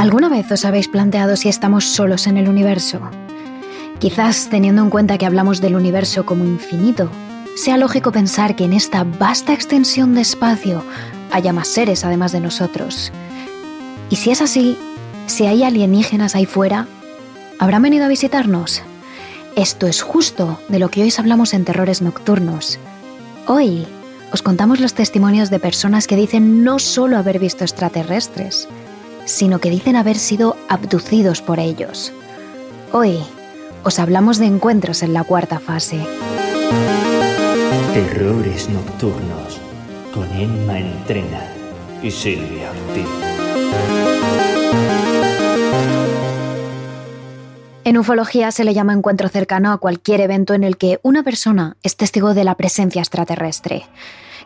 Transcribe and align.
¿Alguna 0.00 0.30
vez 0.30 0.50
os 0.50 0.64
habéis 0.64 0.88
planteado 0.88 1.36
si 1.36 1.50
estamos 1.50 1.84
solos 1.84 2.26
en 2.26 2.38
el 2.38 2.48
universo? 2.48 3.02
Quizás 3.98 4.48
teniendo 4.48 4.80
en 4.80 4.88
cuenta 4.88 5.18
que 5.18 5.26
hablamos 5.26 5.60
del 5.60 5.76
universo 5.76 6.24
como 6.24 6.46
infinito, 6.46 7.10
sea 7.54 7.76
lógico 7.76 8.10
pensar 8.10 8.56
que 8.56 8.64
en 8.64 8.72
esta 8.72 9.04
vasta 9.04 9.52
extensión 9.52 10.14
de 10.14 10.22
espacio 10.22 10.82
haya 11.30 11.52
más 11.52 11.68
seres 11.68 12.02
además 12.02 12.32
de 12.32 12.40
nosotros. 12.40 13.12
Y 14.08 14.16
si 14.16 14.30
es 14.30 14.40
así, 14.40 14.78
si 15.26 15.44
hay 15.44 15.64
alienígenas 15.64 16.34
ahí 16.34 16.46
fuera, 16.46 16.86
¿habrán 17.58 17.82
venido 17.82 18.06
a 18.06 18.08
visitarnos? 18.08 18.80
Esto 19.54 19.86
es 19.86 20.00
justo 20.00 20.58
de 20.70 20.78
lo 20.78 20.88
que 20.88 21.02
hoy 21.02 21.12
hablamos 21.18 21.52
en 21.52 21.66
Terrores 21.66 22.00
Nocturnos. 22.00 22.78
Hoy 23.46 23.86
os 24.32 24.40
contamos 24.40 24.80
los 24.80 24.94
testimonios 24.94 25.50
de 25.50 25.58
personas 25.58 26.06
que 26.06 26.16
dicen 26.16 26.64
no 26.64 26.78
solo 26.78 27.18
haber 27.18 27.38
visto 27.38 27.64
extraterrestres, 27.64 28.66
sino 29.24 29.60
que 29.60 29.70
dicen 29.70 29.96
haber 29.96 30.18
sido 30.18 30.56
abducidos 30.68 31.42
por 31.42 31.58
ellos. 31.58 32.12
Hoy 32.92 33.18
os 33.84 33.98
hablamos 33.98 34.38
de 34.38 34.46
encuentros 34.46 35.02
en 35.02 35.12
la 35.12 35.24
cuarta 35.24 35.58
fase. 35.58 36.00
Terrores 37.94 38.68
Nocturnos 38.68 39.60
con 40.12 40.30
Emma 40.32 40.78
Entrena 40.78 41.42
y 42.02 42.10
Silvia 42.10 42.70
Ortiz. 42.70 43.06
En 47.84 47.98
ufología 47.98 48.52
se 48.52 48.62
le 48.64 48.74
llama 48.74 48.92
encuentro 48.92 49.28
cercano 49.28 49.72
a 49.72 49.78
cualquier 49.78 50.20
evento 50.20 50.54
en 50.54 50.62
el 50.62 50.76
que 50.76 51.00
una 51.02 51.22
persona 51.22 51.76
es 51.82 51.96
testigo 51.96 52.34
de 52.34 52.44
la 52.44 52.54
presencia 52.54 53.00
extraterrestre. 53.00 53.84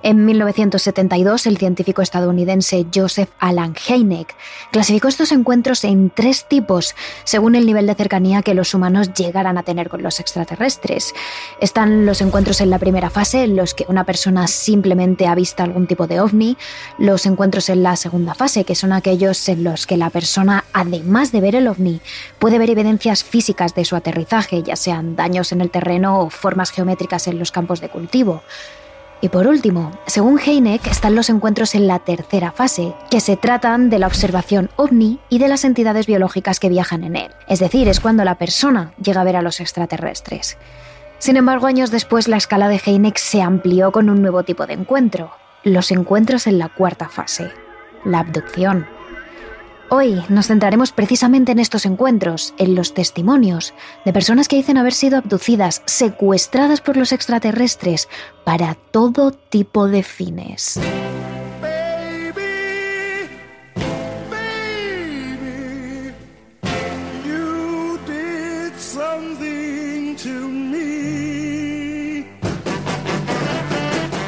En 0.07 0.27
1972, 0.27 1.47
el 1.47 1.57
científico 1.57 2.03
estadounidense 2.03 2.85
Joseph 2.95 3.31
Alan 3.39 3.75
Hynek 3.75 4.37
clasificó 4.71 5.09
estos 5.09 5.33
encuentros 5.33 5.83
en 5.83 6.11
tres 6.11 6.47
tipos, 6.47 6.95
según 7.25 7.55
el 7.55 7.65
nivel 7.65 7.87
de 7.87 7.95
cercanía 7.95 8.43
que 8.43 8.53
los 8.53 8.75
humanos 8.75 9.15
llegaran 9.15 9.57
a 9.57 9.63
tener 9.63 9.89
con 9.89 10.03
los 10.03 10.21
extraterrestres. 10.21 11.15
Están 11.59 12.05
los 12.05 12.21
encuentros 12.21 12.61
en 12.61 12.69
la 12.69 12.79
primera 12.79 13.09
fase, 13.09 13.45
en 13.45 13.57
los 13.57 13.73
que 13.73 13.87
una 13.89 14.05
persona 14.05 14.47
simplemente 14.47 15.27
ha 15.27 15.35
visto 15.35 15.63
algún 15.63 15.87
tipo 15.87 16.07
de 16.07 16.21
ovni, 16.21 16.59
los 16.99 17.25
encuentros 17.25 17.71
en 17.71 17.83
la 17.83 17.97
segunda 17.97 18.35
fase, 18.35 18.65
que 18.65 18.75
son 18.75 18.93
aquellos 18.93 19.49
en 19.49 19.65
los 19.65 19.87
que 19.87 19.97
la 19.97 20.11
persona, 20.11 20.65
además 20.75 21.33
de 21.33 21.41
ver 21.41 21.55
el 21.55 21.67
ovni, 21.67 22.03
puede 22.39 22.59
ver 22.59 22.69
evidencias 22.69 23.25
físicas 23.25 23.75
de 23.75 23.87
su 23.87 23.97
aterrizaje, 23.97 24.63
ya 24.63 24.77
sean 24.77 25.17
daños 25.17 25.51
en 25.53 25.63
el 25.63 25.71
terreno 25.71 26.21
o 26.21 26.29
formas 26.29 26.73
geométricas 26.73 27.27
en 27.27 27.39
los 27.39 27.53
campos 27.53 27.81
de 27.81 27.89
cultivo. 27.89 28.43
Y 29.21 29.29
por 29.31 29.47
último, 29.47 29.91
según 30.07 30.39
Heineck, 30.39 30.87
están 30.87 31.15
los 31.15 31.31
encuentros 31.31 31.75
en 31.75 31.87
la 31.87 31.99
tercera 31.99 32.53
fase, 32.53 32.95
que 33.11 33.21
se 33.21 33.37
tratan 33.37 33.89
de 33.89 33.99
la 33.99 34.07
observación 34.07 34.71
ovni 34.77 35.19
y 35.31 35.39
de 35.39 35.49
las 35.49 35.65
entidades 35.65 36.07
biológicas 36.07 36.61
que 36.61 36.69
viajan 36.69 37.05
en 37.05 37.17
él. 37.17 37.31
Es 37.49 37.61
decir, 37.61 37.89
es 37.89 38.01
cuando 38.01 38.25
la 38.25 38.37
persona 38.37 38.93
llega 39.03 39.23
a 39.23 39.25
ver 39.25 39.37
a 39.37 39.43
los 39.43 39.61
extraterrestres. 39.61 40.59
Sin 41.19 41.37
embargo, 41.37 41.67
años 41.67 41.91
después 41.91 42.29
la 42.29 42.37
escala 42.37 42.69
de 42.69 42.81
Heineck 42.85 43.17
se 43.17 43.41
amplió 43.41 43.93
con 43.93 44.11
un 44.11 44.21
nuevo 44.21 44.43
tipo 44.43 44.67
de 44.67 44.75
encuentro, 44.75 45.31
los 45.63 45.91
encuentros 45.91 46.47
en 46.47 46.59
la 46.59 46.69
cuarta 46.69 47.09
fase, 47.09 47.51
la 48.05 48.19
abducción. 48.19 48.87
Hoy 49.97 50.21
nos 50.29 50.49
centraremos 50.49 50.91
precisamente 50.91 51.53
en 51.53 51.61
estos 51.61 51.87
encuentros, 51.87 52.53
en 52.59 52.75
los 52.75 52.95
testimonios 52.95 53.75
de 54.05 54.13
personas 54.13 54.49
que 54.49 54.57
dicen 54.57 54.77
haber 54.77 54.93
sido 54.93 55.19
abducidas, 55.19 55.83
secuestradas 55.87 56.81
por 56.81 56.97
los 56.97 57.13
extraterrestres 57.13 58.09
para 58.43 58.75
todo 58.75 59.31
tipo 59.31 59.87
de 59.87 60.03
fines. 60.03 60.81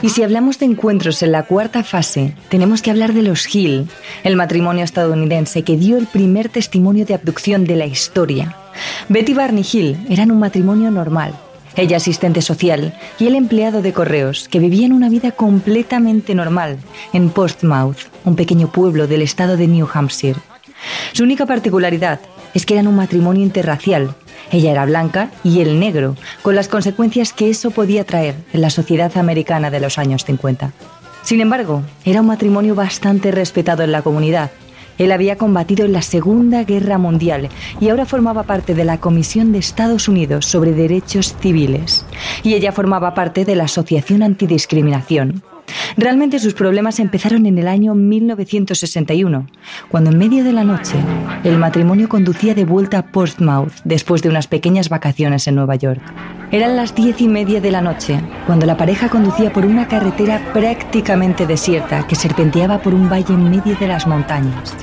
Y 0.07 0.11
si 0.11 0.23
hablamos 0.23 0.61
de 0.61 0.67
encuentros 0.67 1.21
en 1.25 1.33
la 1.33 1.43
cuarta 1.43 1.83
fase, 1.83 2.37
tenemos 2.49 2.81
que 2.81 2.93
hablar 2.93 3.13
de 3.13 3.25
los 3.25 3.53
Hill, 3.53 3.89
el 4.23 4.37
matrimonio 4.37 4.85
estadounidense 4.85 5.65
que 5.65 5.77
dio 5.77 5.97
el 5.97 6.07
primer 6.07 6.49
testimonio 6.49 7.05
de 7.05 7.15
abducción 7.15 7.65
de 7.65 7.75
la 7.75 7.87
historia. 7.87 8.55
Betty 9.09 9.35
Barney 9.35 9.67
Hill 9.69 9.99
eran 10.09 10.31
un 10.31 10.39
matrimonio 10.39 10.93
normal. 10.93 11.35
Ella 11.75 11.97
asistente 11.97 12.41
social 12.41 12.97
y 13.19 13.27
el 13.27 13.35
empleado 13.35 13.83
de 13.83 13.93
correos 13.93 14.47
que 14.49 14.61
vivían 14.61 14.93
una 14.93 15.09
vida 15.09 15.33
completamente 15.33 16.37
normal 16.37 16.79
en 17.13 17.29
Portsmouth, 17.29 17.99
un 18.25 18.37
pequeño 18.37 18.71
pueblo 18.71 19.09
del 19.09 19.23
estado 19.23 19.57
de 19.57 19.67
New 19.67 19.89
Hampshire. 19.93 20.39
Su 21.15 21.25
única 21.25 21.47
particularidad 21.47 22.21
es 22.57 22.67
que 22.67 22.75
eran 22.75 22.89
un 22.89 22.97
matrimonio 22.97 23.43
interracial 23.43 24.15
ella 24.53 24.73
era 24.73 24.87
blanca 24.87 25.31
y 25.43 25.61
él 25.61 25.81
negro, 25.81 26.17
con 26.43 26.55
las 26.55 26.69
consecuencias 26.69 27.33
que 27.33 27.51
eso 27.51 27.71
podía 27.71 28.05
traer 28.05 28.37
en 28.53 28.61
la 28.61 28.71
sociedad 28.71 29.17
americana 29.17 29.71
de 29.71 29.81
los 29.81 29.99
años 29.99 30.25
50. 30.25 30.73
Sin 31.23 31.41
embargo, 31.41 31.83
era 32.05 32.21
un 32.21 32.29
matrimonio 32.29 32.75
bastante 32.75 33.33
respetado 33.33 33.83
en 33.83 33.93
la 33.93 34.03
comunidad. 34.03 34.51
Él 34.99 35.13
había 35.13 35.37
combatido 35.37 35.85
en 35.85 35.93
la 35.93 36.01
Segunda 36.01 36.65
Guerra 36.65 36.97
Mundial 36.97 37.49
y 37.81 37.89
ahora 37.89 38.07
formaba 38.07 38.45
parte 38.45 38.75
de 38.75 38.85
la 38.85 38.99
Comisión 38.99 39.53
de 39.53 39.59
Estados 39.59 40.09
Unidos 40.09 40.47
sobre 40.47 40.73
Derechos 40.73 41.35
Civiles. 41.41 42.07
Y 42.43 42.55
ella 42.55 42.73
formaba 42.73 43.13
parte 43.15 43.45
de 43.45 43.57
la 43.57 43.65
Asociación 43.65 44.23
Antidiscriminación. 44.23 45.43
Realmente 45.97 46.39
sus 46.39 46.55
problemas 46.55 47.01
empezaron 47.01 47.47
en 47.47 47.59
el 47.59 47.69
año 47.69 47.95
1961, 47.95 49.47
cuando 49.89 50.11
en 50.11 50.19
medio 50.19 50.45
de 50.45 50.53
la 50.53 50.65
noche 50.65 50.97
el 51.45 51.59
matrimonio 51.59 52.09
conducía 52.09 52.55
de 52.55 52.65
vuelta 52.65 52.99
a 52.99 53.07
Portsmouth 53.07 53.73
después 53.85 54.23
de 54.23 54.29
unas 54.29 54.47
pequeñas 54.47 54.89
vacaciones 54.89 55.47
en 55.47 55.55
Nueva 55.55 55.77
York. 55.77 56.01
Eran 56.51 56.77
las 56.77 56.95
diez 56.95 57.21
y 57.21 57.29
media 57.29 57.61
de 57.61 57.71
la 57.71 57.81
noche 57.81 58.21
cuando 58.47 58.67
la 58.67 58.77
pareja 58.77 59.09
conducía 59.09 59.53
por 59.53 59.67
una 59.67 59.89
carretera 59.89 60.41
prácticamente 60.53 61.47
desierta 61.47 62.07
que 62.07 62.15
serpenteaba 62.15 62.81
por 62.81 62.95
un 62.95 63.09
valle 63.09 63.35
en 63.35 63.51
medio 63.51 63.77
de 63.77 63.89
las 63.89 64.07
montañas. 64.07 64.75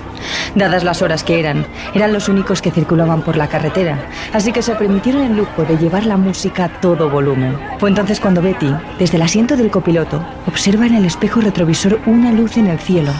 Dadas 0.56 0.84
las 0.84 1.02
horas 1.02 1.24
que 1.24 1.40
eran, 1.40 1.66
eran 1.94 2.14
los 2.14 2.30
únicos 2.30 2.62
que 2.62 2.72
circulaban 2.72 3.22
por 3.22 3.38
la 3.38 3.48
carretera, 3.48 3.98
así 4.34 4.52
que 4.52 4.62
se 4.62 4.76
permitieron 4.76 5.24
el 5.24 5.38
lujo 5.38 5.64
de 5.64 5.78
llevar 5.78 6.06
la 6.06 6.18
música 6.18 6.66
a 6.66 6.82
todo 6.82 7.10
volumen. 7.10 7.58
Fue 7.80 7.90
entonces 7.90 8.20
cuando 8.20 8.42
Betty, 8.42 8.74
desde 9.00 9.18
el 9.18 9.24
asiento 9.24 9.56
del 9.56 9.72
copiloto, 9.72 10.24
observa 10.48 10.86
en 10.86 10.96
el 10.96 11.06
espejo 11.06 11.42
retrovisor 11.42 12.00
una 12.06 12.32
luz 12.32 12.58
en 12.58 12.68
el 12.68 12.80
cielo. 12.80 13.12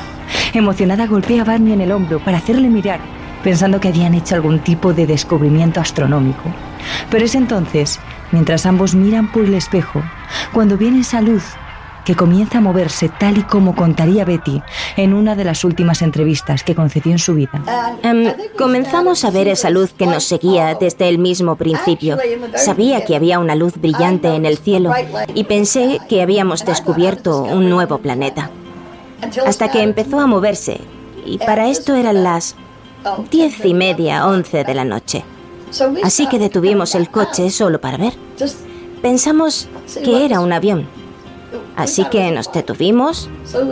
Emocionada 0.54 1.08
golpea 1.08 1.42
a 1.42 1.46
Barney 1.46 1.74
en 1.74 1.82
el 1.82 1.92
hombro 1.92 2.20
para 2.20 2.38
hacerle 2.38 2.70
mirar, 2.70 3.00
pensando 3.44 3.80
que 3.80 3.90
habían 3.90 4.14
hecho 4.14 4.36
algún 4.36 4.60
tipo 4.60 4.94
de 4.94 5.06
descubrimiento 5.06 5.80
astronómico. 5.80 6.44
Pero 7.10 7.26
es 7.26 7.36
entonces, 7.36 8.00
mientras 8.32 8.66
ambos 8.66 8.96
miran 8.96 9.32
por 9.32 9.44
el 9.46 9.54
espejo, 9.54 10.04
cuando 10.54 10.78
viene 10.78 11.02
esa 11.02 11.22
luz 11.22 11.44
que 12.06 12.16
comienza 12.16 12.58
a 12.58 12.62
moverse 12.62 13.10
tal 13.10 13.38
y 13.38 13.44
como 13.44 13.76
contaría 13.76 14.26
Betty 14.26 14.62
en 14.98 15.14
una 15.14 15.36
de 15.36 15.44
las 15.44 15.64
últimas 15.64 16.02
entrevistas 16.02 16.64
que 16.64 16.76
concedió 16.76 17.12
en 17.12 17.20
su 17.20 17.36
vida. 17.36 17.64
Em, 18.04 18.34
comenzamos 18.58 19.24
a 19.26 19.32
ver 19.32 19.48
esa 19.48 19.70
luz 19.70 19.94
que 19.94 20.06
nos 20.06 20.24
seguía 20.24 20.76
desde 20.76 21.10
el 21.10 21.18
mismo 21.18 21.56
principio. 21.56 22.18
Sabía 22.56 23.06
que 23.06 23.16
había 23.16 23.40
una 23.40 23.56
luz 23.56 23.74
brillante 23.78 24.30
en 24.30 24.46
el 24.46 24.58
cielo 24.58 24.92
y 25.34 25.44
pensé 25.46 26.00
que 26.10 26.22
habíamos 26.22 26.66
descubierto 26.66 27.44
un 27.44 27.70
nuevo 27.70 28.00
planeta. 28.00 28.50
Hasta 29.46 29.72
que 29.72 29.82
empezó 29.82 30.20
a 30.20 30.28
moverse 30.28 30.80
y 31.26 31.38
para 31.38 31.70
esto 31.70 31.96
eran 31.96 32.24
las 32.24 32.56
diez 33.32 33.64
y 33.66 33.74
media, 33.74 34.28
once 34.28 34.64
de 34.64 34.74
la 34.74 34.86
noche. 34.86 35.24
Así 36.04 36.28
que 36.28 36.40
detuvimos 36.40 36.96
el 36.96 37.10
coche 37.10 37.50
solo 37.50 37.80
para 37.82 37.98
ver. 37.98 38.14
Pensamos 39.02 39.68
que 40.04 40.26
era 40.26 40.40
un 40.40 40.54
avión. 40.54 40.88
Así 41.76 42.06
que 42.06 42.32
nos 42.32 42.52
detuvimos, 42.52 43.30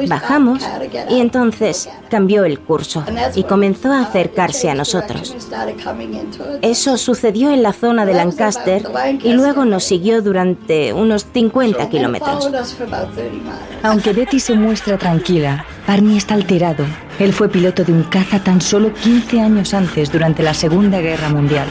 bajamos 0.08 0.64
y 1.10 1.20
entonces 1.20 1.90
cambió 2.10 2.46
el 2.46 2.60
curso 2.60 3.04
y 3.36 3.44
comenzó 3.44 3.92
a 3.92 4.02
acercarse 4.02 4.70
a 4.70 4.76
nosotros. 4.76 5.36
Eso 6.62 6.98
sucedió 6.98 7.52
en 7.52 7.64
la 7.64 7.74
zona 7.74 8.06
de 8.06 8.14
Lancaster 8.14 8.84
y 9.24 9.34
luego 9.34 9.66
nos 9.66 9.84
siguió 9.84 10.22
durante 10.22 10.94
unos 10.94 11.26
50 11.32 11.90
kilómetros. 11.90 12.50
Aunque 13.84 14.14
Betty 14.14 14.40
se 14.40 14.56
muestra 14.56 14.98
tranquila, 14.98 15.66
Barney 15.88 16.18
está 16.18 16.36
alterado. 16.36 16.86
Él 17.20 17.34
fue 17.34 17.50
piloto 17.50 17.84
de 17.84 17.92
un 17.92 18.04
caza 18.04 18.40
tan 18.44 18.62
solo 18.62 18.94
15 18.94 19.42
años 19.42 19.74
antes, 19.74 20.12
durante 20.12 20.42
la 20.42 20.54
Segunda 20.54 21.00
Guerra 21.02 21.30
Mundial. 21.30 21.68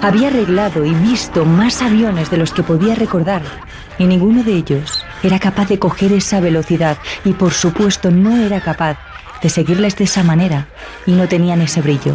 Había 0.00 0.28
arreglado 0.28 0.84
y 0.84 0.94
visto 0.94 1.44
más 1.44 1.82
aviones 1.82 2.30
de 2.30 2.36
los 2.36 2.52
que 2.52 2.62
podía 2.62 2.94
recordar, 2.94 3.42
y 3.98 4.06
ninguno 4.06 4.42
de 4.42 4.54
ellos 4.54 5.04
era 5.22 5.38
capaz 5.38 5.68
de 5.68 5.78
coger 5.78 6.12
esa 6.12 6.40
velocidad 6.40 6.98
y 7.24 7.32
por 7.32 7.52
supuesto 7.52 8.10
no 8.10 8.36
era 8.36 8.60
capaz 8.60 8.98
de 9.42 9.48
seguirles 9.48 9.96
de 9.96 10.04
esa 10.04 10.22
manera 10.22 10.68
y 11.06 11.12
no 11.12 11.28
tenían 11.28 11.60
ese 11.62 11.80
brillo. 11.80 12.14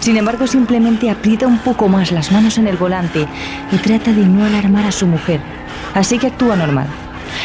Sin 0.00 0.16
embargo, 0.16 0.46
simplemente 0.46 1.10
aprieta 1.10 1.46
un 1.46 1.58
poco 1.58 1.88
más 1.88 2.12
las 2.12 2.32
manos 2.32 2.58
en 2.58 2.66
el 2.66 2.76
volante 2.76 3.26
y 3.70 3.76
trata 3.76 4.12
de 4.12 4.26
no 4.26 4.44
alarmar 4.44 4.86
a 4.86 4.92
su 4.92 5.06
mujer. 5.06 5.40
Así 5.94 6.18
que 6.18 6.28
actúa 6.28 6.56
normal. 6.56 6.86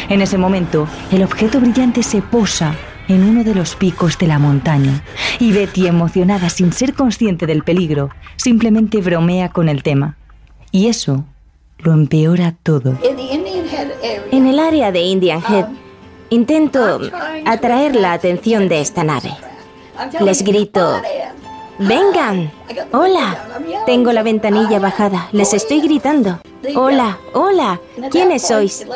En 0.08 0.22
ese 0.22 0.38
momento, 0.38 0.88
el 1.10 1.22
objeto 1.22 1.60
brillante 1.60 2.02
se 2.02 2.22
posa 2.22 2.74
en 3.08 3.22
uno 3.24 3.42
de 3.42 3.54
los 3.54 3.74
picos 3.74 4.18
de 4.18 4.26
la 4.26 4.38
montaña 4.38 5.02
Y 5.38 5.52
Betty, 5.52 5.86
emocionada 5.86 6.50
sin 6.50 6.72
ser 6.72 6.94
consciente 6.94 7.46
del 7.46 7.62
peligro, 7.62 8.10
simplemente 8.36 9.00
bromea 9.00 9.48
con 9.48 9.68
el 9.68 9.82
tema. 9.82 10.16
Y 10.70 10.88
eso 10.88 11.24
lo 11.78 11.92
empeora 11.92 12.54
todo. 12.62 12.98
En 14.02 14.46
el 14.46 14.58
área 14.58 14.92
de 14.92 15.00
Indian 15.00 15.42
Head, 15.48 15.66
intento 16.30 17.00
atraer 17.44 17.96
la 17.96 18.12
atención 18.12 18.68
de 18.68 18.80
esta 18.80 19.04
nave. 19.04 19.34
Les 20.20 20.42
grito, 20.42 21.00
vengan, 21.78 22.52
hola, 22.92 23.46
tengo 23.86 24.12
la 24.12 24.22
ventanilla 24.22 24.78
bajada, 24.78 25.28
les 25.32 25.54
estoy 25.54 25.80
gritando, 25.80 26.38
hola, 26.76 27.18
hola, 27.34 27.80
¿quiénes 28.10 28.42
sois? 28.42 28.86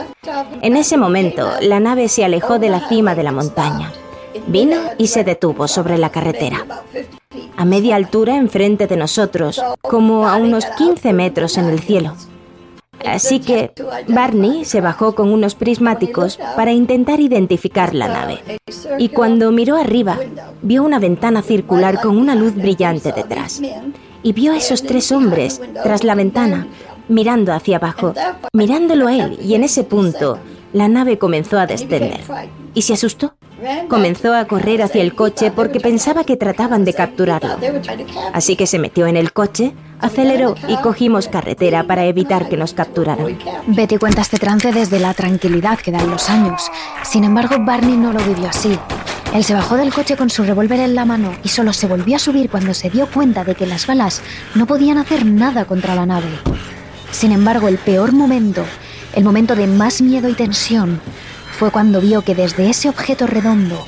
En 0.61 0.77
ese 0.77 0.97
momento, 0.97 1.51
la 1.61 1.81
nave 1.81 2.09
se 2.09 2.25
alejó 2.25 2.59
de 2.59 2.69
la 2.69 2.89
cima 2.89 3.15
de 3.15 3.23
la 3.23 3.33
montaña. 3.33 3.93
Vino 4.47 4.77
y 4.99 5.09
se 5.09 5.25
detuvo 5.25 5.69
sobre 5.69 5.99
la 5.99 6.11
carretera. 6.11 6.65
A 7.57 7.65
media 7.65 7.97
altura 7.97 8.37
enfrente 8.37 8.87
de 8.87 8.97
nosotros, 8.97 9.63
como 9.81 10.29
a 10.29 10.37
unos 10.37 10.65
15 10.67 11.13
metros 11.13 11.59
en 11.59 11.67
el 11.67 11.81
cielo. 11.81 12.15
Así 13.07 13.41
que 13.41 13.73
Barney 14.09 14.65
se 14.65 14.81
bajó 14.81 15.15
con 15.15 15.33
unos 15.33 15.55
prismáticos 15.55 16.39
para 16.57 16.73
intentar 16.73 17.21
identificar 17.21 17.95
la 17.95 18.09
nave. 18.09 18.41
Y 18.99 19.09
cuando 19.09 19.51
miró 19.53 19.77
arriba, 19.77 20.19
vio 20.63 20.83
una 20.83 20.99
ventana 20.99 21.43
circular 21.43 22.01
con 22.01 22.19
una 22.19 22.35
luz 22.35 22.55
brillante 22.55 23.13
detrás. 23.13 23.61
Y 24.23 24.33
vio 24.33 24.53
a 24.53 24.57
esos 24.57 24.83
tres 24.83 25.11
hombres 25.13 25.61
tras 25.83 26.05
la 26.05 26.15
ventana, 26.15 26.67
mirando 27.09 27.53
hacia 27.53 27.77
abajo, 27.77 28.15
mirándolo 28.53 29.09
a 29.09 29.17
él, 29.17 29.39
y 29.43 29.55
en 29.55 29.65
ese 29.65 29.85
punto 29.85 30.39
la 30.73 30.89
nave 30.89 31.19
comenzó 31.19 31.59
a 31.59 31.67
descender. 31.67 32.21
Y 32.75 32.83
se 32.83 32.95
asustó. 32.95 33.35
Comenzó 33.89 34.35
a 34.35 34.47
correr 34.47 34.83
hacia 34.83 35.03
el 35.03 35.15
coche 35.15 35.53
porque 35.55 35.79
pensaba 35.79 36.25
que 36.25 36.37
trataban 36.37 36.85
de 36.85 36.95
capturarlo. 36.95 37.57
Así 38.33 38.57
que 38.57 38.67
se 38.67 38.79
metió 38.79 39.07
en 39.07 39.17
el 39.17 39.33
coche, 39.33 39.73
aceleró 40.03 40.55
y 40.69 40.77
cogimos 40.77 41.29
carretera 41.29 41.85
para 41.85 42.05
evitar 42.05 42.49
que 42.49 42.57
nos 42.57 42.75
capturaran. 42.75 43.39
Betty 43.69 43.97
cuenta 43.97 44.21
este 44.21 44.39
trance 44.39 44.73
desde 44.73 44.99
la 44.99 45.15
tranquilidad 45.15 45.79
que 45.79 45.93
dan 45.93 46.11
los 46.11 46.29
años. 46.29 46.71
Sin 47.05 47.25
embargo, 47.25 47.57
Barney 47.61 47.97
no 47.97 48.13
lo 48.13 48.23
vivió 48.25 48.49
así. 48.49 48.79
Él 49.33 49.45
se 49.45 49.55
bajó 49.55 49.77
del 49.77 49.95
coche 49.95 50.17
con 50.17 50.29
su 50.29 50.45
revólver 50.45 50.81
en 50.81 50.95
la 50.95 51.07
mano 51.07 51.33
y 51.43 51.49
solo 51.49 51.73
se 51.73 51.87
volvió 51.87 52.17
a 52.17 52.19
subir 52.19 52.51
cuando 52.51 52.75
se 52.75 52.91
dio 52.91 53.07
cuenta 53.07 53.45
de 53.45 53.55
que 53.55 53.67
las 53.67 53.87
balas 53.87 54.21
no 54.55 54.67
podían 54.67 54.99
hacer 54.99 55.25
nada 55.25 55.65
contra 55.65 55.95
la 55.95 56.05
nave. 56.05 56.29
Sin 57.11 57.33
embargo, 57.33 57.69
el 57.69 57.79
peor 57.79 58.13
momento, 58.13 58.65
el 59.15 59.25
momento 59.25 59.55
de 59.55 59.67
más 59.67 60.03
miedo 60.03 60.29
y 60.29 60.35
tensión, 60.35 61.01
fue 61.59 61.71
cuando 61.71 62.01
vio 62.01 62.23
que 62.23 62.35
desde 62.35 62.69
ese 62.69 62.89
objeto 62.89 63.27
redondo, 63.27 63.87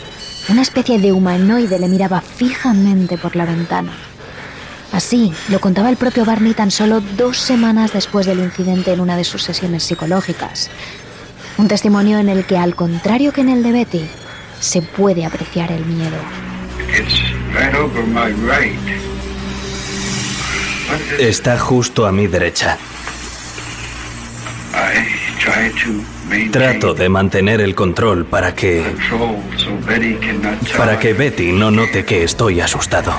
una 0.48 0.62
especie 0.62 0.98
de 0.98 1.12
humanoide 1.12 1.78
le 1.78 1.88
miraba 1.88 2.20
fijamente 2.20 3.18
por 3.18 3.34
la 3.34 3.46
ventana. 3.46 3.92
Así 4.94 5.32
lo 5.48 5.58
contaba 5.58 5.90
el 5.90 5.96
propio 5.96 6.24
Barney 6.24 6.54
tan 6.54 6.70
solo 6.70 7.00
dos 7.00 7.36
semanas 7.36 7.92
después 7.92 8.26
del 8.26 8.38
incidente 8.38 8.92
en 8.92 9.00
una 9.00 9.16
de 9.16 9.24
sus 9.24 9.42
sesiones 9.42 9.82
psicológicas. 9.82 10.70
Un 11.58 11.66
testimonio 11.66 12.18
en 12.18 12.28
el 12.28 12.44
que, 12.44 12.56
al 12.56 12.76
contrario 12.76 13.32
que 13.32 13.40
en 13.40 13.48
el 13.48 13.64
de 13.64 13.72
Betty, 13.72 14.08
se 14.60 14.82
puede 14.82 15.24
apreciar 15.24 15.72
el 15.72 15.84
miedo. 15.84 16.16
Está 21.18 21.58
justo 21.58 22.06
a 22.06 22.12
mi 22.12 22.28
derecha. 22.28 22.78
Trato 26.52 26.94
de 26.94 27.08
mantener 27.08 27.60
el 27.60 27.74
control 27.74 28.26
para 28.26 28.54
que... 28.54 28.94
para 30.76 31.00
que 31.00 31.12
Betty 31.14 31.50
no 31.50 31.72
note 31.72 32.04
que 32.04 32.22
estoy 32.22 32.60
asustado. 32.60 33.12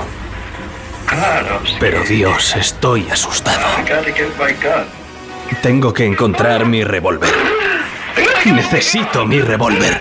Pero 1.78 2.02
Dios, 2.04 2.56
estoy 2.56 3.08
asustado. 3.10 3.66
Tengo 5.62 5.92
que 5.92 6.04
encontrar 6.04 6.66
mi 6.66 6.84
revólver. 6.84 7.30
Necesito 8.44 9.24
mi 9.24 9.40
revólver. 9.40 10.00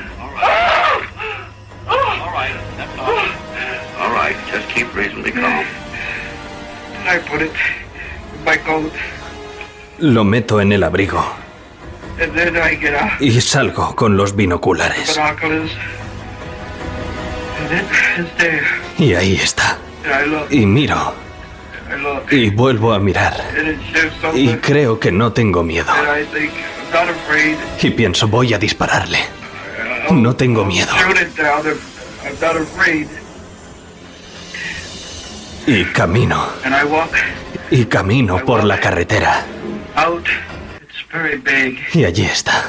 Lo 10.00 10.24
meto 10.24 10.62
en 10.62 10.72
el 10.74 10.84
abrigo. 10.84 11.26
Y 13.20 13.42
salgo 13.42 13.96
con 13.96 14.18
los 14.18 14.36
binoculares. 14.36 15.20
Y 18.98 19.14
ahí 19.14 19.36
está. 19.36 19.78
Y 20.50 20.66
miro. 20.66 21.14
Y 22.32 22.50
vuelvo 22.50 22.94
a 22.94 23.00
mirar. 23.00 23.36
Y 24.34 24.56
creo 24.56 25.00
que 25.00 25.12
no 25.12 25.32
tengo 25.32 25.64
miedo. 25.64 25.92
Y 27.82 27.90
pienso, 27.92 28.28
voy 28.28 28.54
a 28.54 28.58
dispararle. 28.58 29.20
No 30.12 30.36
tengo 30.36 30.66
miedo. 30.66 30.94
Y 35.68 35.86
camino. 35.86 36.48
Y 37.72 37.86
camino 37.86 38.46
por 38.46 38.64
la 38.64 38.80
carretera. 38.80 39.46
Y 41.94 42.04
allí 42.04 42.26
está. 42.26 42.66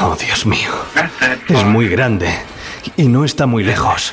Oh, 0.00 0.16
Dios 0.16 0.46
mío. 0.46 0.70
Es 1.48 1.64
muy 1.64 1.88
grande 1.88 2.28
y 2.96 3.08
no 3.08 3.24
está 3.24 3.46
muy 3.46 3.64
lejos. 3.64 4.12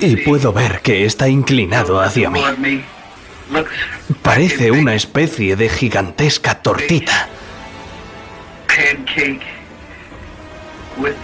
Y 0.00 0.16
puedo 0.16 0.52
ver 0.52 0.80
que 0.80 1.04
está 1.04 1.28
inclinado 1.28 2.00
hacia 2.00 2.30
mí. 2.30 2.42
Parece 4.22 4.70
una 4.70 4.94
especie 4.94 5.56
de 5.56 5.68
gigantesca 5.68 6.56
tortita. 6.56 7.28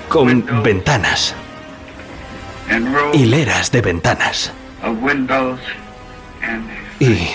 Con 0.09 0.63
ventanas. 0.63 1.35
Hileras 3.13 3.73
de 3.73 3.81
ventanas. 3.81 4.53
Y 7.01 7.29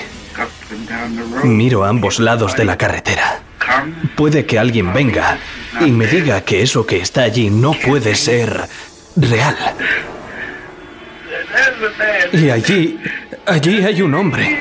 miro 1.43 1.83
a 1.83 1.89
ambos 1.89 2.19
lados 2.19 2.55
de 2.55 2.65
la 2.65 2.77
carretera. 2.77 3.41
Puede 4.15 4.45
que 4.45 4.57
alguien 4.57 4.93
venga 4.93 5.37
y 5.81 5.91
me 5.91 6.07
diga 6.07 6.41
que 6.41 6.61
eso 6.61 6.85
que 6.85 6.97
está 6.97 7.23
allí 7.23 7.49
no 7.49 7.73
puede 7.73 8.15
ser 8.15 8.67
real. 9.17 9.55
Y 12.33 12.49
allí, 12.49 12.99
allí 13.45 13.83
hay 13.83 14.01
un 14.01 14.13
hombre. 14.13 14.59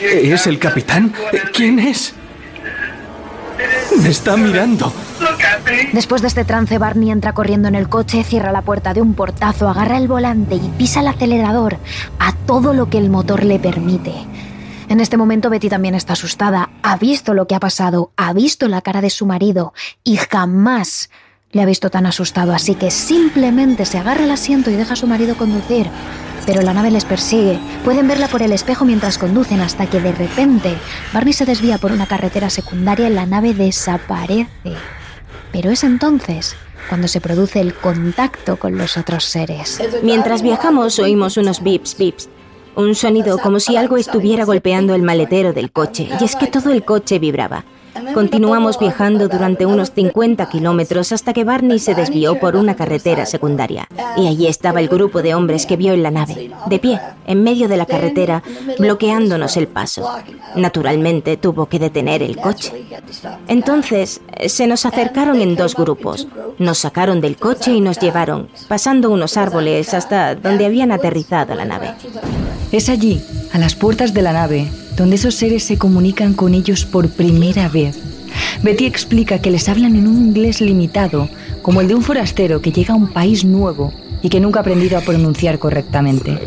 ¿Es 0.00 0.46
el 0.46 0.58
capitán? 0.58 1.12
¿Quién 1.52 1.78
es? 1.78 2.14
Me 4.00 4.08
está 4.08 4.36
mirando. 4.36 4.92
Después 5.92 6.22
de 6.22 6.28
este 6.28 6.44
trance, 6.44 6.78
Barney 6.78 7.10
entra 7.10 7.32
corriendo 7.34 7.68
en 7.68 7.74
el 7.74 7.88
coche, 7.88 8.24
cierra 8.24 8.50
la 8.50 8.62
puerta 8.62 8.94
de 8.94 9.00
un 9.00 9.14
portazo, 9.14 9.68
agarra 9.68 9.98
el 9.98 10.08
volante 10.08 10.56
y 10.56 10.72
pisa 10.76 11.00
el 11.00 11.08
acelerador 11.08 11.78
a 12.18 12.32
todo 12.46 12.74
lo 12.74 12.88
que 12.88 12.98
el 12.98 13.10
motor 13.10 13.44
le 13.44 13.58
permite. 13.58 14.12
En 14.88 15.00
este 15.00 15.16
momento 15.16 15.48
Betty 15.50 15.68
también 15.68 15.94
está 15.94 16.14
asustada, 16.14 16.70
ha 16.82 16.96
visto 16.96 17.34
lo 17.34 17.46
que 17.46 17.54
ha 17.54 17.60
pasado, 17.60 18.10
ha 18.16 18.32
visto 18.32 18.68
la 18.68 18.82
cara 18.82 19.00
de 19.00 19.10
su 19.10 19.26
marido 19.26 19.72
y 20.02 20.16
jamás 20.16 21.08
le 21.52 21.62
ha 21.62 21.66
visto 21.66 21.90
tan 21.90 22.06
asustado, 22.06 22.52
así 22.52 22.74
que 22.74 22.90
simplemente 22.90 23.84
se 23.84 23.98
agarra 23.98 24.24
el 24.24 24.30
asiento 24.30 24.70
y 24.70 24.74
deja 24.74 24.94
a 24.94 24.96
su 24.96 25.06
marido 25.06 25.36
conducir. 25.36 25.88
Pero 26.46 26.62
la 26.62 26.74
nave 26.74 26.90
les 26.90 27.04
persigue. 27.04 27.58
Pueden 27.84 28.08
verla 28.08 28.26
por 28.26 28.42
el 28.42 28.52
espejo 28.52 28.84
mientras 28.84 29.18
conducen 29.18 29.60
hasta 29.60 29.86
que 29.86 30.00
de 30.00 30.12
repente 30.12 30.74
Barney 31.12 31.32
se 31.32 31.44
desvía 31.44 31.78
por 31.78 31.92
una 31.92 32.06
carretera 32.06 32.50
secundaria 32.50 33.08
y 33.08 33.12
la 33.12 33.26
nave 33.26 33.54
desaparece. 33.54 34.48
Pero 35.52 35.70
es 35.70 35.84
entonces 35.84 36.56
cuando 36.88 37.06
se 37.06 37.20
produce 37.20 37.60
el 37.60 37.74
contacto 37.74 38.56
con 38.56 38.76
los 38.76 38.96
otros 38.96 39.24
seres. 39.24 39.80
Mientras 40.02 40.42
viajamos 40.42 40.98
oímos 40.98 41.36
unos 41.36 41.62
bips, 41.62 41.96
bips. 41.96 42.28
Un 42.74 42.94
sonido 42.94 43.38
como 43.38 43.60
si 43.60 43.76
algo 43.76 43.98
estuviera 43.98 44.44
golpeando 44.44 44.94
el 44.94 45.02
maletero 45.02 45.52
del 45.52 45.70
coche, 45.70 46.08
y 46.18 46.24
es 46.24 46.34
que 46.34 46.46
todo 46.46 46.72
el 46.72 46.84
coche 46.84 47.18
vibraba. 47.18 47.64
Continuamos 48.14 48.78
viajando 48.78 49.28
durante 49.28 49.66
unos 49.66 49.92
50 49.92 50.48
kilómetros 50.48 51.12
hasta 51.12 51.32
que 51.32 51.44
Barney 51.44 51.78
se 51.78 51.94
desvió 51.94 52.38
por 52.38 52.56
una 52.56 52.74
carretera 52.74 53.26
secundaria. 53.26 53.86
Y 54.16 54.28
allí 54.28 54.46
estaba 54.46 54.80
el 54.80 54.88
grupo 54.88 55.22
de 55.22 55.34
hombres 55.34 55.66
que 55.66 55.76
vio 55.76 55.92
en 55.92 56.02
la 56.02 56.10
nave, 56.10 56.50
de 56.66 56.78
pie, 56.78 57.00
en 57.26 57.42
medio 57.42 57.68
de 57.68 57.76
la 57.76 57.86
carretera, 57.86 58.42
bloqueándonos 58.78 59.56
el 59.56 59.68
paso. 59.68 60.08
Naturalmente 60.56 61.36
tuvo 61.36 61.66
que 61.66 61.78
detener 61.78 62.22
el 62.22 62.36
coche. 62.36 62.86
Entonces 63.48 64.20
se 64.46 64.66
nos 64.66 64.86
acercaron 64.86 65.40
en 65.40 65.56
dos 65.56 65.74
grupos. 65.74 66.28
Nos 66.58 66.78
sacaron 66.78 67.20
del 67.20 67.36
coche 67.36 67.72
y 67.72 67.80
nos 67.80 67.98
llevaron, 67.98 68.48
pasando 68.68 69.10
unos 69.10 69.36
árboles 69.36 69.94
hasta 69.94 70.34
donde 70.34 70.66
habían 70.66 70.92
aterrizado 70.92 71.54
la 71.54 71.64
nave. 71.64 71.94
Es 72.72 72.88
allí, 72.88 73.22
a 73.52 73.58
las 73.58 73.74
puertas 73.74 74.14
de 74.14 74.22
la 74.22 74.32
nave, 74.32 74.70
donde 74.96 75.16
esos 75.16 75.34
seres 75.34 75.64
se 75.64 75.78
comunican 75.78 76.34
con 76.34 76.54
ellos 76.54 76.84
por 76.84 77.08
primera 77.08 77.68
vez. 77.68 77.98
Betty 78.62 78.86
explica 78.86 79.40
que 79.40 79.50
les 79.50 79.68
hablan 79.68 79.96
en 79.96 80.06
un 80.06 80.18
inglés 80.18 80.60
limitado, 80.60 81.28
como 81.62 81.80
el 81.80 81.88
de 81.88 81.94
un 81.94 82.02
forastero 82.02 82.60
que 82.60 82.72
llega 82.72 82.94
a 82.94 82.96
un 82.96 83.08
país 83.08 83.44
nuevo 83.44 83.92
y 84.22 84.28
que 84.28 84.40
nunca 84.40 84.60
ha 84.60 84.62
aprendido 84.62 84.98
a 84.98 85.00
pronunciar 85.00 85.58
correctamente. 85.58 86.38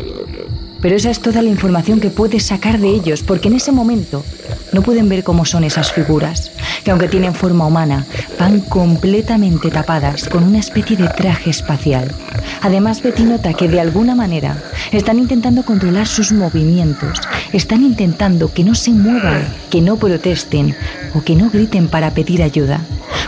Pero 0.80 0.94
esa 0.94 1.10
es 1.10 1.20
toda 1.20 1.42
la 1.42 1.48
información 1.48 2.00
que 2.00 2.10
puedes 2.10 2.44
sacar 2.44 2.78
de 2.78 2.88
ellos, 2.88 3.22
porque 3.22 3.48
en 3.48 3.54
ese 3.54 3.72
momento 3.72 4.24
no 4.72 4.82
pueden 4.82 5.08
ver 5.08 5.24
cómo 5.24 5.44
son 5.44 5.64
esas 5.64 5.92
figuras, 5.92 6.52
que 6.84 6.90
aunque 6.90 7.08
tienen 7.08 7.34
forma 7.34 7.66
humana, 7.66 8.04
van 8.38 8.60
completamente 8.60 9.70
tapadas 9.70 10.28
con 10.28 10.44
una 10.44 10.58
especie 10.58 10.96
de 10.96 11.08
traje 11.08 11.50
espacial. 11.50 12.14
Además, 12.62 13.02
Betty 13.02 13.24
nota 13.24 13.54
que 13.54 13.68
de 13.68 13.80
alguna 13.80 14.14
manera 14.14 14.62
están 14.92 15.18
intentando 15.18 15.64
controlar 15.64 16.06
sus 16.06 16.32
movimientos, 16.32 17.20
están 17.52 17.82
intentando 17.82 18.52
que 18.52 18.64
no 18.64 18.74
se 18.74 18.90
muevan, 18.92 19.46
que 19.70 19.80
no 19.80 19.96
protesten 19.96 20.76
o 21.14 21.22
que 21.22 21.36
no 21.36 21.50
griten 21.50 21.88
para 21.88 22.12
pedir 22.12 22.42
ayuda, 22.42 22.80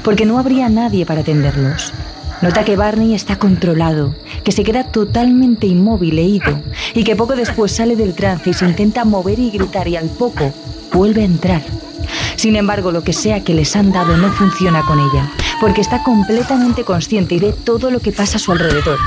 porque 0.03 0.27
no 0.27 0.39
habría 0.39 0.69
nadie 0.69 1.07
para 1.07 1.23
atenderlos. 1.23 1.93
Nota 2.41 2.65
que 2.65 2.77
Barney 2.77 3.15
está 3.15 3.37
controlado, 3.37 4.15
que 4.45 4.53
se 4.53 4.63
queda 4.63 4.85
totalmente 4.85 5.67
inmóvil 5.67 6.19
e 6.19 6.25
ido, 6.25 6.63
y 6.95 7.03
que 7.03 7.17
poco 7.17 7.35
después 7.35 7.73
sale 7.73 7.97
del 7.97 8.15
trance 8.15 8.51
y 8.51 8.55
se 8.55 8.65
intenta 8.65 9.05
mover 9.05 9.41
y 9.41 9.51
gritar 9.51 9.89
y 9.89 9.97
al 9.97 10.09
poco 10.09 10.53
vuelve 10.93 11.23
a 11.23 11.27
entrar. 11.27 11.63
Sin 12.37 12.55
embargo, 12.55 12.93
lo 12.93 13.03
que 13.03 13.13
sea 13.13 13.43
que 13.43 13.55
les 13.55 13.75
han 13.75 13.91
dado 13.91 14.17
no 14.17 14.31
funciona 14.31 14.83
con 14.83 15.01
ella, 15.01 15.31
porque 15.61 15.81
está 15.81 16.05
completamente 16.05 16.85
consciente 16.85 17.35
y 17.35 17.41
ve 17.41 17.53
todo 17.65 17.91
lo 17.91 17.99
que 17.99 18.13
pasa 18.13 18.37
a 18.37 18.41
su 18.41 18.53
alrededor. 18.53 18.99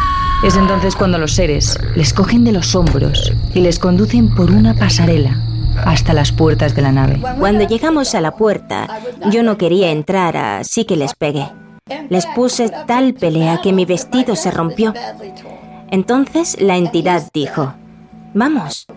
Es 0.43 0.57
entonces 0.57 0.95
cuando 0.95 1.17
los 1.17 1.33
seres 1.33 1.79
les 1.95 2.13
cogen 2.13 2.43
de 2.43 2.51
los 2.51 2.75
hombros 2.75 3.31
y 3.53 3.61
les 3.61 3.79
conducen 3.79 4.33
por 4.35 4.51
una 4.51 4.73
pasarela 4.73 5.39
hasta 5.85 6.13
las 6.13 6.33
puertas 6.33 6.75
de 6.75 6.81
la 6.81 6.91
nave. 6.91 7.21
Cuando 7.39 7.65
llegamos 7.65 8.13
a 8.13 8.21
la 8.21 8.31
puerta, 8.31 8.87
yo 9.31 9.41
no 9.43 9.57
quería 9.57 9.91
entrar, 9.91 10.35
así 10.35 10.83
que 10.83 10.97
les 10.97 11.13
pegué. 11.13 11.47
Les 12.09 12.25
puse 12.27 12.69
tal 12.87 13.13
pelea 13.13 13.59
que 13.61 13.73
mi 13.73 13.85
vestido 13.85 14.35
se 14.35 14.51
rompió. 14.51 14.93
Entonces 15.89 16.57
la 16.59 16.77
entidad 16.77 17.29
dijo, 17.33 17.73
vamos, 18.33 18.87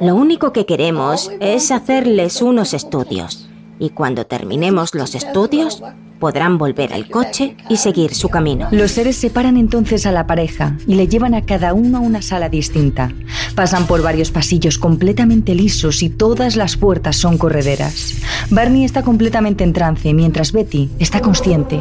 lo 0.00 0.14
único 0.14 0.52
que 0.52 0.66
queremos 0.66 1.30
es 1.40 1.70
hacerles 1.70 2.40
unos 2.42 2.74
estudios. 2.74 3.48
Y 3.78 3.90
cuando 3.90 4.26
terminemos 4.26 4.94
los 4.94 5.14
estudios, 5.14 5.82
podrán 6.22 6.56
volver 6.56 6.92
al 6.92 7.08
coche 7.08 7.56
y 7.68 7.78
seguir 7.78 8.14
su 8.14 8.28
camino. 8.28 8.68
Los 8.70 8.92
seres 8.92 9.16
separan 9.16 9.56
entonces 9.56 10.06
a 10.06 10.12
la 10.12 10.24
pareja 10.24 10.76
y 10.86 10.94
le 10.94 11.08
llevan 11.08 11.34
a 11.34 11.44
cada 11.44 11.74
uno 11.74 11.98
a 11.98 12.00
una 12.00 12.22
sala 12.22 12.48
distinta. 12.48 13.10
Pasan 13.56 13.88
por 13.88 14.02
varios 14.02 14.30
pasillos 14.30 14.78
completamente 14.78 15.56
lisos 15.56 16.00
y 16.00 16.10
todas 16.10 16.54
las 16.54 16.76
puertas 16.76 17.16
son 17.16 17.38
correderas. 17.38 18.14
Barney 18.50 18.84
está 18.84 19.02
completamente 19.02 19.64
en 19.64 19.72
trance 19.72 20.14
mientras 20.14 20.52
Betty 20.52 20.90
está 21.00 21.20
consciente. 21.20 21.80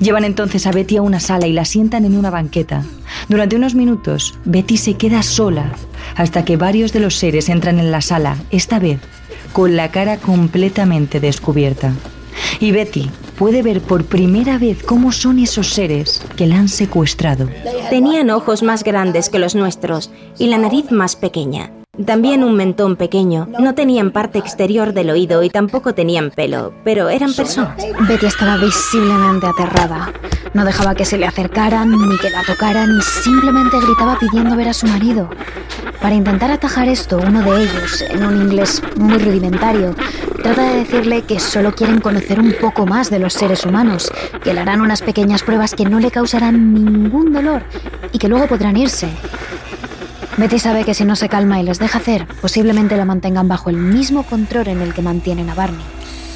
Llevan 0.00 0.24
entonces 0.24 0.66
a 0.66 0.72
Betty 0.72 0.96
a 0.96 1.02
una 1.02 1.20
sala 1.20 1.46
y 1.46 1.52
la 1.52 1.64
sientan 1.64 2.04
en 2.04 2.16
una 2.16 2.30
banqueta. 2.30 2.84
Durante 3.28 3.56
unos 3.56 3.74
minutos, 3.74 4.38
Betty 4.44 4.76
se 4.76 4.94
queda 4.94 5.22
sola 5.22 5.72
hasta 6.16 6.44
que 6.44 6.56
varios 6.56 6.92
de 6.92 7.00
los 7.00 7.16
seres 7.16 7.48
entran 7.48 7.78
en 7.78 7.90
la 7.90 8.00
sala, 8.00 8.36
esta 8.50 8.78
vez 8.78 9.00
con 9.52 9.76
la 9.76 9.90
cara 9.90 10.18
completamente 10.18 11.20
descubierta. 11.20 11.92
Y 12.60 12.72
Betty 12.72 13.10
puede 13.38 13.62
ver 13.62 13.80
por 13.80 14.04
primera 14.04 14.58
vez 14.58 14.82
cómo 14.82 15.12
son 15.12 15.38
esos 15.38 15.68
seres 15.68 16.22
que 16.36 16.46
la 16.46 16.58
han 16.58 16.68
secuestrado. 16.68 17.48
Tenían 17.90 18.30
ojos 18.30 18.62
más 18.62 18.84
grandes 18.84 19.28
que 19.28 19.38
los 19.38 19.54
nuestros 19.54 20.10
y 20.38 20.48
la 20.48 20.58
nariz 20.58 20.90
más 20.90 21.16
pequeña. 21.16 21.72
También 22.06 22.44
un 22.44 22.54
mentón 22.54 22.96
pequeño. 22.96 23.48
No 23.58 23.74
tenían 23.74 24.12
parte 24.12 24.38
exterior 24.38 24.92
del 24.92 25.10
oído 25.10 25.42
y 25.42 25.50
tampoco 25.50 25.94
tenían 25.94 26.30
pelo, 26.30 26.72
pero 26.84 27.08
eran 27.08 27.34
personas. 27.34 27.76
Betty 28.08 28.26
estaba 28.26 28.56
visiblemente 28.56 29.46
aterrada. 29.46 30.12
No 30.54 30.64
dejaba 30.64 30.94
que 30.94 31.04
se 31.04 31.18
le 31.18 31.26
acercaran 31.26 31.90
ni 31.90 32.18
que 32.18 32.30
la 32.30 32.42
tocaran 32.44 32.96
y 32.96 33.02
simplemente 33.02 33.80
gritaba 33.80 34.16
pidiendo 34.18 34.56
ver 34.56 34.68
a 34.68 34.74
su 34.74 34.86
marido. 34.86 35.28
Para 36.00 36.14
intentar 36.14 36.52
atajar 36.52 36.88
esto, 36.88 37.18
uno 37.18 37.42
de 37.42 37.62
ellos, 37.64 38.02
en 38.08 38.24
un 38.24 38.42
inglés 38.42 38.80
muy 38.96 39.18
rudimentario, 39.18 39.94
trata 40.42 40.62
de 40.62 40.76
decirle 40.76 41.22
que 41.22 41.40
solo 41.40 41.74
quieren 41.74 42.00
conocer 42.00 42.38
un 42.38 42.54
poco 42.60 42.86
más 42.86 43.10
de 43.10 43.18
los 43.18 43.34
seres 43.34 43.66
humanos, 43.66 44.10
que 44.44 44.54
le 44.54 44.60
harán 44.60 44.80
unas 44.80 45.02
pequeñas 45.02 45.42
pruebas 45.42 45.74
que 45.74 45.84
no 45.84 45.98
le 45.98 46.12
causarán 46.12 46.72
ningún 46.72 47.32
dolor 47.32 47.64
y 48.12 48.18
que 48.18 48.28
luego 48.28 48.46
podrán 48.46 48.76
irse. 48.76 49.08
Betty 50.38 50.60
sabe 50.60 50.84
que 50.84 50.94
si 50.94 51.04
no 51.04 51.16
se 51.16 51.28
calma 51.28 51.58
y 51.58 51.64
les 51.64 51.80
deja 51.80 51.98
hacer, 51.98 52.28
posiblemente 52.40 52.96
la 52.96 53.04
mantengan 53.04 53.48
bajo 53.48 53.70
el 53.70 53.76
mismo 53.76 54.22
control 54.22 54.68
en 54.68 54.80
el 54.80 54.94
que 54.94 55.02
mantienen 55.02 55.50
a 55.50 55.54
Barney. 55.54 55.84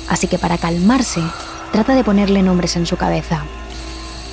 Así 0.09 0.27
que 0.27 0.39
para 0.39 0.59
calmarse, 0.59 1.23
trata 1.71 1.95
de 1.95 2.03
ponerle 2.03 2.43
nombres 2.43 2.75
en 2.75 2.85
su 2.85 2.97
cabeza. 2.97 3.45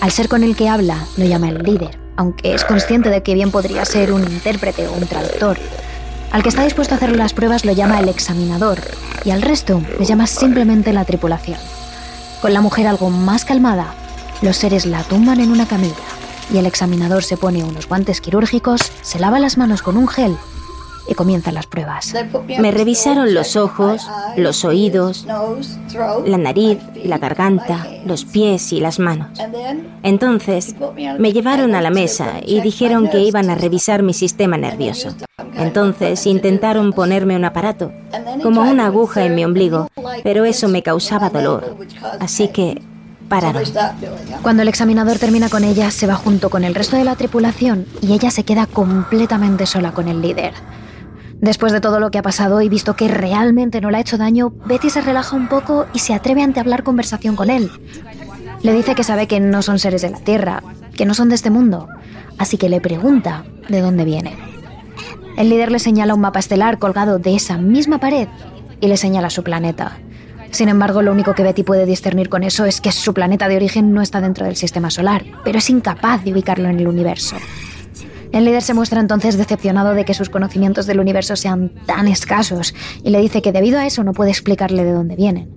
Al 0.01 0.09
ser 0.09 0.27
con 0.27 0.43
el 0.43 0.55
que 0.55 0.69
habla, 0.69 1.05
lo 1.17 1.25
llama 1.25 1.49
el 1.49 1.61
líder, 1.61 1.99
aunque 2.15 2.55
es 2.55 2.65
consciente 2.65 3.11
de 3.11 3.21
que 3.21 3.35
bien 3.35 3.51
podría 3.51 3.85
ser 3.85 4.11
un 4.11 4.23
intérprete 4.23 4.87
o 4.87 4.93
un 4.93 5.05
traductor. 5.05 5.59
Al 6.31 6.41
que 6.41 6.49
está 6.49 6.63
dispuesto 6.63 6.95
a 6.95 6.97
hacer 6.97 7.15
las 7.15 7.33
pruebas 7.33 7.63
lo 7.63 7.71
llama 7.71 7.99
el 7.99 8.09
examinador 8.09 8.79
y 9.23 9.29
al 9.29 9.43
resto 9.43 9.83
le 9.99 10.05
llama 10.05 10.25
simplemente 10.25 10.93
la 10.93 11.05
tripulación. 11.05 11.59
Con 12.41 12.53
la 12.53 12.61
mujer 12.61 12.87
algo 12.87 13.11
más 13.11 13.45
calmada, 13.45 13.93
los 14.41 14.57
seres 14.57 14.87
la 14.87 15.03
tumban 15.03 15.39
en 15.39 15.51
una 15.51 15.67
camilla 15.67 16.18
y 16.51 16.57
el 16.57 16.65
examinador 16.65 17.23
se 17.23 17.37
pone 17.37 17.63
unos 17.63 17.87
guantes 17.87 18.21
quirúrgicos, 18.21 18.81
se 19.01 19.19
lava 19.19 19.39
las 19.39 19.57
manos 19.57 19.81
con 19.81 19.97
un 19.97 20.07
gel 20.07 20.37
y 21.09 21.15
comienzan 21.15 21.55
las 21.55 21.65
pruebas. 21.65 22.13
Me 22.59 22.71
revisaron 22.71 23.33
los 23.33 23.55
ojos, 23.55 24.07
los 24.37 24.63
oídos, 24.63 25.25
la 26.25 26.37
nariz, 26.37 26.77
la 27.03 27.17
garganta, 27.17 27.87
los 28.05 28.25
pies 28.25 28.71
y 28.73 28.79
las 28.79 28.99
manos. 28.99 29.39
Entonces 30.03 30.75
me 31.17 31.33
llevaron 31.33 31.73
a 31.73 31.81
la 31.81 31.89
mesa 31.89 32.35
y 32.45 32.61
dijeron 32.61 33.09
que 33.09 33.21
iban 33.21 33.49
a 33.49 33.55
revisar 33.55 34.03
mi 34.03 34.13
sistema 34.13 34.57
nervioso. 34.57 35.15
Entonces 35.55 36.25
intentaron 36.27 36.93
ponerme 36.93 37.35
un 37.35 37.45
aparato, 37.45 37.91
como 38.43 38.61
una 38.61 38.85
aguja 38.85 39.25
en 39.25 39.35
mi 39.35 39.43
ombligo, 39.43 39.89
pero 40.23 40.45
eso 40.45 40.67
me 40.67 40.83
causaba 40.83 41.29
dolor. 41.29 41.75
Así 42.19 42.49
que 42.49 42.81
Cuando 44.41 44.63
el 44.63 44.67
examinador 44.67 45.17
termina 45.17 45.49
con 45.49 45.63
ella, 45.63 45.91
se 45.91 46.07
va 46.07 46.15
junto 46.15 46.49
con 46.49 46.63
el 46.63 46.75
resto 46.75 46.97
de 46.97 47.03
la 47.03 47.15
tripulación 47.15 47.85
y 48.01 48.13
ella 48.13 48.31
se 48.31 48.43
queda 48.43 48.65
completamente 48.65 49.65
sola 49.65 49.91
con 49.91 50.07
el 50.07 50.21
líder. 50.21 50.53
Después 51.41 51.71
de 51.71 51.79
todo 51.79 52.01
lo 52.01 52.11
que 52.11 52.17
ha 52.17 52.23
pasado 52.23 52.61
y 52.61 52.67
visto 52.67 52.95
que 52.95 53.07
realmente 53.07 53.79
no 53.79 53.91
le 53.91 53.97
ha 53.97 54.01
hecho 54.01 54.17
daño, 54.17 54.51
Betty 54.65 54.89
se 54.89 55.01
relaja 55.01 55.35
un 55.37 55.47
poco 55.47 55.85
y 55.93 55.99
se 55.99 56.13
atreve 56.13 56.41
a 56.41 56.45
entablar 56.45 56.83
conversación 56.83 57.37
con 57.37 57.49
él. 57.49 57.71
Le 58.61 58.73
dice 58.73 58.93
que 58.93 59.05
sabe 59.05 59.27
que 59.27 59.39
no 59.39 59.61
son 59.61 59.79
seres 59.79 60.01
de 60.01 60.09
la 60.09 60.19
Tierra, 60.19 60.63
que 60.97 61.05
no 61.05 61.13
son 61.13 61.29
de 61.29 61.35
este 61.35 61.49
mundo, 61.49 61.87
así 62.37 62.57
que 62.57 62.67
le 62.67 62.81
pregunta 62.81 63.45
de 63.69 63.79
dónde 63.79 64.03
viene. 64.03 64.37
El 65.37 65.49
líder 65.49 65.71
le 65.71 65.79
señala 65.79 66.13
un 66.13 66.19
mapa 66.19 66.39
estelar 66.39 66.77
colgado 66.77 67.19
de 67.19 67.35
esa 67.35 67.57
misma 67.57 67.99
pared 67.99 68.27
y 68.81 68.87
le 68.87 68.97
señala 68.97 69.29
su 69.29 69.41
planeta. 69.41 69.97
Sin 70.51 70.69
embargo, 70.69 71.01
lo 71.01 71.11
único 71.11 71.33
que 71.35 71.43
Betty 71.43 71.63
puede 71.63 71.85
discernir 71.85 72.29
con 72.29 72.43
eso 72.43 72.65
es 72.65 72.81
que 72.81 72.91
su 72.91 73.13
planeta 73.13 73.47
de 73.47 73.55
origen 73.55 73.93
no 73.93 74.01
está 74.01 74.19
dentro 74.21 74.45
del 74.45 74.55
sistema 74.55 74.89
solar, 74.89 75.25
pero 75.43 75.59
es 75.59 75.69
incapaz 75.69 76.23
de 76.23 76.33
ubicarlo 76.33 76.69
en 76.69 76.79
el 76.79 76.87
universo. 76.87 77.37
El 78.31 78.45
líder 78.45 78.61
se 78.61 78.73
muestra 78.73 78.99
entonces 78.99 79.37
decepcionado 79.37 79.93
de 79.93 80.05
que 80.05 80.13
sus 80.13 80.29
conocimientos 80.29 80.85
del 80.85 80.99
universo 80.99 81.35
sean 81.35 81.71
tan 81.85 82.07
escasos 82.07 82.75
y 83.03 83.09
le 83.09 83.21
dice 83.21 83.41
que 83.41 83.51
debido 83.51 83.79
a 83.79 83.85
eso 83.85 84.03
no 84.03 84.13
puede 84.13 84.31
explicarle 84.31 84.83
de 84.83 84.91
dónde 84.91 85.15
vienen. 85.15 85.49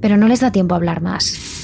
Pero 0.00 0.16
no 0.16 0.28
les 0.28 0.40
da 0.40 0.52
tiempo 0.52 0.74
a 0.74 0.78
hablar 0.78 1.00
más. 1.00 1.61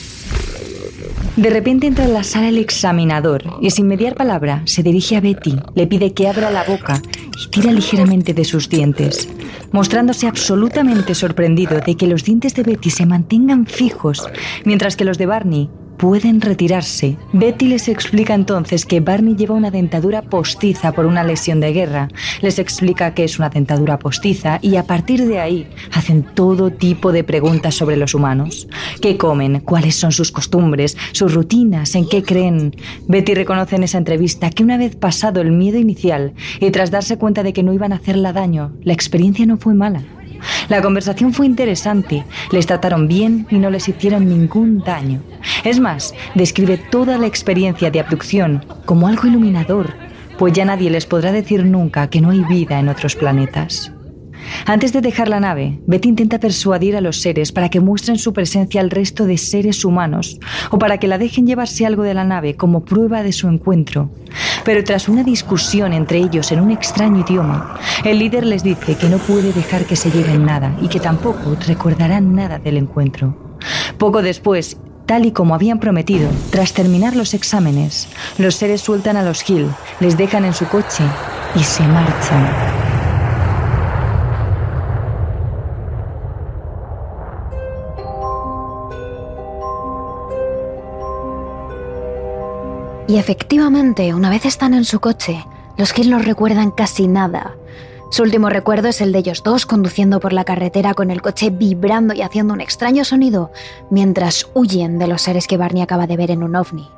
De 1.37 1.51
repente 1.51 1.87
entra 1.87 2.05
en 2.05 2.15
la 2.15 2.25
sala 2.25 2.49
el 2.49 2.59
examinador 2.59 3.45
y 3.61 3.71
sin 3.71 3.87
mediar 3.87 4.15
palabra 4.15 4.63
se 4.65 4.83
dirige 4.83 5.17
a 5.17 5.21
Betty, 5.21 5.57
le 5.75 5.87
pide 5.87 6.13
que 6.13 6.29
abra 6.29 6.51
la 6.51 6.65
boca 6.65 7.01
y 7.41 7.49
tira 7.51 7.71
ligeramente 7.71 8.35
de 8.35 8.45
sus 8.45 8.69
dientes, 8.69 9.29
mostrándose 9.71 10.27
absolutamente 10.27 11.15
sorprendido 11.15 11.81
de 11.81 11.95
que 11.97 12.09
los 12.09 12.25
dientes 12.25 12.55
de 12.55 12.65
Betty 12.65 12.91
se 12.91 13.07
mantengan 13.07 13.67
fijos, 13.67 14.29
mientras 14.65 14.97
que 14.97 15.05
los 15.05 15.19
de 15.19 15.27
Barney 15.27 15.71
pueden 15.99 16.41
retirarse. 16.41 17.19
Betty 17.33 17.67
les 17.67 17.89
explica 17.89 18.33
entonces 18.33 18.87
que 18.87 19.01
Barney 19.01 19.37
lleva 19.37 19.55
una 19.55 19.71
dentadura 19.71 20.23
postiza 20.23 20.93
por 20.93 21.05
una 21.05 21.25
lesión 21.25 21.61
de 21.61 21.73
guerra. 21.73 22.09
Les 22.41 22.59
explica 22.59 23.13
que 23.13 23.25
es 23.25 23.39
una 23.39 23.51
dentadura 23.51 23.99
postiza 23.99 24.59
y 24.63 24.77
a 24.77 24.85
partir 24.85 25.27
de 25.27 25.41
ahí 25.41 25.69
hacen 25.93 26.23
todo 26.23 26.71
tipo 26.71 27.13
de 27.13 27.25
preguntas 27.25 27.75
sobre 27.75 27.97
los 27.97 28.15
humanos. 28.15 28.69
¿Qué 29.03 29.19
comen? 29.19 29.61
¿Cuáles 29.61 29.97
son 29.97 30.13
sus 30.13 30.33
costumbres? 30.33 30.97
¿Sus 31.13 31.35
rutinas? 31.35 31.95
¿En 31.95 32.09
qué 32.09 32.23
creen? 32.23 32.77
Betty 33.09 33.35
reconoce 33.35 33.77
en 33.77 33.83
esa 33.83 33.99
entrevista 33.99 34.51
que 34.51 34.63
una 34.63 34.79
vez 34.79 34.97
pasado 34.97 35.41
el 35.41 35.51
miedo 35.53 35.79
inicial 35.79 36.33
y 36.61 36.71
tras 36.71 36.91
darse 36.91 37.19
cuenta 37.19 37.43
de 37.43 37.53
que 37.53 37.63
no 37.63 37.73
iban 37.73 37.93
a 37.93 37.97
hacerla 37.97 38.33
daño, 38.33 38.73
la 38.83 38.93
experiencia 38.93 39.45
no 39.47 39.59
fue 39.59 39.75
mala. 39.75 40.05
La 40.69 40.83
conversación 40.83 41.33
fue 41.33 41.47
interesante, 41.47 42.25
les 42.51 42.67
trataron 42.67 43.09
bien 43.09 43.47
y 43.51 43.59
no 43.59 43.71
les 43.71 43.89
hicieron 43.89 44.29
ningún 44.29 44.81
daño. 44.81 45.21
Es 45.65 45.81
más, 45.81 46.15
describe 46.35 46.79
toda 46.79 47.19
la 47.19 47.27
experiencia 47.27 47.91
de 47.91 48.01
abducción 48.01 48.65
como 48.85 49.09
algo 49.09 49.27
iluminador, 49.27 49.95
pues 50.39 50.53
ya 50.53 50.65
nadie 50.65 50.91
les 50.91 51.07
podrá 51.07 51.33
decir 51.33 51.65
nunca 51.65 52.09
que 52.09 52.21
no 52.21 52.31
hay 52.31 52.45
vida 52.45 52.79
en 52.79 52.89
otros 52.89 53.17
planetas. 53.17 53.93
Antes 54.67 54.93
de 54.93 55.01
dejar 55.01 55.29
la 55.29 55.41
nave, 55.41 55.79
Betty 55.87 56.09
intenta 56.09 56.39
persuadir 56.39 56.97
a 56.97 57.01
los 57.01 57.21
seres 57.21 57.53
para 57.53 57.69
que 57.69 57.81
muestren 57.81 58.19
su 58.19 58.33
presencia 58.33 58.81
al 58.81 58.91
resto 58.91 59.27
de 59.27 59.39
seres 59.39 59.85
humanos 59.85 60.39
o 60.71 60.79
para 60.79 60.99
que 60.99 61.09
la 61.09 61.19
dejen 61.19 61.47
llevarse 61.47 61.87
algo 61.87 62.03
de 62.03 62.15
la 62.15 62.25
nave 62.25 62.57
como 62.57 62.85
prueba 62.85 63.23
de 63.23 63.33
su 63.33 63.49
encuentro. 63.49 64.11
Pero 64.65 64.85
tras 64.85 65.09
una 65.09 65.25
discusión 65.25 65.93
entre 65.93 66.19
ellos 66.19 66.53
en 66.53 66.61
un 66.61 66.71
extraño 66.71 67.25
idioma, 67.27 67.79
el 68.05 68.19
líder 68.19 68.45
les 68.45 68.63
dice 68.63 68.97
que 68.97 69.09
no 69.09 69.19
puede 69.19 69.53
dejar 69.53 69.85
que 69.85 69.97
se 69.97 70.11
lleven 70.11 70.45
nada 70.45 70.77
y 70.83 70.89
que 70.89 71.01
tampoco 71.01 71.57
recordarán 71.67 72.35
nada 72.35 72.59
del 72.59 72.77
encuentro. 72.77 73.57
Poco 73.99 74.23
después, 74.23 74.79
tal 75.07 75.27
y 75.27 75.33
como 75.33 75.55
habían 75.55 75.81
prometido, 75.81 76.29
tras 76.51 76.73
terminar 76.73 77.17
los 77.17 77.35
exámenes, 77.35 78.09
los 78.37 78.55
seres 78.55 78.83
sueltan 78.83 79.17
a 79.17 79.23
los 79.23 79.49
Hill, 79.49 79.69
les 80.01 80.17
dejan 80.17 80.45
en 80.45 80.55
su 80.55 80.67
coche 80.67 81.05
y 81.55 81.63
se 81.65 81.83
marchan. 81.85 82.88
Y 93.09 93.17
efectivamente, 93.17 94.13
una 94.13 94.29
vez 94.29 94.45
están 94.45 94.75
en 94.75 94.85
su 94.85 95.01
coche, 95.01 95.43
los 95.79 95.97
Hill 95.97 96.11
no 96.11 96.19
recuerdan 96.19 96.71
casi 96.71 97.09
nada. 97.09 97.55
Su 98.11 98.23
último 98.23 98.51
recuerdo 98.51 98.89
es 98.89 99.01
el 99.01 99.13
de 99.13 99.21
ellos 99.21 99.43
dos 99.43 99.65
conduciendo 99.65 100.21
por 100.21 100.35
la 100.35 100.45
carretera 100.45 100.93
con 100.93 101.11
el 101.11 101.23
coche 101.23 101.49
vibrando 101.49 102.13
y 102.13 102.21
haciendo 102.21 102.53
un 102.53 102.61
extraño 102.61 103.05
sonido 103.05 103.51
mientras 103.91 104.47
huyen 104.53 104.99
de 104.99 105.07
los 105.07 105.23
seres 105.23 105.47
que 105.47 105.57
Barney 105.57 105.83
acaba 105.83 106.07
de 106.07 106.19
ver 106.19 106.31
en 106.31 106.43
un 106.43 106.55
ovni. 106.55 106.91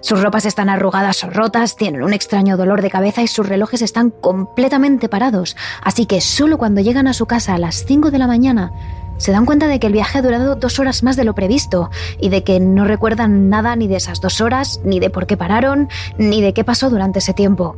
Sus 0.00 0.22
ropas 0.22 0.46
están 0.46 0.68
arrugadas 0.68 1.24
o 1.24 1.30
rotas, 1.30 1.76
tienen 1.76 2.04
un 2.04 2.12
extraño 2.12 2.56
dolor 2.56 2.80
de 2.80 2.90
cabeza 2.90 3.22
y 3.22 3.28
sus 3.28 3.48
relojes 3.48 3.82
están 3.82 4.10
completamente 4.10 5.08
parados, 5.08 5.56
así 5.82 6.06
que 6.06 6.20
solo 6.20 6.56
cuando 6.56 6.80
llegan 6.80 7.08
a 7.08 7.14
su 7.14 7.26
casa 7.26 7.54
a 7.54 7.58
las 7.58 7.84
5 7.84 8.12
de 8.12 8.18
la 8.18 8.28
mañana 8.28 8.72
se 9.16 9.32
dan 9.32 9.46
cuenta 9.46 9.68
de 9.68 9.78
que 9.78 9.86
el 9.86 9.92
viaje 9.92 10.18
ha 10.18 10.22
durado 10.22 10.56
dos 10.56 10.78
horas 10.78 11.02
más 11.02 11.16
de 11.16 11.24
lo 11.24 11.34
previsto 11.34 11.90
y 12.20 12.28
de 12.28 12.44
que 12.44 12.60
no 12.60 12.84
recuerdan 12.84 13.48
nada 13.48 13.76
ni 13.76 13.88
de 13.88 13.96
esas 13.96 14.20
dos 14.20 14.40
horas, 14.40 14.80
ni 14.84 15.00
de 15.00 15.10
por 15.10 15.26
qué 15.26 15.36
pararon, 15.36 15.88
ni 16.18 16.40
de 16.40 16.52
qué 16.54 16.64
pasó 16.64 16.90
durante 16.90 17.20
ese 17.20 17.34
tiempo. 17.34 17.76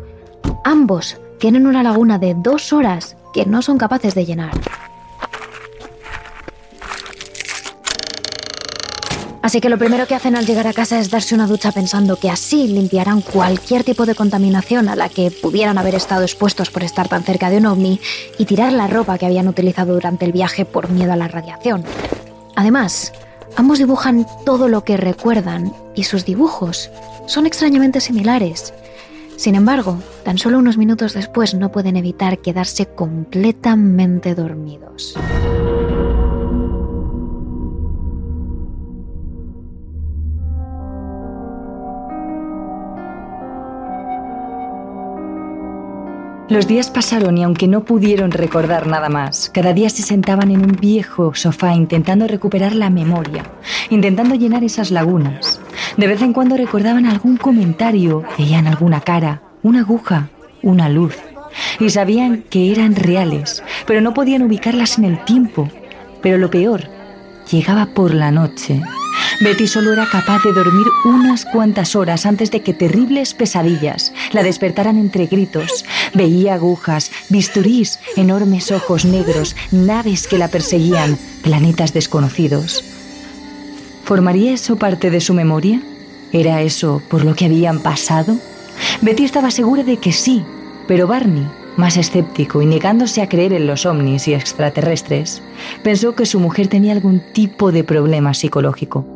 Ambos 0.64 1.18
tienen 1.38 1.66
una 1.66 1.82
laguna 1.82 2.18
de 2.18 2.34
dos 2.34 2.72
horas 2.72 3.16
que 3.32 3.46
no 3.46 3.62
son 3.62 3.78
capaces 3.78 4.14
de 4.14 4.24
llenar. 4.24 4.52
Así 9.54 9.60
que 9.60 9.68
lo 9.68 9.78
primero 9.78 10.08
que 10.08 10.16
hacen 10.16 10.34
al 10.34 10.46
llegar 10.46 10.66
a 10.66 10.72
casa 10.72 10.98
es 10.98 11.10
darse 11.10 11.32
una 11.32 11.46
ducha 11.46 11.70
pensando 11.70 12.16
que 12.16 12.28
así 12.28 12.66
limpiarán 12.66 13.20
cualquier 13.20 13.84
tipo 13.84 14.04
de 14.04 14.16
contaminación 14.16 14.88
a 14.88 14.96
la 14.96 15.08
que 15.08 15.30
pudieran 15.30 15.78
haber 15.78 15.94
estado 15.94 16.22
expuestos 16.22 16.70
por 16.70 16.82
estar 16.82 17.06
tan 17.06 17.22
cerca 17.22 17.50
de 17.50 17.58
un 17.58 17.66
ovni 17.66 18.00
y 18.36 18.46
tirar 18.46 18.72
la 18.72 18.88
ropa 18.88 19.16
que 19.16 19.26
habían 19.26 19.46
utilizado 19.46 19.94
durante 19.94 20.24
el 20.24 20.32
viaje 20.32 20.64
por 20.64 20.90
miedo 20.90 21.12
a 21.12 21.16
la 21.16 21.28
radiación. 21.28 21.84
Además, 22.56 23.12
ambos 23.54 23.78
dibujan 23.78 24.26
todo 24.44 24.66
lo 24.66 24.82
que 24.82 24.96
recuerdan 24.96 25.72
y 25.94 26.02
sus 26.02 26.24
dibujos 26.24 26.90
son 27.26 27.46
extrañamente 27.46 28.00
similares. 28.00 28.74
Sin 29.36 29.54
embargo, 29.54 30.02
tan 30.24 30.36
solo 30.36 30.58
unos 30.58 30.78
minutos 30.78 31.14
después 31.14 31.54
no 31.54 31.70
pueden 31.70 31.96
evitar 31.96 32.38
quedarse 32.38 32.86
completamente 32.86 34.34
dormidos. 34.34 35.14
Los 46.50 46.66
días 46.66 46.90
pasaron 46.90 47.38
y 47.38 47.42
aunque 47.42 47.66
no 47.68 47.84
pudieron 47.84 48.30
recordar 48.30 48.86
nada 48.86 49.08
más, 49.08 49.50
cada 49.54 49.72
día 49.72 49.88
se 49.88 50.02
sentaban 50.02 50.50
en 50.50 50.60
un 50.60 50.76
viejo 50.78 51.34
sofá 51.34 51.72
intentando 51.72 52.28
recuperar 52.28 52.74
la 52.74 52.90
memoria, 52.90 53.44
intentando 53.88 54.34
llenar 54.34 54.62
esas 54.62 54.90
lagunas. 54.90 55.58
De 55.96 56.06
vez 56.06 56.20
en 56.20 56.34
cuando 56.34 56.58
recordaban 56.58 57.06
algún 57.06 57.38
comentario, 57.38 58.24
veían 58.36 58.66
alguna 58.66 59.00
cara, 59.00 59.40
una 59.62 59.80
aguja, 59.80 60.28
una 60.62 60.90
luz, 60.90 61.16
y 61.80 61.88
sabían 61.88 62.44
que 62.50 62.70
eran 62.70 62.94
reales, 62.94 63.62
pero 63.86 64.02
no 64.02 64.12
podían 64.12 64.42
ubicarlas 64.42 64.98
en 64.98 65.06
el 65.06 65.24
tiempo. 65.24 65.70
Pero 66.20 66.36
lo 66.36 66.50
peor, 66.50 66.82
llegaba 67.50 67.86
por 67.86 68.12
la 68.12 68.30
noche 68.30 68.82
Betty 69.40 69.66
solo 69.66 69.92
era 69.92 70.08
capaz 70.08 70.42
de 70.44 70.52
dormir 70.52 70.86
unas 71.04 71.44
cuantas 71.44 71.96
horas 71.96 72.26
antes 72.26 72.50
de 72.50 72.62
que 72.62 72.74
terribles 72.74 73.34
pesadillas 73.34 74.12
la 74.32 74.42
despertaran 74.42 74.98
entre 74.98 75.26
gritos. 75.26 75.84
Veía 76.14 76.54
agujas, 76.54 77.10
bisturís, 77.28 77.98
enormes 78.16 78.70
ojos 78.70 79.04
negros, 79.04 79.56
naves 79.70 80.26
que 80.26 80.38
la 80.38 80.48
perseguían, 80.48 81.18
planetas 81.42 81.92
desconocidos. 81.92 82.84
¿Formaría 84.04 84.52
eso 84.52 84.76
parte 84.76 85.10
de 85.10 85.20
su 85.20 85.34
memoria? 85.34 85.82
¿Era 86.32 86.62
eso 86.62 87.02
por 87.08 87.24
lo 87.24 87.34
que 87.34 87.46
habían 87.46 87.80
pasado? 87.80 88.36
Betty 89.00 89.24
estaba 89.24 89.50
segura 89.50 89.82
de 89.82 89.98
que 89.98 90.12
sí, 90.12 90.44
pero 90.86 91.06
Barney, 91.06 91.46
más 91.76 91.96
escéptico 91.96 92.62
y 92.62 92.66
negándose 92.66 93.22
a 93.22 93.28
creer 93.28 93.52
en 93.52 93.66
los 93.66 93.86
ovnis 93.86 94.28
y 94.28 94.34
extraterrestres, 94.34 95.42
pensó 95.82 96.14
que 96.14 96.26
su 96.26 96.40
mujer 96.40 96.68
tenía 96.68 96.92
algún 96.92 97.22
tipo 97.32 97.72
de 97.72 97.84
problema 97.84 98.34
psicológico. 98.34 99.06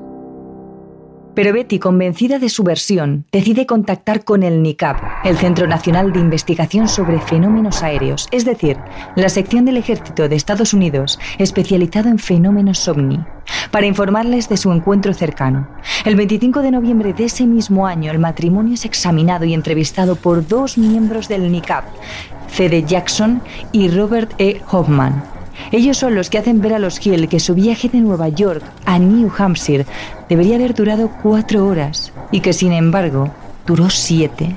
Pero 1.39 1.53
Betty, 1.53 1.79
convencida 1.79 2.41
de 2.41 2.49
su 2.49 2.65
versión, 2.65 3.25
decide 3.31 3.65
contactar 3.65 4.25
con 4.25 4.43
el 4.43 4.61
NICAP, 4.61 4.97
el 5.25 5.37
Centro 5.37 5.69
Nacional 5.69 6.13
de 6.13 6.19
Investigación 6.19 6.89
sobre 6.89 7.21
Fenómenos 7.21 7.85
Aéreos, 7.85 8.27
es 8.33 8.45
decir, 8.45 8.77
la 9.15 9.29
sección 9.29 9.65
del 9.65 9.77
Ejército 9.77 10.29
de 10.29 10.35
Estados 10.35 10.75
Unidos 10.75 11.21
especializado 11.39 12.09
en 12.09 12.19
fenómenos 12.19 12.89
ovni, 12.89 13.21
para 13.71 13.87
informarles 13.87 14.49
de 14.49 14.57
su 14.57 14.73
encuentro 14.73 15.15
cercano. 15.15 15.69
El 16.05 16.17
25 16.17 16.61
de 16.61 16.73
noviembre 16.73 17.13
de 17.13 17.27
ese 17.27 17.47
mismo 17.47 17.87
año, 17.87 18.11
el 18.11 18.19
matrimonio 18.19 18.75
es 18.75 18.85
examinado 18.85 19.45
y 19.45 19.55
entrevistado 19.55 20.17
por 20.17 20.45
dos 20.45 20.77
miembros 20.77 21.29
del 21.29 21.53
NICAP, 21.53 21.85
C.D. 22.51 22.85
Jackson 22.85 23.43
y 23.73 23.89
Robert 23.89 24.33
E. 24.39 24.61
Hoffman. 24.71 25.25
Ellos 25.73 25.97
son 25.97 26.15
los 26.15 26.31
que 26.31 26.39
hacen 26.39 26.61
ver 26.61 26.75
a 26.75 26.79
los 26.79 27.05
Hill 27.05 27.29
que 27.29 27.41
su 27.41 27.55
viaje 27.55 27.89
de 27.89 28.01
Nueva 28.01 28.29
York 28.29 28.63
a 28.85 28.99
New 28.99 29.31
Hampshire 29.37 29.87
debería 30.29 30.57
haber 30.57 30.75
durado 30.75 31.11
cuatro 31.23 31.67
horas 31.67 32.13
y 32.31 32.41
que 32.41 32.53
sin 32.53 32.73
embargo 32.73 33.31
duró 33.67 33.91
siete. 33.91 34.57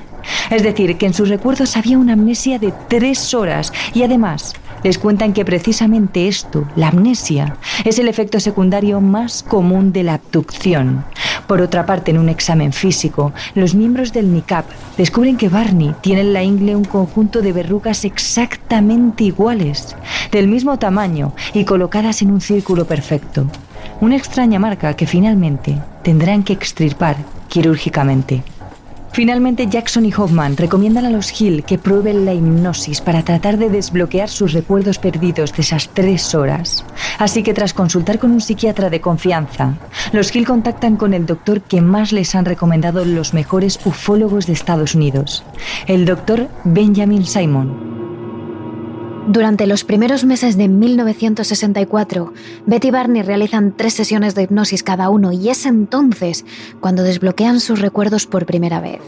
Es 0.50 0.62
decir, 0.62 0.96
que 0.96 1.06
en 1.06 1.14
sus 1.14 1.28
recuerdos 1.28 1.76
había 1.76 1.98
una 1.98 2.12
amnesia 2.12 2.58
de 2.58 2.72
tres 2.88 3.34
horas 3.34 3.72
y 3.92 4.02
además 4.02 4.54
les 4.82 4.98
cuentan 4.98 5.32
que 5.32 5.44
precisamente 5.44 6.28
esto, 6.28 6.66
la 6.76 6.88
amnesia, 6.88 7.56
es 7.84 7.98
el 7.98 8.08
efecto 8.08 8.40
secundario 8.40 9.00
más 9.00 9.42
común 9.42 9.92
de 9.92 10.02
la 10.02 10.14
abducción. 10.14 11.04
Por 11.46 11.60
otra 11.60 11.86
parte, 11.86 12.10
en 12.10 12.18
un 12.18 12.28
examen 12.28 12.72
físico, 12.72 13.32
los 13.54 13.74
miembros 13.74 14.12
del 14.12 14.32
NICAP 14.32 14.66
descubren 14.96 15.36
que 15.36 15.48
Barney 15.48 15.94
tiene 16.00 16.22
en 16.22 16.32
la 16.32 16.42
ingle 16.42 16.76
un 16.76 16.84
conjunto 16.84 17.42
de 17.42 17.52
verrugas 17.52 18.04
exactamente 18.04 19.24
iguales, 19.24 19.96
del 20.30 20.48
mismo 20.48 20.78
tamaño 20.78 21.34
y 21.52 21.64
colocadas 21.64 22.22
en 22.22 22.30
un 22.30 22.40
círculo 22.40 22.86
perfecto. 22.86 23.46
Una 24.00 24.16
extraña 24.16 24.58
marca 24.58 24.94
que 24.94 25.06
finalmente 25.06 25.78
tendrán 26.02 26.42
que 26.42 26.52
extirpar 26.52 27.16
quirúrgicamente. 27.48 28.42
Finalmente, 29.12 29.66
Jackson 29.66 30.06
y 30.06 30.12
Hoffman 30.14 30.56
recomiendan 30.56 31.04
a 31.04 31.10
los 31.10 31.38
Hill 31.38 31.64
que 31.64 31.76
prueben 31.76 32.24
la 32.24 32.32
hipnosis 32.32 33.02
para 33.02 33.22
tratar 33.22 33.58
de 33.58 33.68
desbloquear 33.68 34.30
sus 34.30 34.54
recuerdos 34.54 34.98
perdidos 34.98 35.52
de 35.52 35.60
esas 35.60 35.90
tres 35.90 36.34
horas. 36.34 36.82
Así 37.18 37.42
que 37.42 37.52
tras 37.52 37.74
consultar 37.74 38.18
con 38.18 38.30
un 38.30 38.40
psiquiatra 38.40 38.88
de 38.88 39.02
confianza, 39.02 39.74
los 40.12 40.34
Hill 40.34 40.46
contactan 40.46 40.96
con 40.96 41.12
el 41.12 41.26
doctor 41.26 41.60
que 41.60 41.82
más 41.82 42.12
les 42.12 42.34
han 42.34 42.46
recomendado 42.46 43.04
los 43.04 43.34
mejores 43.34 43.78
ufólogos 43.84 44.46
de 44.46 44.54
Estados 44.54 44.94
Unidos, 44.94 45.44
el 45.86 46.06
doctor 46.06 46.48
Benjamin 46.64 47.26
Simon. 47.26 48.01
Durante 49.28 49.68
los 49.68 49.84
primeros 49.84 50.24
meses 50.24 50.56
de 50.56 50.68
1964, 50.68 52.32
Betty 52.66 52.88
y 52.88 52.90
Barney 52.90 53.22
realizan 53.22 53.72
tres 53.76 53.94
sesiones 53.94 54.34
de 54.34 54.42
hipnosis 54.42 54.82
cada 54.82 55.10
uno 55.10 55.30
y 55.30 55.48
es 55.48 55.64
entonces 55.64 56.44
cuando 56.80 57.04
desbloquean 57.04 57.60
sus 57.60 57.80
recuerdos 57.80 58.26
por 58.26 58.46
primera 58.46 58.80
vez. 58.80 59.00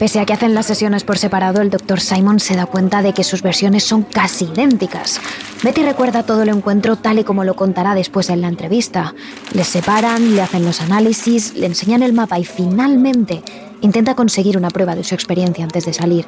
Pese 0.00 0.18
a 0.18 0.26
que 0.26 0.32
hacen 0.32 0.54
las 0.54 0.66
sesiones 0.66 1.04
por 1.04 1.18
separado, 1.18 1.60
el 1.60 1.70
Dr. 1.70 2.00
Simon 2.00 2.40
se 2.40 2.56
da 2.56 2.66
cuenta 2.66 3.02
de 3.02 3.12
que 3.12 3.22
sus 3.22 3.42
versiones 3.42 3.84
son 3.84 4.02
casi 4.02 4.46
idénticas. 4.46 5.20
Betty 5.62 5.82
recuerda 5.82 6.24
todo 6.24 6.42
el 6.42 6.48
encuentro 6.48 6.96
tal 6.96 7.18
y 7.18 7.24
como 7.24 7.44
lo 7.44 7.54
contará 7.54 7.94
después 7.94 8.30
en 8.30 8.40
la 8.40 8.48
entrevista. 8.48 9.14
Les 9.52 9.68
separan, 9.68 10.34
le 10.34 10.42
hacen 10.42 10.64
los 10.64 10.80
análisis, 10.80 11.54
le 11.54 11.66
enseñan 11.66 12.02
el 12.02 12.14
mapa 12.14 12.38
y 12.38 12.44
finalmente 12.44 13.42
intenta 13.80 14.16
conseguir 14.16 14.56
una 14.56 14.70
prueba 14.70 14.96
de 14.96 15.04
su 15.04 15.14
experiencia 15.14 15.64
antes 15.64 15.84
de 15.84 15.92
salir. 15.92 16.26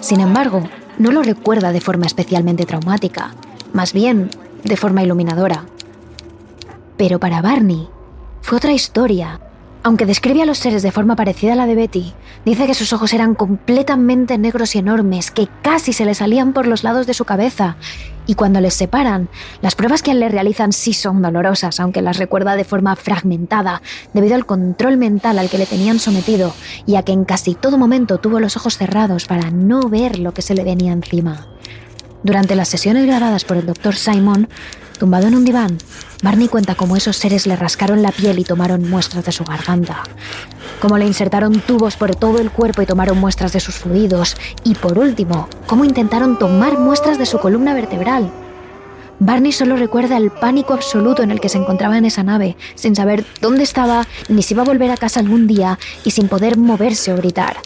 Sin 0.00 0.20
embargo, 0.20 0.62
no 1.00 1.12
lo 1.12 1.22
recuerda 1.22 1.72
de 1.72 1.80
forma 1.80 2.04
especialmente 2.04 2.66
traumática, 2.66 3.30
más 3.72 3.94
bien 3.94 4.28
de 4.64 4.76
forma 4.76 5.02
iluminadora. 5.02 5.64
Pero 6.98 7.18
para 7.18 7.40
Barney 7.40 7.88
fue 8.42 8.58
otra 8.58 8.72
historia. 8.72 9.40
Aunque 9.82 10.04
describe 10.04 10.42
a 10.42 10.44
los 10.44 10.58
seres 10.58 10.82
de 10.82 10.92
forma 10.92 11.16
parecida 11.16 11.54
a 11.54 11.56
la 11.56 11.66
de 11.66 11.74
Betty, 11.74 12.12
dice 12.44 12.66
que 12.66 12.74
sus 12.74 12.92
ojos 12.92 13.14
eran 13.14 13.34
completamente 13.34 14.36
negros 14.36 14.76
y 14.76 14.80
enormes, 14.80 15.30
que 15.30 15.48
casi 15.62 15.94
se 15.94 16.04
le 16.04 16.14
salían 16.14 16.52
por 16.52 16.66
los 16.66 16.84
lados 16.84 17.06
de 17.06 17.14
su 17.14 17.24
cabeza. 17.24 17.76
Y 18.26 18.34
cuando 18.34 18.60
les 18.60 18.74
separan, 18.74 19.28
las 19.60 19.74
pruebas 19.74 20.02
que 20.02 20.14
le 20.14 20.28
realizan 20.28 20.72
sí 20.72 20.92
son 20.92 21.22
dolorosas, 21.22 21.80
aunque 21.80 22.02
las 22.02 22.18
recuerda 22.18 22.56
de 22.56 22.64
forma 22.64 22.94
fragmentada, 22.96 23.82
debido 24.14 24.34
al 24.34 24.46
control 24.46 24.96
mental 24.96 25.38
al 25.38 25.48
que 25.48 25.58
le 25.58 25.66
tenían 25.66 25.98
sometido 25.98 26.54
y 26.86 26.96
a 26.96 27.02
que 27.02 27.12
en 27.12 27.24
casi 27.24 27.54
todo 27.54 27.78
momento 27.78 28.18
tuvo 28.18 28.38
los 28.38 28.56
ojos 28.56 28.76
cerrados 28.76 29.26
para 29.26 29.50
no 29.50 29.88
ver 29.88 30.18
lo 30.18 30.32
que 30.32 30.42
se 30.42 30.54
le 30.54 30.64
venía 30.64 30.92
encima. 30.92 31.46
Durante 32.22 32.54
las 32.54 32.68
sesiones 32.68 33.06
grabadas 33.06 33.44
por 33.44 33.56
el 33.56 33.66
doctor 33.66 33.96
Simon, 33.96 34.48
tumbado 35.00 35.26
en 35.26 35.34
un 35.34 35.46
diván, 35.46 35.78
Barney 36.22 36.46
cuenta 36.46 36.74
cómo 36.74 36.94
esos 36.94 37.16
seres 37.16 37.46
le 37.46 37.56
rascaron 37.56 38.02
la 38.02 38.12
piel 38.12 38.38
y 38.38 38.44
tomaron 38.44 38.88
muestras 38.88 39.24
de 39.24 39.32
su 39.32 39.44
garganta, 39.44 40.02
cómo 40.78 40.98
le 40.98 41.06
insertaron 41.06 41.58
tubos 41.60 41.96
por 41.96 42.14
todo 42.14 42.38
el 42.38 42.50
cuerpo 42.50 42.82
y 42.82 42.86
tomaron 42.86 43.18
muestras 43.18 43.54
de 43.54 43.60
sus 43.60 43.76
fluidos, 43.76 44.36
y 44.62 44.74
por 44.74 44.98
último, 44.98 45.48
cómo 45.66 45.86
intentaron 45.86 46.38
tomar 46.38 46.78
muestras 46.78 47.16
de 47.18 47.24
su 47.24 47.38
columna 47.38 47.72
vertebral. 47.72 48.30
Barney 49.20 49.52
solo 49.52 49.76
recuerda 49.76 50.18
el 50.18 50.30
pánico 50.30 50.74
absoluto 50.74 51.22
en 51.22 51.30
el 51.30 51.40
que 51.40 51.48
se 51.48 51.56
encontraba 51.56 51.96
en 51.96 52.04
esa 52.04 52.22
nave, 52.22 52.58
sin 52.74 52.94
saber 52.94 53.24
dónde 53.40 53.62
estaba, 53.62 54.06
ni 54.28 54.42
si 54.42 54.52
iba 54.52 54.64
a 54.64 54.66
volver 54.66 54.90
a 54.90 54.98
casa 54.98 55.20
algún 55.20 55.46
día 55.46 55.78
y 56.04 56.10
sin 56.10 56.28
poder 56.28 56.58
moverse 56.58 57.10
o 57.14 57.16
gritar. 57.16 57.56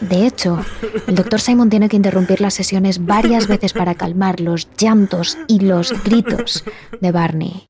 De 0.00 0.26
hecho, 0.26 0.64
el 1.06 1.14
doctor 1.14 1.40
Simon 1.40 1.68
tiene 1.68 1.88
que 1.88 1.96
interrumpir 1.96 2.40
las 2.40 2.54
sesiones 2.54 3.04
varias 3.04 3.46
veces 3.46 3.72
para 3.72 3.94
calmar 3.94 4.40
los 4.40 4.68
llantos 4.78 5.36
y 5.46 5.60
los 5.60 5.92
gritos 6.04 6.64
de 7.00 7.12
Barney. 7.12 7.66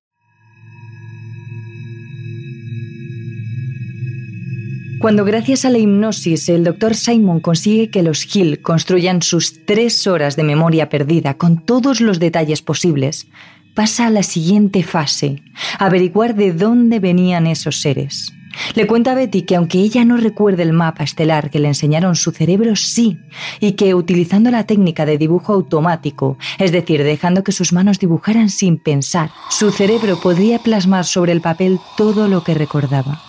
Cuando 5.01 5.25
gracias 5.25 5.65
a 5.65 5.71
la 5.71 5.79
hipnosis 5.79 6.51
el 6.51 6.63
doctor 6.63 6.95
Simon 6.95 7.41
consigue 7.41 7.91
que 7.91 8.03
los 8.03 8.37
Hill 8.37 8.61
construyan 8.61 9.23
sus 9.23 9.65
tres 9.65 10.07
horas 10.07 10.37
de 10.37 10.45
memoria 10.45 10.91
perdida 10.91 11.39
con 11.39 11.65
todos 11.65 12.03
los 12.03 12.21
detalles 12.21 12.61
posibles, 12.61 13.27
pasa 13.75 14.09
a 14.09 14.11
la 14.11 14.23
siguiente 14.23 14.83
fase, 14.83 15.43
averiguar 15.79 16.35
de 16.35 16.53
dónde 16.53 17.01
venían 17.01 17.47
esos 17.47 17.81
seres. 17.81 18.35
Le 18.75 18.87
cuenta 18.87 19.13
a 19.13 19.15
Betty 19.15 19.43
que 19.43 19.57
aunque 19.57 19.79
ella 19.79 20.05
no 20.05 20.17
recuerde 20.17 20.63
el 20.63 20.73
mapa 20.73 21.05
estelar 21.05 21.51
que 21.51 21.59
le 21.59 21.69
enseñaron, 21.69 22.17
su 22.17 22.33
cerebro 22.33 22.77
sí, 22.77 23.19
y 23.61 23.73
que 23.73 23.95
utilizando 23.95 24.51
la 24.51 24.65
técnica 24.67 25.07
de 25.07 25.19
dibujo 25.19 25.53
automático, 25.53 26.39
es 26.59 26.73
decir, 26.73 27.03
dejando 27.03 27.45
que 27.45 27.53
sus 27.53 27.73
manos 27.73 27.99
dibujaran 27.99 28.49
sin 28.49 28.79
pensar, 28.79 29.31
su 29.51 29.71
cerebro 29.71 30.21
podría 30.21 30.59
plasmar 30.59 31.05
sobre 31.05 31.33
el 31.33 31.41
papel 31.41 31.79
todo 31.97 32.29
lo 32.29 32.43
que 32.43 32.55
recordaba. 32.55 33.23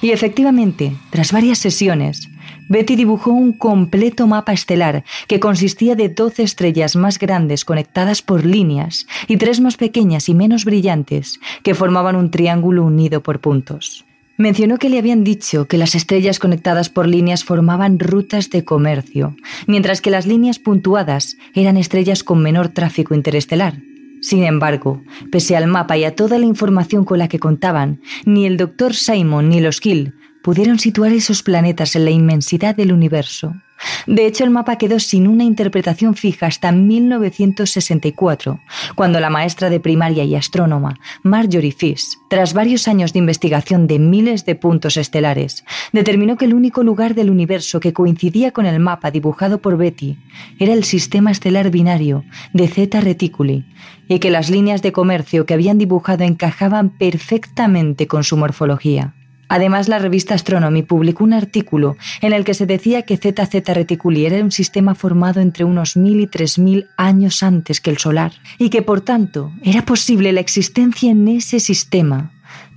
Y 0.00 0.10
efectivamente, 0.10 0.96
tras 1.10 1.32
varias 1.32 1.58
sesiones, 1.58 2.28
Betty 2.68 2.96
dibujó 2.96 3.30
un 3.30 3.52
completo 3.52 4.26
mapa 4.26 4.52
estelar 4.52 5.04
que 5.28 5.40
consistía 5.40 5.94
de 5.94 6.08
12 6.08 6.42
estrellas 6.42 6.96
más 6.96 7.18
grandes 7.18 7.64
conectadas 7.64 8.22
por 8.22 8.44
líneas 8.44 9.06
y 9.28 9.36
tres 9.36 9.60
más 9.60 9.76
pequeñas 9.76 10.28
y 10.28 10.34
menos 10.34 10.64
brillantes 10.64 11.40
que 11.62 11.74
formaban 11.74 12.16
un 12.16 12.30
triángulo 12.30 12.84
unido 12.84 13.22
por 13.22 13.40
puntos. 13.40 14.06
Mencionó 14.38 14.76
que 14.78 14.90
le 14.90 14.98
habían 14.98 15.24
dicho 15.24 15.66
que 15.66 15.78
las 15.78 15.94
estrellas 15.94 16.38
conectadas 16.38 16.90
por 16.90 17.06
líneas 17.06 17.44
formaban 17.44 17.98
rutas 17.98 18.50
de 18.50 18.64
comercio, 18.64 19.34
mientras 19.66 20.00
que 20.00 20.10
las 20.10 20.26
líneas 20.26 20.58
puntuadas 20.58 21.36
eran 21.54 21.76
estrellas 21.76 22.22
con 22.22 22.42
menor 22.42 22.68
tráfico 22.68 23.14
interestelar. 23.14 23.80
Sin 24.20 24.44
embargo, 24.44 25.02
pese 25.30 25.56
al 25.56 25.66
mapa 25.66 25.96
y 25.96 26.04
a 26.04 26.14
toda 26.14 26.38
la 26.38 26.46
información 26.46 27.04
con 27.04 27.18
la 27.18 27.28
que 27.28 27.38
contaban, 27.38 28.00
ni 28.24 28.44
el 28.44 28.56
Dr. 28.56 28.94
Simon 28.94 29.48
ni 29.48 29.60
los 29.60 29.80
Gill 29.80 30.14
pudieron 30.46 30.78
situar 30.78 31.10
esos 31.10 31.42
planetas 31.42 31.96
en 31.96 32.04
la 32.04 32.12
inmensidad 32.12 32.76
del 32.76 32.92
universo. 32.92 33.56
De 34.06 34.26
hecho, 34.26 34.44
el 34.44 34.50
mapa 34.50 34.78
quedó 34.78 35.00
sin 35.00 35.26
una 35.26 35.42
interpretación 35.42 36.14
fija 36.14 36.46
hasta 36.46 36.70
1964, 36.70 38.60
cuando 38.94 39.18
la 39.18 39.28
maestra 39.28 39.70
de 39.70 39.80
primaria 39.80 40.22
y 40.22 40.36
astrónoma 40.36 41.00
Marjorie 41.24 41.72
Fish, 41.72 42.16
tras 42.30 42.54
varios 42.54 42.86
años 42.86 43.12
de 43.12 43.18
investigación 43.18 43.88
de 43.88 43.98
miles 43.98 44.46
de 44.46 44.54
puntos 44.54 44.96
estelares, 44.96 45.64
determinó 45.92 46.36
que 46.36 46.44
el 46.44 46.54
único 46.54 46.84
lugar 46.84 47.16
del 47.16 47.30
universo 47.30 47.80
que 47.80 47.92
coincidía 47.92 48.52
con 48.52 48.66
el 48.66 48.78
mapa 48.78 49.10
dibujado 49.10 49.58
por 49.58 49.76
Betty 49.76 50.16
era 50.60 50.74
el 50.74 50.84
sistema 50.84 51.32
estelar 51.32 51.70
binario 51.70 52.22
de 52.52 52.68
Zeta 52.68 53.00
Reticuli, 53.00 53.64
y 54.06 54.20
que 54.20 54.30
las 54.30 54.48
líneas 54.48 54.80
de 54.80 54.92
comercio 54.92 55.44
que 55.44 55.54
habían 55.54 55.78
dibujado 55.78 56.22
encajaban 56.22 56.90
perfectamente 56.90 58.06
con 58.06 58.22
su 58.22 58.36
morfología. 58.36 59.16
Además, 59.48 59.88
la 59.88 59.98
revista 59.98 60.34
Astronomy 60.34 60.82
publicó 60.82 61.24
un 61.24 61.32
artículo 61.32 61.96
en 62.20 62.32
el 62.32 62.44
que 62.44 62.54
se 62.54 62.66
decía 62.66 63.02
que 63.02 63.16
ZZ 63.16 63.68
Reticuli 63.74 64.26
era 64.26 64.42
un 64.42 64.52
sistema 64.52 64.94
formado 64.94 65.40
entre 65.40 65.64
unos 65.64 65.96
mil 65.96 66.20
y 66.20 66.26
tres 66.26 66.58
mil 66.58 66.88
años 66.96 67.42
antes 67.42 67.80
que 67.80 67.90
el 67.90 67.98
solar, 67.98 68.32
y 68.58 68.70
que 68.70 68.82
por 68.82 69.00
tanto 69.00 69.52
era 69.62 69.84
posible 69.84 70.32
la 70.32 70.40
existencia 70.40 71.10
en 71.10 71.28
ese 71.28 71.60
sistema 71.60 72.32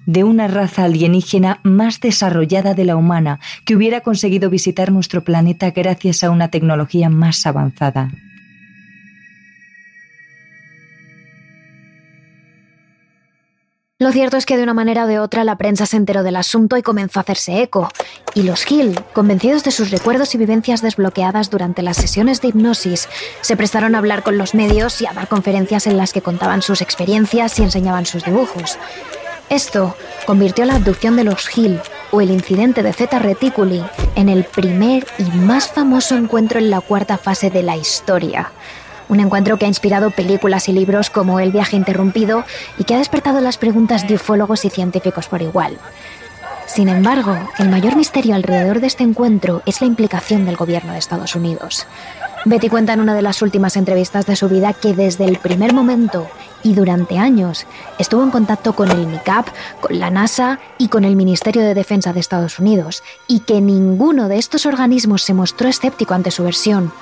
de 0.05 0.23
una 0.23 0.47
raza 0.47 0.85
alienígena 0.85 1.59
más 1.63 1.99
desarrollada 1.99 2.73
de 2.73 2.85
la 2.85 2.95
humana 2.95 3.39
que 3.65 3.75
hubiera 3.75 4.01
conseguido 4.01 4.49
visitar 4.49 4.91
nuestro 4.91 5.23
planeta 5.23 5.69
gracias 5.71 6.23
a 6.23 6.31
una 6.31 6.47
tecnología 6.47 7.09
más 7.09 7.45
avanzada. 7.45 8.09
Lo 14.01 14.13
cierto 14.13 14.37
es 14.37 14.45
que 14.45 14.55
de 14.55 14.63
una 14.63 14.73
manera 14.73 15.03
o 15.03 15.07
de 15.07 15.19
otra 15.19 15.43
la 15.43 15.57
prensa 15.57 15.85
se 15.85 15.97
enteró 15.97 16.23
del 16.23 16.37
asunto 16.37 16.77
y 16.77 16.81
comenzó 16.81 17.19
a 17.19 17.23
hacerse 17.23 17.61
eco. 17.61 17.89
Y 18.33 18.43
los 18.43 18.71
Hill, 18.71 18.97
convencidos 19.11 19.65
de 19.65 19.71
sus 19.71 19.91
recuerdos 19.91 20.33
y 20.33 20.37
vivencias 20.37 20.81
desbloqueadas 20.81 21.49
durante 21.49 21.81
las 21.81 21.97
sesiones 21.97 22.39
de 22.39 22.47
hipnosis, 22.47 23.09
se 23.41 23.57
prestaron 23.57 23.95
a 23.95 23.97
hablar 23.97 24.23
con 24.23 24.37
los 24.37 24.55
medios 24.55 25.01
y 25.01 25.05
a 25.05 25.11
dar 25.11 25.27
conferencias 25.27 25.85
en 25.85 25.97
las 25.97 26.13
que 26.13 26.21
contaban 26.21 26.61
sus 26.61 26.81
experiencias 26.81 27.59
y 27.59 27.63
enseñaban 27.63 28.05
sus 28.05 28.23
dibujos. 28.23 28.77
Esto 29.49 29.97
convirtió 30.25 30.63
la 30.63 30.75
abducción 30.75 31.17
de 31.17 31.25
los 31.25 31.57
Hill 31.57 31.81
o 32.11 32.21
el 32.21 32.31
incidente 32.31 32.83
de 32.83 32.93
Zeta 32.93 33.19
Reticuli 33.19 33.83
en 34.15 34.29
el 34.29 34.45
primer 34.45 35.05
y 35.17 35.23
más 35.39 35.73
famoso 35.73 36.15
encuentro 36.15 36.57
en 36.57 36.69
la 36.69 36.79
cuarta 36.79 37.17
fase 37.17 37.49
de 37.49 37.63
la 37.63 37.75
historia 37.75 38.49
un 39.09 39.19
encuentro 39.19 39.57
que 39.57 39.65
ha 39.65 39.67
inspirado 39.67 40.11
películas 40.11 40.69
y 40.69 40.71
libros 40.71 41.09
como 41.09 41.39
El 41.39 41.51
viaje 41.51 41.75
interrumpido 41.75 42.45
y 42.77 42.85
que 42.85 42.95
ha 42.95 42.99
despertado 42.99 43.41
las 43.41 43.57
preguntas 43.57 44.07
de 44.07 44.15
ufólogos 44.15 44.63
y 44.63 44.69
científicos 44.69 45.27
por 45.27 45.41
igual. 45.41 45.77
Sin 46.67 46.87
embargo, 46.87 47.35
el 47.57 47.67
mayor 47.67 47.95
misterio 47.95 48.35
alrededor 48.35 48.79
de 48.79 48.87
este 48.87 49.03
encuentro 49.03 49.63
es 49.65 49.81
la 49.81 49.87
implicación 49.87 50.45
del 50.45 50.55
gobierno 50.55 50.93
de 50.93 50.99
Estados 50.99 51.35
Unidos. 51.35 51.87
Betty 52.45 52.69
cuenta 52.69 52.93
en 52.93 53.01
una 53.01 53.15
de 53.15 53.23
las 53.23 53.41
últimas 53.41 53.75
entrevistas 53.75 54.27
de 54.27 54.35
su 54.35 54.47
vida 54.47 54.73
que 54.73 54.93
desde 54.93 55.25
el 55.25 55.39
primer 55.39 55.73
momento 55.73 56.27
y 56.61 56.75
durante 56.75 57.17
años 57.17 57.65
estuvo 57.97 58.23
en 58.23 58.29
contacto 58.29 58.73
con 58.73 58.91
el 58.91 59.09
NICAP, 59.09 59.47
con 59.81 59.97
la 59.97 60.11
NASA 60.11 60.59
y 60.77 60.89
con 60.89 61.05
el 61.05 61.15
Ministerio 61.15 61.63
de 61.63 61.73
Defensa 61.73 62.13
de 62.13 62.19
Estados 62.19 62.59
Unidos, 62.59 63.03
y 63.27 63.39
que 63.41 63.61
ninguno 63.61 64.29
de 64.29 64.37
estos 64.37 64.67
organismos 64.67 65.23
se 65.23 65.33
mostró 65.33 65.67
escéptico 65.67 66.13
ante 66.13 66.31
su 66.31 66.43
versión, 66.43 66.93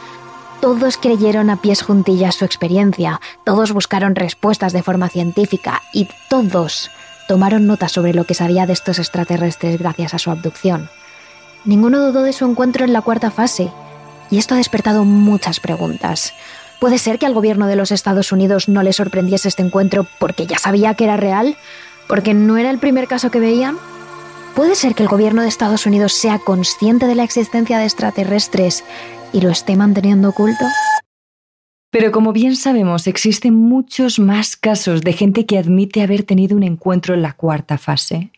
todos 0.62 0.98
creyeron 0.98 1.50
a 1.50 1.62
pies 1.62 1.82
juntillas 1.82 2.36
su 2.36 2.46
experiencia, 2.46 3.22
todos 3.44 3.72
buscaron 3.72 4.16
respuestas 4.16 4.74
de 4.74 4.84
forma 4.84 5.10
científica 5.10 5.82
y 5.94 6.08
todos 6.30 6.90
tomaron 7.28 7.68
nota 7.68 7.90
sobre 7.90 8.14
lo 8.14 8.24
que 8.24 8.34
sabía 8.34 8.66
de 8.66 8.74
estos 8.74 9.00
extraterrestres 9.00 9.78
gracias 9.80 10.14
a 10.14 10.20
su 10.20 10.32
abducción. 10.32 10.90
Ninguno 11.66 12.00
dudó 12.00 12.24
de 12.24 12.34
su 12.34 12.46
encuentro 12.46 12.86
en 12.86 12.94
la 12.94 13.02
cuarta 13.02 13.32
fase, 13.32 13.70
y 14.30 14.38
esto 14.38 14.56
ha 14.56 14.58
despertado 14.58 15.04
muchas 15.04 15.60
preguntas. 15.60 16.34
¿Puede 16.80 16.98
ser 16.98 17.18
que 17.18 17.26
al 17.26 17.34
gobierno 17.34 17.68
de 17.68 17.76
los 17.76 17.92
Estados 17.92 18.32
Unidos 18.32 18.70
no 18.70 18.84
le 18.84 18.94
sorprendiese 18.94 19.48
este 19.48 19.64
encuentro 19.64 20.06
porque 20.20 20.46
ya 20.46 20.60
sabía 20.60 20.94
que 20.94 21.06
era 21.06 21.18
real? 21.18 21.58
¿Porque 22.08 22.34
no 22.34 22.58
era 22.58 22.70
el 22.70 22.78
primer 22.78 23.08
caso 23.08 23.32
que 23.32 23.40
veían? 23.40 23.78
¿Puede 24.56 24.76
ser 24.76 24.96
que 24.96 25.04
el 25.04 25.10
gobierno 25.10 25.42
de 25.42 25.50
Estados 25.50 25.86
Unidos 25.86 26.14
sea 26.14 26.40
consciente 26.40 27.08
de 27.08 27.16
la 27.16 27.24
existencia 27.24 27.80
de 27.80 27.86
extraterrestres 27.86 28.84
y 29.34 29.42
lo 29.42 29.50
esté 29.50 29.76
manteniendo 29.76 30.30
oculto? 30.30 30.66
Pero 31.90 32.12
como 32.12 32.34
bien 32.34 32.56
sabemos, 32.56 33.08
existen 33.08 33.56
muchos 33.56 34.20
más 34.20 34.58
casos 34.58 35.02
de 35.02 35.14
gente 35.14 35.46
que 35.46 35.58
admite 35.58 36.02
haber 36.02 36.24
tenido 36.24 36.56
un 36.56 36.64
encuentro 36.64 37.14
en 37.14 37.22
la 37.22 37.34
cuarta 37.34 37.78
fase. 37.78 38.32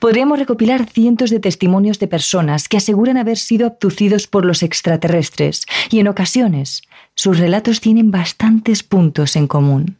Podríamos 0.00 0.38
recopilar 0.38 0.88
cientos 0.88 1.30
de 1.30 1.40
testimonios 1.40 1.98
de 1.98 2.08
personas 2.08 2.68
que 2.68 2.76
aseguran 2.76 3.16
haber 3.16 3.38
sido 3.38 3.66
abducidos 3.66 4.26
por 4.26 4.44
los 4.44 4.62
extraterrestres 4.62 5.66
y 5.90 6.00
en 6.00 6.08
ocasiones 6.08 6.82
sus 7.14 7.38
relatos 7.38 7.80
tienen 7.80 8.10
bastantes 8.10 8.82
puntos 8.82 9.36
en 9.36 9.46
común. 9.46 9.96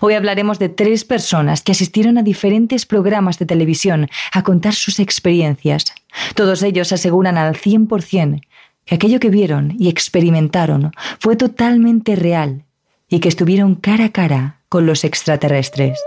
Hoy 0.00 0.14
hablaremos 0.14 0.58
de 0.58 0.68
tres 0.68 1.04
personas 1.04 1.62
que 1.62 1.72
asistieron 1.72 2.18
a 2.18 2.22
diferentes 2.22 2.86
programas 2.86 3.38
de 3.38 3.46
televisión 3.46 4.08
a 4.32 4.42
contar 4.42 4.74
sus 4.74 5.00
experiencias. 5.00 5.86
Todos 6.34 6.62
ellos 6.62 6.92
aseguran 6.92 7.38
al 7.38 7.56
100% 7.56 8.42
que 8.84 8.94
aquello 8.94 9.20
que 9.20 9.30
vieron 9.30 9.74
y 9.78 9.88
experimentaron 9.88 10.92
fue 11.18 11.36
totalmente 11.36 12.16
real 12.16 12.64
y 13.08 13.20
que 13.20 13.28
estuvieron 13.28 13.74
cara 13.74 14.06
a 14.06 14.12
cara 14.12 14.60
con 14.68 14.86
los 14.86 15.04
extraterrestres. 15.04 15.98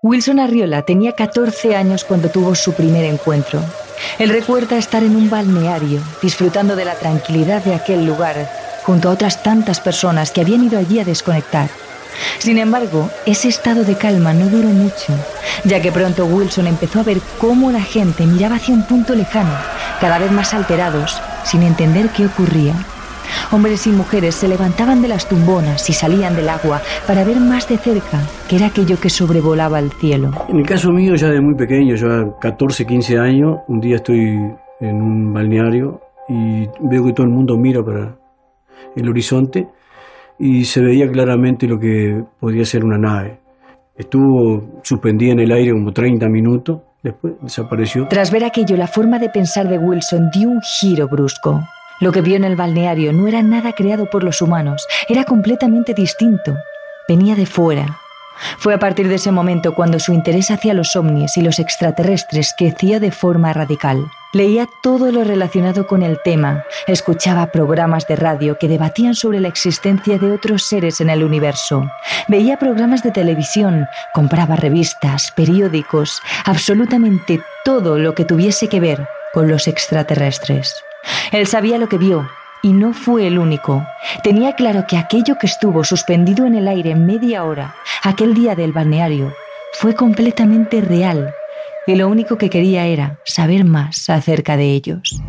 Wilson 0.00 0.38
Arriola 0.38 0.82
tenía 0.82 1.12
14 1.12 1.74
años 1.74 2.04
cuando 2.04 2.30
tuvo 2.30 2.54
su 2.54 2.72
primer 2.72 3.04
encuentro. 3.04 3.60
Él 4.18 4.30
recuerda 4.30 4.78
estar 4.78 5.02
en 5.02 5.16
un 5.16 5.28
balneario, 5.28 6.00
disfrutando 6.22 6.76
de 6.76 6.84
la 6.84 6.94
tranquilidad 6.94 7.64
de 7.64 7.74
aquel 7.74 8.06
lugar 8.06 8.67
junto 8.88 9.10
a 9.10 9.12
otras 9.12 9.42
tantas 9.42 9.80
personas 9.80 10.30
que 10.30 10.40
habían 10.40 10.64
ido 10.64 10.78
allí 10.78 10.98
a 10.98 11.04
desconectar. 11.04 11.68
Sin 12.38 12.56
embargo, 12.56 13.10
ese 13.26 13.48
estado 13.48 13.84
de 13.84 13.96
calma 13.96 14.32
no 14.32 14.46
duró 14.46 14.68
mucho, 14.68 15.12
ya 15.64 15.82
que 15.82 15.92
pronto 15.92 16.24
Wilson 16.24 16.68
empezó 16.68 17.00
a 17.00 17.02
ver 17.02 17.18
cómo 17.36 17.70
la 17.70 17.82
gente 17.82 18.24
miraba 18.24 18.56
hacia 18.56 18.74
un 18.74 18.84
punto 18.84 19.14
lejano, 19.14 19.52
cada 20.00 20.18
vez 20.18 20.32
más 20.32 20.54
alterados, 20.54 21.20
sin 21.44 21.64
entender 21.64 22.08
qué 22.16 22.24
ocurría. 22.24 22.72
Hombres 23.52 23.86
y 23.86 23.90
mujeres 23.90 24.36
se 24.36 24.48
levantaban 24.48 25.02
de 25.02 25.08
las 25.08 25.28
tumbonas 25.28 25.90
y 25.90 25.92
salían 25.92 26.34
del 26.34 26.48
agua 26.48 26.80
para 27.06 27.24
ver 27.24 27.40
más 27.40 27.68
de 27.68 27.76
cerca 27.76 28.22
qué 28.48 28.56
era 28.56 28.68
aquello 28.68 28.98
que 28.98 29.10
sobrevolaba 29.10 29.80
el 29.80 29.92
cielo. 29.92 30.30
En 30.48 30.60
el 30.60 30.66
caso 30.66 30.90
mío, 30.92 31.14
ya 31.14 31.28
de 31.28 31.42
muy 31.42 31.56
pequeño, 31.56 31.94
ya 31.94 32.26
14, 32.40 32.86
15 32.86 33.18
años, 33.18 33.58
un 33.68 33.80
día 33.80 33.96
estoy 33.96 34.38
en 34.80 35.02
un 35.02 35.34
balneario 35.34 36.00
y 36.26 36.66
veo 36.80 37.04
que 37.04 37.12
todo 37.12 37.26
el 37.26 37.32
mundo 37.32 37.58
mira 37.58 37.84
para 37.84 38.16
el 38.96 39.08
horizonte 39.08 39.68
y 40.38 40.64
se 40.64 40.80
veía 40.80 41.10
claramente 41.10 41.66
lo 41.66 41.78
que 41.78 42.22
podía 42.40 42.64
ser 42.64 42.84
una 42.84 42.98
nave. 42.98 43.40
Estuvo 43.96 44.80
suspendida 44.82 45.32
en 45.32 45.40
el 45.40 45.52
aire 45.52 45.72
como 45.72 45.92
30 45.92 46.28
minutos, 46.28 46.80
después 47.02 47.34
desapareció. 47.42 48.06
Tras 48.08 48.30
ver 48.30 48.44
aquello, 48.44 48.76
la 48.76 48.86
forma 48.86 49.18
de 49.18 49.28
pensar 49.28 49.68
de 49.68 49.78
Wilson 49.78 50.30
dio 50.32 50.48
un 50.48 50.60
giro 50.62 51.08
brusco. 51.08 51.60
Lo 52.00 52.12
que 52.12 52.20
vio 52.20 52.36
en 52.36 52.44
el 52.44 52.54
balneario 52.54 53.12
no 53.12 53.26
era 53.26 53.42
nada 53.42 53.72
creado 53.72 54.06
por 54.06 54.22
los 54.22 54.40
humanos, 54.40 54.86
era 55.08 55.24
completamente 55.24 55.94
distinto. 55.94 56.54
Venía 57.08 57.34
de 57.34 57.46
fuera. 57.46 57.98
Fue 58.58 58.74
a 58.74 58.78
partir 58.78 59.08
de 59.08 59.16
ese 59.16 59.32
momento 59.32 59.74
cuando 59.74 59.98
su 59.98 60.12
interés 60.12 60.50
hacia 60.50 60.74
los 60.74 60.94
ovnis 60.96 61.36
y 61.36 61.42
los 61.42 61.58
extraterrestres 61.58 62.54
creció 62.56 63.00
de 63.00 63.10
forma 63.10 63.52
radical. 63.52 64.10
Leía 64.32 64.68
todo 64.82 65.10
lo 65.10 65.24
relacionado 65.24 65.86
con 65.86 66.02
el 66.02 66.18
tema, 66.22 66.64
escuchaba 66.86 67.46
programas 67.46 68.06
de 68.06 68.16
radio 68.16 68.58
que 68.58 68.68
debatían 68.68 69.14
sobre 69.14 69.40
la 69.40 69.48
existencia 69.48 70.18
de 70.18 70.32
otros 70.32 70.64
seres 70.64 71.00
en 71.00 71.08
el 71.08 71.24
universo, 71.24 71.90
veía 72.28 72.58
programas 72.58 73.02
de 73.02 73.10
televisión, 73.10 73.86
compraba 74.12 74.56
revistas, 74.56 75.32
periódicos, 75.34 76.20
absolutamente 76.44 77.42
todo 77.64 77.98
lo 77.98 78.14
que 78.14 78.26
tuviese 78.26 78.68
que 78.68 78.80
ver 78.80 79.08
con 79.32 79.48
los 79.48 79.66
extraterrestres. 79.66 80.74
Él 81.32 81.46
sabía 81.46 81.78
lo 81.78 81.88
que 81.88 81.96
vio 81.96 82.28
y 82.62 82.72
no 82.72 82.92
fue 82.92 83.26
el 83.26 83.38
único. 83.38 83.84
Tenía 84.22 84.54
claro 84.54 84.86
que 84.86 84.96
aquello 84.96 85.36
que 85.38 85.46
estuvo 85.46 85.84
suspendido 85.84 86.46
en 86.46 86.54
el 86.54 86.68
aire 86.68 86.94
media 86.94 87.44
hora, 87.44 87.74
aquel 88.02 88.34
día 88.34 88.54
del 88.54 88.72
balneario, 88.72 89.32
fue 89.74 89.94
completamente 89.94 90.80
real 90.80 91.34
y 91.86 91.94
lo 91.94 92.08
único 92.08 92.36
que 92.36 92.50
quería 92.50 92.86
era 92.86 93.18
saber 93.24 93.64
más 93.64 94.10
acerca 94.10 94.56
de 94.56 94.72
ellos. 94.72 95.20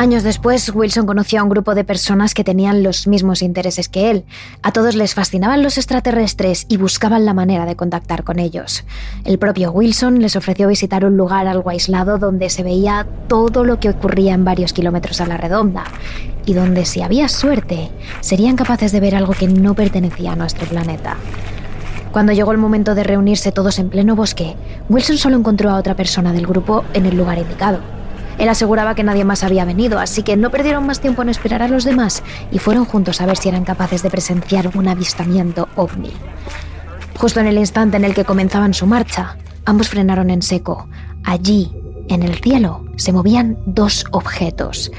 Años 0.00 0.22
después, 0.22 0.74
Wilson 0.74 1.04
conoció 1.04 1.40
a 1.40 1.42
un 1.42 1.50
grupo 1.50 1.74
de 1.74 1.84
personas 1.84 2.32
que 2.32 2.42
tenían 2.42 2.82
los 2.82 3.06
mismos 3.06 3.42
intereses 3.42 3.90
que 3.90 4.10
él. 4.10 4.24
A 4.62 4.72
todos 4.72 4.94
les 4.94 5.12
fascinaban 5.12 5.62
los 5.62 5.76
extraterrestres 5.76 6.64
y 6.70 6.78
buscaban 6.78 7.26
la 7.26 7.34
manera 7.34 7.66
de 7.66 7.76
contactar 7.76 8.24
con 8.24 8.38
ellos. 8.38 8.84
El 9.26 9.38
propio 9.38 9.72
Wilson 9.72 10.22
les 10.22 10.36
ofreció 10.36 10.68
visitar 10.68 11.04
un 11.04 11.18
lugar 11.18 11.46
algo 11.46 11.68
aislado 11.68 12.16
donde 12.16 12.48
se 12.48 12.62
veía 12.62 13.06
todo 13.28 13.62
lo 13.62 13.78
que 13.78 13.90
ocurría 13.90 14.32
en 14.32 14.42
varios 14.42 14.72
kilómetros 14.72 15.20
a 15.20 15.26
la 15.26 15.36
redonda 15.36 15.84
y 16.46 16.54
donde, 16.54 16.86
si 16.86 17.02
había 17.02 17.28
suerte, 17.28 17.90
serían 18.22 18.56
capaces 18.56 18.92
de 18.92 19.00
ver 19.00 19.14
algo 19.14 19.34
que 19.34 19.48
no 19.48 19.74
pertenecía 19.74 20.32
a 20.32 20.36
nuestro 20.36 20.66
planeta. 20.66 21.18
Cuando 22.10 22.32
llegó 22.32 22.52
el 22.52 22.58
momento 22.58 22.94
de 22.94 23.04
reunirse 23.04 23.52
todos 23.52 23.78
en 23.78 23.90
pleno 23.90 24.16
bosque, 24.16 24.56
Wilson 24.88 25.18
solo 25.18 25.36
encontró 25.36 25.68
a 25.68 25.76
otra 25.76 25.94
persona 25.94 26.32
del 26.32 26.46
grupo 26.46 26.86
en 26.94 27.04
el 27.04 27.18
lugar 27.18 27.36
indicado. 27.36 27.99
Él 28.40 28.48
aseguraba 28.48 28.94
que 28.94 29.04
nadie 29.04 29.26
más 29.26 29.44
había 29.44 29.66
venido, 29.66 29.98
así 29.98 30.22
que 30.22 30.34
no 30.38 30.50
perdieron 30.50 30.86
más 30.86 31.00
tiempo 31.00 31.20
en 31.20 31.28
esperar 31.28 31.62
a 31.62 31.68
los 31.68 31.84
demás 31.84 32.22
y 32.50 32.58
fueron 32.58 32.86
juntos 32.86 33.20
a 33.20 33.26
ver 33.26 33.36
si 33.36 33.50
eran 33.50 33.64
capaces 33.64 34.02
de 34.02 34.08
presenciar 34.08 34.70
un 34.78 34.88
avistamiento 34.88 35.68
ovni. 35.76 36.12
Justo 37.18 37.38
en 37.40 37.48
el 37.48 37.58
instante 37.58 37.98
en 37.98 38.04
el 38.06 38.14
que 38.14 38.24
comenzaban 38.24 38.72
su 38.72 38.86
marcha, 38.86 39.36
ambos 39.66 39.90
frenaron 39.90 40.30
en 40.30 40.40
seco. 40.40 40.88
Allí, 41.22 41.70
en 42.08 42.22
el 42.22 42.36
cielo, 42.36 42.82
se 42.96 43.12
movían 43.12 43.58
dos 43.66 44.06
objetos. 44.10 44.90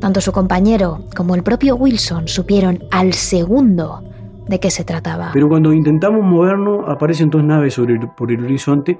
Tanto 0.00 0.22
su 0.22 0.32
compañero 0.32 1.04
como 1.14 1.34
el 1.34 1.42
propio 1.42 1.76
Wilson 1.76 2.26
supieron 2.26 2.84
al 2.90 3.12
segundo 3.12 4.02
de 4.46 4.60
qué 4.60 4.70
se 4.70 4.84
trataba. 4.84 5.32
Pero 5.34 5.50
cuando 5.50 5.74
intentamos 5.74 6.24
movernos, 6.24 6.88
aparecen 6.88 7.28
dos 7.28 7.44
naves 7.44 7.74
sobre 7.74 8.00
por 8.16 8.32
el 8.32 8.42
horizonte 8.42 8.98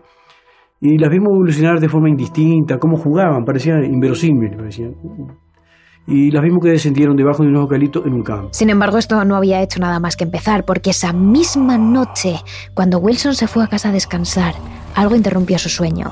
y 0.80 0.98
las 0.98 1.10
vimos 1.10 1.28
evolucionar 1.32 1.80
de 1.80 1.88
forma 1.88 2.08
indistinta, 2.08 2.78
cómo 2.78 2.96
jugaban, 2.96 3.44
parecía 3.44 3.74
inverosímil, 3.84 4.56
parecían. 4.56 4.94
Y 6.06 6.30
las 6.30 6.42
vimos 6.42 6.60
que 6.62 6.70
descendieron 6.70 7.16
debajo 7.16 7.42
de 7.42 7.50
unos 7.50 7.64
ocalitos 7.64 8.06
en 8.06 8.14
un 8.14 8.22
campo. 8.22 8.48
Sin 8.52 8.70
embargo, 8.70 8.96
esto 8.96 9.22
no 9.24 9.36
había 9.36 9.60
hecho 9.60 9.78
nada 9.80 10.00
más 10.00 10.16
que 10.16 10.24
empezar, 10.24 10.64
porque 10.64 10.90
esa 10.90 11.12
misma 11.12 11.76
noche, 11.76 12.36
cuando 12.74 12.98
Wilson 12.98 13.34
se 13.34 13.46
fue 13.46 13.64
a 13.64 13.66
casa 13.66 13.90
a 13.90 13.92
descansar, 13.92 14.54
algo 14.94 15.16
interrumpió 15.16 15.58
su 15.58 15.68
sueño. 15.68 16.10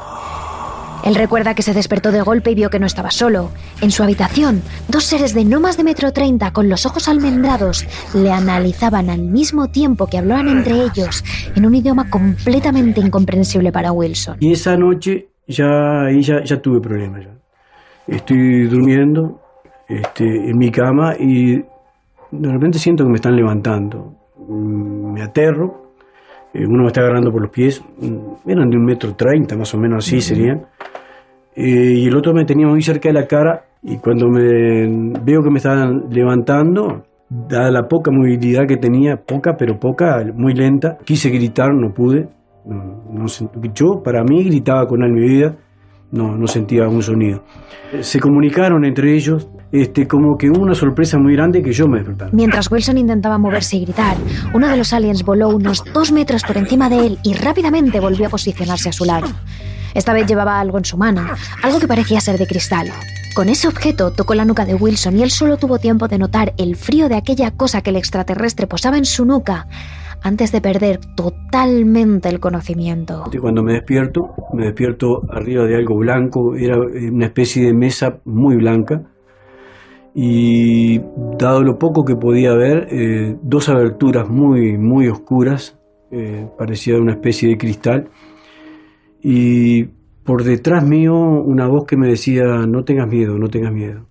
Él 1.06 1.14
recuerda 1.14 1.54
que 1.54 1.62
se 1.62 1.72
despertó 1.72 2.10
de 2.10 2.20
golpe 2.20 2.50
y 2.50 2.56
vio 2.56 2.68
que 2.68 2.80
no 2.80 2.86
estaba 2.86 3.12
solo. 3.12 3.50
En 3.80 3.92
su 3.92 4.02
habitación, 4.02 4.60
dos 4.88 5.04
seres 5.04 5.34
de 5.34 5.44
no 5.44 5.60
más 5.60 5.76
de 5.76 5.84
metro 5.84 6.10
treinta, 6.10 6.50
con 6.50 6.68
los 6.68 6.84
ojos 6.84 7.06
almendrados, 7.08 7.86
le 8.12 8.32
analizaban 8.32 9.08
al 9.08 9.22
mismo 9.22 9.68
tiempo 9.68 10.08
que 10.08 10.18
hablaban 10.18 10.48
entre 10.48 10.74
ellos 10.82 11.22
en 11.54 11.64
un 11.64 11.76
idioma 11.76 12.10
completamente 12.10 13.00
incomprensible 13.00 13.70
para 13.70 13.92
Wilson. 13.92 14.38
Y 14.40 14.50
esa 14.50 14.76
noche 14.76 15.28
ya, 15.46 16.10
ya, 16.18 16.42
ya 16.42 16.56
tuve 16.60 16.80
problemas. 16.80 17.24
Estoy 18.08 18.66
durmiendo 18.66 19.40
este, 19.88 20.24
en 20.24 20.58
mi 20.58 20.72
cama 20.72 21.14
y 21.20 21.54
de 21.54 22.52
repente 22.52 22.80
siento 22.80 23.04
que 23.04 23.10
me 23.10 23.16
están 23.16 23.36
levantando. 23.36 24.12
Mm, 24.48 25.12
me 25.12 25.22
aterro, 25.22 25.92
eh, 26.52 26.66
uno 26.66 26.82
me 26.82 26.88
está 26.88 27.02
agarrando 27.02 27.30
por 27.30 27.42
los 27.42 27.50
pies, 27.52 27.80
mm, 28.00 28.50
eran 28.50 28.70
de 28.70 28.76
un 28.76 28.84
metro 28.84 29.14
treinta, 29.14 29.56
más 29.56 29.72
o 29.72 29.78
menos 29.78 30.04
así 30.04 30.20
serían. 30.20 30.66
Eh, 31.56 31.94
y 31.96 32.06
el 32.06 32.14
otro 32.14 32.34
me 32.34 32.44
tenía 32.44 32.66
muy 32.66 32.82
cerca 32.82 33.08
de 33.08 33.14
la 33.14 33.26
cara 33.26 33.64
y 33.82 33.96
cuando 33.96 34.28
me 34.28 34.86
veo 35.24 35.42
que 35.42 35.50
me 35.50 35.56
estaban 35.56 36.10
levantando, 36.10 37.04
dada 37.30 37.70
la 37.70 37.88
poca 37.88 38.10
movilidad 38.10 38.66
que 38.68 38.76
tenía, 38.76 39.16
poca 39.16 39.54
pero 39.58 39.78
poca, 39.78 40.22
muy 40.34 40.54
lenta, 40.54 40.98
quise 41.04 41.30
gritar, 41.30 41.72
no 41.74 41.94
pude. 41.94 42.28
No, 42.66 43.26
yo 43.72 44.02
para 44.04 44.22
mí 44.24 44.44
gritaba 44.44 44.86
con 44.86 45.02
alma 45.02 45.18
y 45.18 45.28
vida, 45.28 45.56
no, 46.10 46.36
no 46.36 46.46
sentía 46.46 46.88
un 46.88 47.00
sonido. 47.00 47.44
Se 48.00 48.18
comunicaron 48.18 48.84
entre 48.84 49.14
ellos, 49.14 49.48
este, 49.70 50.06
como 50.06 50.36
que 50.36 50.50
hubo 50.50 50.62
una 50.62 50.74
sorpresa 50.74 51.16
muy 51.18 51.34
grande 51.34 51.62
que 51.62 51.72
yo 51.72 51.86
me 51.86 51.98
despertara. 51.98 52.32
Mientras 52.34 52.70
Wilson 52.70 52.98
intentaba 52.98 53.38
moverse 53.38 53.76
y 53.76 53.84
gritar, 53.84 54.16
uno 54.52 54.68
de 54.68 54.76
los 54.76 54.92
aliens 54.92 55.24
voló 55.24 55.48
unos 55.48 55.82
dos 55.94 56.12
metros 56.12 56.42
por 56.42 56.56
encima 56.56 56.88
de 56.88 57.06
él 57.06 57.18
y 57.22 57.34
rápidamente 57.34 58.00
volvió 58.00 58.26
a 58.26 58.30
posicionarse 58.30 58.88
a 58.88 58.92
su 58.92 59.04
lado. 59.04 59.28
Esta 59.96 60.12
vez 60.12 60.26
llevaba 60.26 60.60
algo 60.60 60.76
en 60.76 60.84
su 60.84 60.98
mano, 60.98 61.22
algo 61.62 61.80
que 61.80 61.88
parecía 61.88 62.20
ser 62.20 62.36
de 62.36 62.46
cristal. 62.46 62.88
Con 63.34 63.48
ese 63.48 63.66
objeto 63.66 64.12
tocó 64.12 64.34
la 64.34 64.44
nuca 64.44 64.66
de 64.66 64.74
Wilson 64.74 65.16
y 65.16 65.22
él 65.22 65.30
solo 65.30 65.56
tuvo 65.56 65.78
tiempo 65.78 66.06
de 66.06 66.18
notar 66.18 66.52
el 66.58 66.76
frío 66.76 67.08
de 67.08 67.16
aquella 67.16 67.52
cosa 67.52 67.80
que 67.80 67.88
el 67.88 67.96
extraterrestre 67.96 68.66
posaba 68.66 68.98
en 68.98 69.06
su 69.06 69.24
nuca 69.24 69.66
antes 70.22 70.52
de 70.52 70.60
perder 70.60 71.00
totalmente 71.16 72.28
el 72.28 72.40
conocimiento. 72.40 73.24
Cuando 73.40 73.62
me 73.62 73.72
despierto, 73.72 74.34
me 74.52 74.66
despierto 74.66 75.22
arriba 75.30 75.64
de 75.64 75.76
algo 75.76 75.96
blanco, 75.96 76.54
era 76.54 76.76
una 76.76 77.26
especie 77.26 77.64
de 77.64 77.72
mesa 77.72 78.18
muy 78.26 78.56
blanca 78.56 79.00
y 80.14 81.00
dado 81.38 81.62
lo 81.62 81.78
poco 81.78 82.04
que 82.04 82.16
podía 82.16 82.52
ver, 82.52 82.88
eh, 82.90 83.34
dos 83.40 83.70
aberturas 83.70 84.28
muy, 84.28 84.76
muy 84.76 85.08
oscuras, 85.08 85.78
eh, 86.10 86.46
parecía 86.58 86.98
una 86.98 87.12
especie 87.12 87.48
de 87.48 87.56
cristal 87.56 88.10
y 89.28 89.82
por 90.22 90.44
detrás 90.44 90.86
mío 90.86 91.12
una 91.16 91.66
voz 91.66 91.84
que 91.84 91.96
me 91.96 92.06
decía, 92.06 92.44
no 92.44 92.84
tengas 92.84 93.08
miedo, 93.08 93.36
no 93.36 93.48
tengas 93.48 93.72
miedo. 93.72 94.06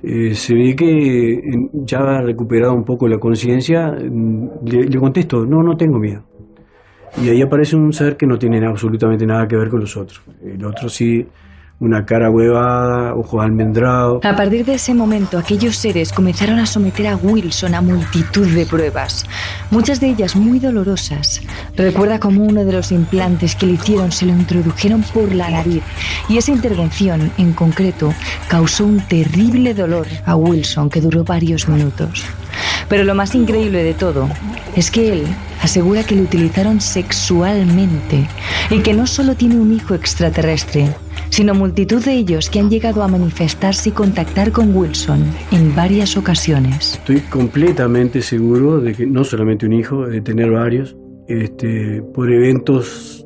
Eh, 0.00 0.36
se 0.36 0.54
ve 0.54 0.76
que 0.76 1.40
ya 1.72 1.98
ha 1.98 2.22
recuperado 2.22 2.72
un 2.72 2.84
poco 2.84 3.08
la 3.08 3.18
conciencia, 3.18 3.90
mm, 3.90 4.64
le, 4.64 4.84
le, 4.84 4.98
contesto, 5.00 5.44
no, 5.44 5.60
no 5.64 5.76
tengo 5.76 5.98
miedo. 5.98 6.22
Y 7.20 7.30
ahí 7.30 7.42
aparece 7.42 7.74
un 7.74 7.92
ser 7.92 8.16
que 8.16 8.26
no 8.28 8.38
tiene 8.38 8.64
absolutamente 8.64 9.26
nada 9.26 9.48
que 9.48 9.56
ver 9.56 9.68
con 9.68 9.80
los 9.80 9.96
otros. 9.96 10.22
El 10.40 10.64
otro 10.64 10.88
sí 10.88 11.26
una 11.82 12.06
cara 12.06 12.30
huevada, 12.30 13.12
ojos 13.12 13.42
almendrados. 13.42 14.24
A 14.24 14.36
partir 14.36 14.64
de 14.64 14.74
ese 14.74 14.94
momento, 14.94 15.36
aquellos 15.36 15.76
seres 15.76 16.12
comenzaron 16.12 16.60
a 16.60 16.66
someter 16.66 17.08
a 17.08 17.16
Wilson 17.16 17.74
a 17.74 17.80
multitud 17.80 18.46
de 18.46 18.64
pruebas, 18.66 19.26
muchas 19.72 19.98
de 19.98 20.10
ellas 20.10 20.36
muy 20.36 20.60
dolorosas. 20.60 21.42
Recuerda 21.76 22.20
cómo 22.20 22.44
uno 22.44 22.64
de 22.64 22.72
los 22.72 22.92
implantes 22.92 23.56
que 23.56 23.66
le 23.66 23.72
hicieron 23.72 24.12
se 24.12 24.26
lo 24.26 24.32
introdujeron 24.32 25.02
por 25.02 25.34
la 25.34 25.50
nariz 25.50 25.82
y 26.28 26.38
esa 26.38 26.52
intervención, 26.52 27.32
en 27.36 27.52
concreto, 27.52 28.14
causó 28.46 28.86
un 28.86 29.00
terrible 29.00 29.74
dolor 29.74 30.06
a 30.24 30.36
Wilson 30.36 30.88
que 30.88 31.00
duró 31.00 31.24
varios 31.24 31.68
minutos. 31.68 32.24
Pero 32.88 33.02
lo 33.02 33.16
más 33.16 33.34
increíble 33.34 33.82
de 33.82 33.94
todo 33.94 34.28
es 34.76 34.92
que 34.92 35.12
él 35.12 35.24
asegura 35.62 36.04
que 36.04 36.14
le 36.14 36.22
utilizaron 36.22 36.80
sexualmente 36.80 38.28
y 38.70 38.80
que 38.80 38.94
no 38.94 39.08
solo 39.08 39.34
tiene 39.34 39.56
un 39.56 39.72
hijo 39.72 39.94
extraterrestre, 39.94 40.94
sino 41.32 41.54
multitud 41.54 42.04
de 42.04 42.12
ellos 42.12 42.50
que 42.50 42.60
han 42.60 42.68
llegado 42.68 43.02
a 43.02 43.08
manifestarse 43.08 43.88
y 43.88 43.92
contactar 43.92 44.52
con 44.52 44.76
Wilson 44.76 45.24
en 45.50 45.74
varias 45.74 46.18
ocasiones. 46.18 46.98
Estoy 46.98 47.20
completamente 47.20 48.20
seguro 48.20 48.80
de 48.80 48.92
que 48.92 49.06
no 49.06 49.24
solamente 49.24 49.64
un 49.64 49.72
hijo, 49.72 50.06
de 50.06 50.20
tener 50.20 50.50
varios, 50.50 50.94
este, 51.26 52.02
por 52.12 52.30
eventos 52.30 53.24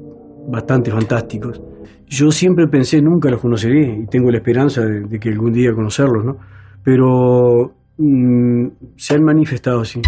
bastante 0.49 0.93
fantásticos. 0.93 1.61
Yo 2.07 2.31
siempre 2.31 2.69
pensé, 2.69 3.03
nunca 3.03 3.29
los 3.29 3.41
conoceré 3.41 4.03
y 4.03 4.07
tengo 4.07 4.31
la 4.31 4.39
esperanza 4.39 4.83
de, 4.83 5.19
que 5.19 5.31
algún 5.31 5.53
día 5.53 5.73
conocerlos, 5.75 6.25
¿no? 6.25 6.37
Pero 6.85 7.75
mm, 7.99 8.69
se 8.95 9.15
han 9.15 9.25
manifestado 9.25 9.81
así. 9.81 10.01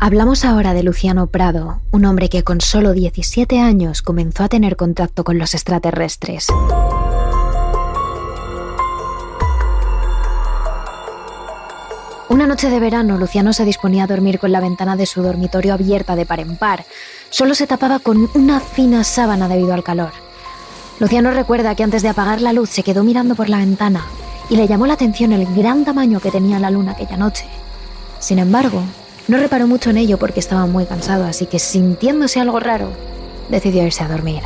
Hablamos 0.00 0.44
ahora 0.44 0.74
de 0.74 0.84
Luciano 0.84 1.26
Prado, 1.26 1.80
un 1.90 2.04
hombre 2.04 2.28
que 2.28 2.44
con 2.44 2.60
solo 2.60 2.92
17 2.92 3.58
años 3.58 4.00
comenzó 4.00 4.44
a 4.44 4.48
tener 4.48 4.76
contacto 4.76 5.24
con 5.24 5.38
los 5.38 5.54
extraterrestres. 5.54 6.46
Una 12.28 12.46
noche 12.46 12.70
de 12.70 12.78
verano, 12.78 13.18
Luciano 13.18 13.52
se 13.52 13.64
disponía 13.64 14.04
a 14.04 14.06
dormir 14.06 14.38
con 14.38 14.52
la 14.52 14.60
ventana 14.60 14.94
de 14.94 15.04
su 15.04 15.20
dormitorio 15.20 15.74
abierta 15.74 16.14
de 16.14 16.26
par 16.26 16.38
en 16.38 16.56
par. 16.56 16.84
Solo 17.30 17.56
se 17.56 17.66
tapaba 17.66 17.98
con 17.98 18.30
una 18.34 18.60
fina 18.60 19.02
sábana 19.02 19.48
debido 19.48 19.74
al 19.74 19.82
calor. 19.82 20.12
Luciano 21.00 21.32
recuerda 21.32 21.74
que 21.74 21.82
antes 21.82 22.02
de 22.02 22.10
apagar 22.10 22.40
la 22.40 22.52
luz 22.52 22.70
se 22.70 22.84
quedó 22.84 23.02
mirando 23.02 23.34
por 23.34 23.48
la 23.48 23.58
ventana 23.58 24.06
y 24.48 24.56
le 24.56 24.68
llamó 24.68 24.86
la 24.86 24.94
atención 24.94 25.32
el 25.32 25.52
gran 25.56 25.84
tamaño 25.84 26.20
que 26.20 26.30
tenía 26.30 26.60
la 26.60 26.70
luna 26.70 26.92
aquella 26.92 27.16
noche. 27.16 27.46
Sin 28.20 28.38
embargo, 28.38 28.84
no 29.28 29.36
reparó 29.36 29.66
mucho 29.66 29.90
en 29.90 29.98
ello 29.98 30.18
porque 30.18 30.40
estaba 30.40 30.66
muy 30.66 30.86
cansado, 30.86 31.24
así 31.24 31.46
que 31.46 31.58
sintiéndose 31.58 32.40
algo 32.40 32.58
raro, 32.58 32.88
decidió 33.50 33.84
irse 33.84 34.02
a 34.02 34.08
dormir. 34.08 34.42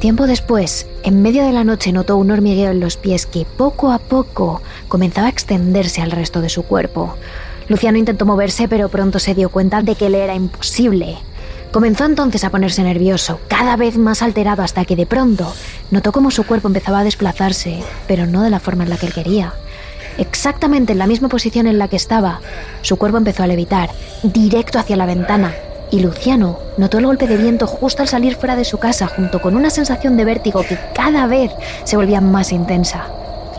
Tiempo 0.00 0.26
después, 0.26 0.86
en 1.02 1.22
medio 1.22 1.44
de 1.44 1.52
la 1.52 1.64
noche 1.64 1.92
notó 1.92 2.16
un 2.16 2.30
hormigueo 2.30 2.70
en 2.70 2.80
los 2.80 2.96
pies 2.96 3.26
que 3.26 3.44
poco 3.44 3.90
a 3.90 3.98
poco 3.98 4.62
comenzaba 4.86 5.26
a 5.26 5.30
extenderse 5.30 6.00
al 6.00 6.12
resto 6.12 6.40
de 6.40 6.48
su 6.48 6.62
cuerpo. 6.62 7.16
Luciano 7.68 7.98
intentó 7.98 8.26
moverse, 8.26 8.68
pero 8.68 8.88
pronto 8.88 9.18
se 9.18 9.34
dio 9.34 9.48
cuenta 9.48 9.82
de 9.82 9.94
que 9.94 10.10
le 10.10 10.22
era 10.22 10.34
imposible. 10.34 11.16
Comenzó 11.72 12.04
entonces 12.04 12.44
a 12.44 12.50
ponerse 12.50 12.84
nervioso, 12.84 13.40
cada 13.48 13.76
vez 13.76 13.96
más 13.96 14.22
alterado, 14.22 14.62
hasta 14.62 14.84
que 14.84 14.94
de 14.94 15.06
pronto 15.06 15.52
notó 15.90 16.12
como 16.12 16.30
su 16.30 16.44
cuerpo 16.44 16.68
empezaba 16.68 17.00
a 17.00 17.04
desplazarse, 17.04 17.82
pero 18.06 18.26
no 18.26 18.42
de 18.42 18.50
la 18.50 18.60
forma 18.60 18.84
en 18.84 18.90
la 18.90 18.96
que 18.96 19.06
él 19.06 19.14
quería 19.14 19.54
exactamente 20.18 20.92
en 20.92 20.98
la 20.98 21.06
misma 21.06 21.28
posición 21.28 21.66
en 21.66 21.78
la 21.78 21.88
que 21.88 21.96
estaba, 21.96 22.40
su 22.82 22.96
cuerpo 22.96 23.18
empezó 23.18 23.42
a 23.42 23.46
levitar, 23.46 23.90
directo 24.22 24.78
hacia 24.78 24.96
la 24.96 25.06
ventana, 25.06 25.54
y 25.90 26.00
Luciano 26.00 26.58
notó 26.76 26.98
el 26.98 27.06
golpe 27.06 27.26
de 27.26 27.36
viento 27.36 27.66
justo 27.66 28.02
al 28.02 28.08
salir 28.08 28.34
fuera 28.34 28.56
de 28.56 28.64
su 28.64 28.78
casa, 28.78 29.06
junto 29.06 29.40
con 29.40 29.54
una 29.54 29.70
sensación 29.70 30.16
de 30.16 30.24
vértigo 30.24 30.62
que 30.62 30.78
cada 30.94 31.26
vez 31.26 31.52
se 31.84 31.96
volvía 31.96 32.20
más 32.20 32.52
intensa. 32.52 33.06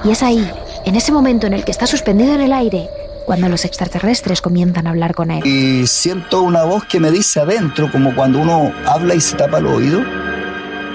Y 0.03 0.11
es 0.11 0.21
ahí, 0.21 0.51
en 0.85 0.95
ese 0.95 1.11
momento 1.11 1.47
en 1.47 1.53
el 1.53 1.63
que 1.63 1.71
está 1.71 1.87
suspendido 1.87 2.33
en 2.33 2.41
el 2.41 2.51
aire, 2.51 2.89
cuando 3.25 3.49
los 3.49 3.65
extraterrestres 3.65 4.41
comienzan 4.41 4.85
a 4.87 4.91
hablar 4.91 5.15
con 5.15 5.31
él. 5.31 5.45
Y 5.45 5.87
siento 5.87 6.41
una 6.41 6.63
voz 6.63 6.85
que 6.85 6.99
me 6.99 7.11
dice 7.11 7.39
adentro, 7.39 7.91
como 7.91 8.13
cuando 8.15 8.39
uno 8.39 8.71
habla 8.85 9.15
y 9.15 9.21
se 9.21 9.35
tapa 9.35 9.59
el 9.59 9.67
oído, 9.67 10.01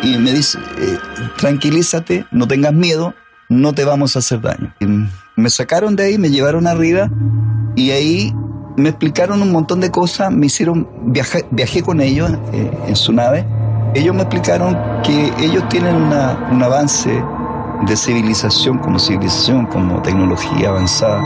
y 0.02 0.16
me 0.18 0.32
dice, 0.32 0.58
eh, 0.78 0.98
tranquilízate, 1.36 2.26
no 2.30 2.46
tengas 2.46 2.72
miedo, 2.72 3.14
no 3.48 3.74
te 3.74 3.84
vamos 3.84 4.16
a 4.16 4.20
hacer 4.20 4.40
daño. 4.40 4.74
Me 5.40 5.50
sacaron 5.50 5.96
de 5.96 6.04
ahí, 6.04 6.18
me 6.18 6.30
llevaron 6.30 6.66
arriba 6.66 7.10
y 7.74 7.90
ahí 7.90 8.34
me 8.76 8.90
explicaron 8.90 9.42
un 9.42 9.52
montón 9.52 9.80
de 9.80 9.90
cosas, 9.90 10.30
me 10.30 10.46
hicieron, 10.46 10.88
viaje, 11.06 11.46
viajé 11.50 11.82
con 11.82 12.00
ellos 12.00 12.30
eh, 12.52 12.70
en 12.86 12.96
su 12.96 13.12
nave. 13.12 13.46
Ellos 13.94 14.14
me 14.14 14.22
explicaron 14.22 14.78
que 15.02 15.32
ellos 15.38 15.68
tienen 15.68 15.96
un 15.96 16.62
avance 16.62 17.10
de 17.86 17.96
civilización 17.96 18.78
como 18.78 18.98
civilización, 18.98 19.66
como 19.66 20.02
tecnología 20.02 20.68
avanzada, 20.68 21.20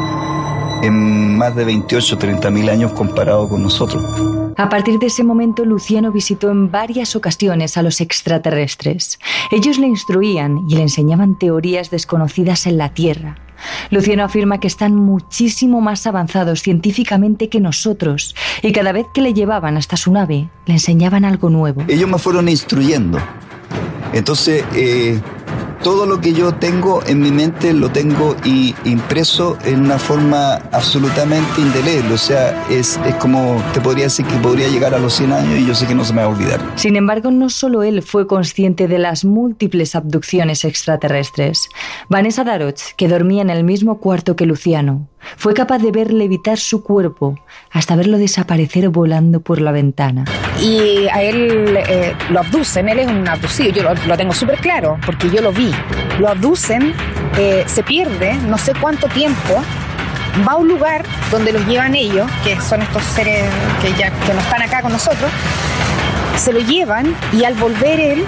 en 0.82 1.36
más 1.36 1.54
de 1.56 1.64
28, 1.64 2.16
30 2.16 2.50
mil 2.50 2.68
años 2.68 2.92
comparado 2.92 3.48
con 3.48 3.62
nosotros. 3.62 4.02
A 4.56 4.68
partir 4.68 5.00
de 5.00 5.06
ese 5.06 5.24
momento, 5.24 5.64
Luciano 5.64 6.12
visitó 6.12 6.50
en 6.50 6.70
varias 6.70 7.16
ocasiones 7.16 7.76
a 7.76 7.82
los 7.82 8.00
extraterrestres. 8.00 9.18
Ellos 9.50 9.78
le 9.78 9.88
instruían 9.88 10.64
y 10.68 10.76
le 10.76 10.82
enseñaban 10.82 11.36
teorías 11.36 11.90
desconocidas 11.90 12.66
en 12.66 12.78
la 12.78 12.94
Tierra. 12.94 13.36
Luciano 13.90 14.24
afirma 14.24 14.58
que 14.58 14.66
están 14.66 14.94
muchísimo 14.94 15.80
más 15.80 16.06
avanzados 16.06 16.62
científicamente 16.62 17.48
que 17.48 17.60
nosotros 17.60 18.34
y 18.62 18.72
cada 18.72 18.92
vez 18.92 19.06
que 19.14 19.20
le 19.20 19.34
llevaban 19.34 19.76
hasta 19.76 19.96
su 19.96 20.12
nave, 20.12 20.48
le 20.66 20.74
enseñaban 20.74 21.24
algo 21.24 21.50
nuevo. 21.50 21.82
Ellos 21.88 22.08
me 22.08 22.18
fueron 22.18 22.48
instruyendo. 22.48 23.18
Entonces, 24.12 24.64
eh, 24.74 25.20
todo 25.84 26.06
lo 26.06 26.18
que 26.18 26.32
yo 26.32 26.54
tengo 26.54 27.02
en 27.06 27.20
mi 27.20 27.30
mente 27.30 27.74
lo 27.74 27.90
tengo 27.90 28.34
y 28.42 28.74
impreso 28.86 29.58
en 29.66 29.82
una 29.82 29.98
forma 29.98 30.54
absolutamente 30.72 31.60
indeleble. 31.60 32.14
O 32.14 32.18
sea, 32.18 32.66
es, 32.70 32.98
es, 33.06 33.14
como 33.16 33.62
te 33.74 33.82
podría 33.82 34.04
decir 34.04 34.24
que 34.24 34.36
podría 34.36 34.68
llegar 34.68 34.94
a 34.94 34.98
los 34.98 35.12
100 35.12 35.32
años 35.32 35.60
y 35.60 35.66
yo 35.66 35.74
sé 35.74 35.86
que 35.86 35.94
no 35.94 36.04
se 36.04 36.14
me 36.14 36.22
va 36.22 36.28
a 36.28 36.30
olvidar. 36.30 36.60
Sin 36.76 36.96
embargo, 36.96 37.30
no 37.30 37.50
solo 37.50 37.82
él 37.82 38.02
fue 38.02 38.26
consciente 38.26 38.88
de 38.88 38.98
las 38.98 39.26
múltiples 39.26 39.94
abducciones 39.94 40.64
extraterrestres. 40.64 41.68
Vanessa 42.08 42.44
Daroch, 42.44 42.80
que 42.96 43.06
dormía 43.06 43.42
en 43.42 43.50
el 43.50 43.62
mismo 43.62 43.98
cuarto 43.98 44.36
que 44.36 44.46
Luciano, 44.46 45.08
fue 45.36 45.54
capaz 45.54 45.78
de 45.78 45.90
ver 45.90 46.12
levitar 46.12 46.58
su 46.58 46.82
cuerpo 46.82 47.38
hasta 47.70 47.96
verlo 47.96 48.18
desaparecer 48.18 48.88
volando 48.88 49.40
por 49.40 49.60
la 49.60 49.72
ventana. 49.72 50.24
Y 50.62 51.08
a 51.08 51.22
él 51.22 51.76
eh, 51.88 52.14
lo 52.30 52.40
abducen, 52.40 52.88
él 52.88 53.00
es 53.00 53.06
un 53.08 53.26
abducido, 53.26 53.70
yo 53.70 53.82
lo, 53.82 53.94
lo 54.06 54.16
tengo 54.16 54.32
súper 54.32 54.58
claro, 54.58 54.98
porque 55.04 55.28
yo 55.34 55.42
lo 55.42 55.52
vi 55.52 55.74
lo 56.18 56.28
abducen, 56.28 56.94
eh, 57.38 57.64
se 57.66 57.82
pierde 57.82 58.34
no 58.34 58.56
sé 58.56 58.72
cuánto 58.80 59.08
tiempo, 59.08 59.62
va 60.46 60.52
a 60.52 60.56
un 60.56 60.68
lugar 60.68 61.04
donde 61.30 61.52
los 61.52 61.66
llevan 61.66 61.94
ellos, 61.94 62.30
que 62.44 62.60
son 62.60 62.82
estos 62.82 63.02
seres 63.02 63.44
que 63.82 63.92
ya 63.94 64.10
que 64.10 64.32
no 64.32 64.40
están 64.40 64.62
acá 64.62 64.80
con 64.80 64.92
nosotros, 64.92 65.30
se 66.36 66.52
lo 66.52 66.60
llevan 66.60 67.14
y 67.32 67.44
al 67.44 67.54
volver 67.54 67.98
él, 67.98 68.24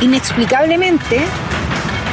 inexplicablemente, 0.00 1.20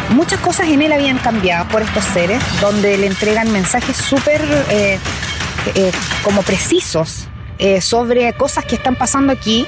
muchas 0.09 0.39
cosas 0.39 0.67
en 0.67 0.83
él 0.83 0.91
habían 0.91 1.17
cambiado 1.17 1.67
por 1.69 1.81
estos 1.81 2.03
seres, 2.03 2.41
donde 2.61 2.97
le 2.97 3.07
entregan 3.07 3.51
mensajes 3.51 3.97
súper 3.97 4.41
eh, 4.69 4.99
eh, 5.75 5.91
como 6.23 6.43
precisos 6.43 7.27
eh, 7.59 7.81
sobre 7.81 8.33
cosas 8.33 8.65
que 8.65 8.75
están 8.75 8.95
pasando 8.95 9.33
aquí 9.33 9.65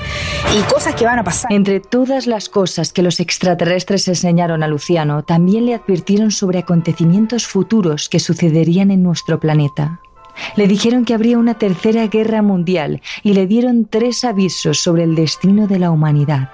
y 0.58 0.62
cosas 0.72 0.96
que 0.96 1.06
van 1.06 1.20
a 1.20 1.24
pasar. 1.24 1.52
Entre 1.52 1.80
todas 1.80 2.28
las 2.28 2.50
cosas 2.50 2.94
que 2.94 3.02
los 3.02 3.20
extraterrestres 3.20 4.08
enseñaron 4.08 4.64
a 4.64 4.68
Luciano, 4.68 5.24
también 5.24 5.66
le 5.66 5.76
advirtieron 5.76 6.32
sobre 6.32 6.60
acontecimientos 6.60 7.48
futuros 7.48 8.10
que 8.10 8.20
sucederían 8.20 8.92
en 8.92 9.04
nuestro 9.04 9.40
planeta. 9.40 10.00
Le 10.56 10.68
dijeron 10.68 11.06
que 11.06 11.14
habría 11.14 11.38
una 11.38 11.56
tercera 11.56 12.08
guerra 12.08 12.42
mundial 12.42 13.02
y 13.24 13.34
le 13.34 13.48
dieron 13.48 13.86
tres 13.86 14.24
avisos 14.24 14.80
sobre 14.80 15.04
el 15.04 15.16
destino 15.16 15.68
de 15.68 15.80
la 15.80 15.92
humanidad 15.92 16.50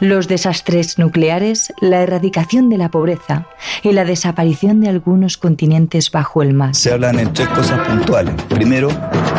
los 0.00 0.28
desastres 0.28 0.98
nucleares, 0.98 1.72
la 1.80 2.02
erradicación 2.02 2.68
de 2.68 2.78
la 2.78 2.90
pobreza 2.90 3.46
y 3.82 3.92
la 3.92 4.04
desaparición 4.04 4.80
de 4.80 4.88
algunos 4.88 5.36
continentes 5.36 6.10
bajo 6.10 6.42
el 6.42 6.54
mar. 6.54 6.74
Se 6.74 6.92
hablan 6.92 7.18
en 7.18 7.32
tres 7.32 7.48
cosas 7.48 7.86
puntuales. 7.86 8.34
Primero, 8.48 8.88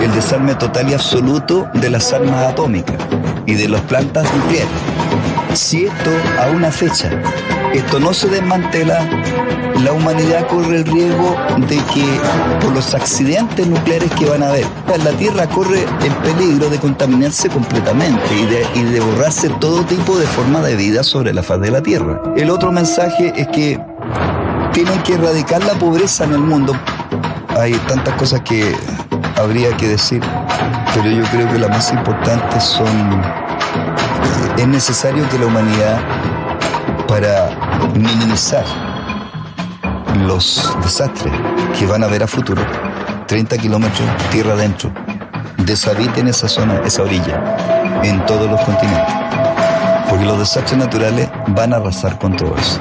el 0.02 0.12
desarme 0.14 0.56
total 0.56 0.90
y 0.90 0.94
absoluto 0.94 1.68
de 1.74 1.90
las 1.90 2.14
armas 2.14 2.46
atómicas 2.46 2.98
y 3.46 3.54
de 3.54 3.70
las 3.70 3.82
plantas 3.82 4.28
nucleares. 4.34 4.70
Si 5.54 5.86
esto 5.86 6.12
a 6.40 6.50
una 6.52 6.72
fecha, 6.72 7.10
esto 7.74 8.00
no 8.00 8.14
se 8.14 8.28
desmantela, 8.28 9.08
la 9.84 9.94
humanidad 9.94 10.48
corre 10.48 10.78
el 10.78 10.86
riesgo 10.86 11.36
de 11.68 11.78
que 11.78 12.20
por 12.62 12.74
los 12.74 12.94
accidentes 12.94 13.66
nucleares 13.68 14.12
que 14.12 14.26
van 14.26 14.44
a 14.44 14.50
haber, 14.50 14.66
la 15.04 15.12
Tierra 15.12 15.48
corre 15.48 15.86
el 16.04 16.14
peligro 16.16 16.70
de 16.70 16.80
contaminarse 16.80 17.50
completamente 17.50 18.36
y 18.36 18.46
de, 18.46 18.66
y 18.76 18.84
de 18.84 19.00
borrarse 19.00 19.50
todo 19.60 19.84
tipo 19.86 20.18
de 20.18 20.28
forma 20.28 20.62
de 20.62 20.76
vida 20.76 21.04
sobre 21.04 21.34
la 21.34 21.44
faz 21.44 21.62
de 21.62 21.72
la 21.72 21.82
Tierra. 21.82 22.22
El 22.36 22.50
otro 22.50 22.72
mensaje 22.72 23.34
es 23.36 23.48
que 23.48 23.80
tienen 24.74 25.02
que 25.04 25.14
erradicar 25.14 25.64
la 25.64 25.74
pobreza 25.74 26.26
en 26.26 26.34
el 26.34 26.40
mundo. 26.40 26.74
Hay 27.58 27.74
tantas 27.88 28.14
cosas 28.16 28.42
que 28.42 28.76
habría 29.38 29.76
que 29.78 29.88
decir, 29.88 30.22
pero 30.94 31.10
yo 31.10 31.24
creo 31.32 31.52
que 31.52 31.60
las 31.60 31.70
más 31.70 31.92
importantes 31.92 32.64
son, 32.64 33.22
es 34.58 34.68
necesario 34.68 35.28
que 35.30 35.40
la 35.40 35.48
humanidad, 35.48 36.00
para 37.10 37.90
minimizar 37.96 38.64
los 40.28 40.78
desastres 40.84 41.34
que 41.78 41.88
van 41.88 42.04
a 42.04 42.06
haber 42.06 42.22
a 42.22 42.28
futuro, 42.28 42.62
30 43.26 43.58
kilómetros 43.58 44.08
tierra 44.30 44.54
adentro, 44.54 44.92
deshabiten 45.58 46.28
esa 46.28 46.48
zona, 46.48 46.80
esa 46.86 47.02
orilla, 47.02 48.02
en 48.04 48.24
todos 48.28 48.48
los 48.50 48.62
continentes. 48.62 49.16
Porque 50.08 50.24
los 50.24 50.38
desastres 50.38 50.78
naturales 50.78 51.28
van 51.48 51.74
a 51.74 51.78
arrasar 51.78 52.20
con 52.20 52.36
todo 52.36 52.56
eso. 52.56 52.80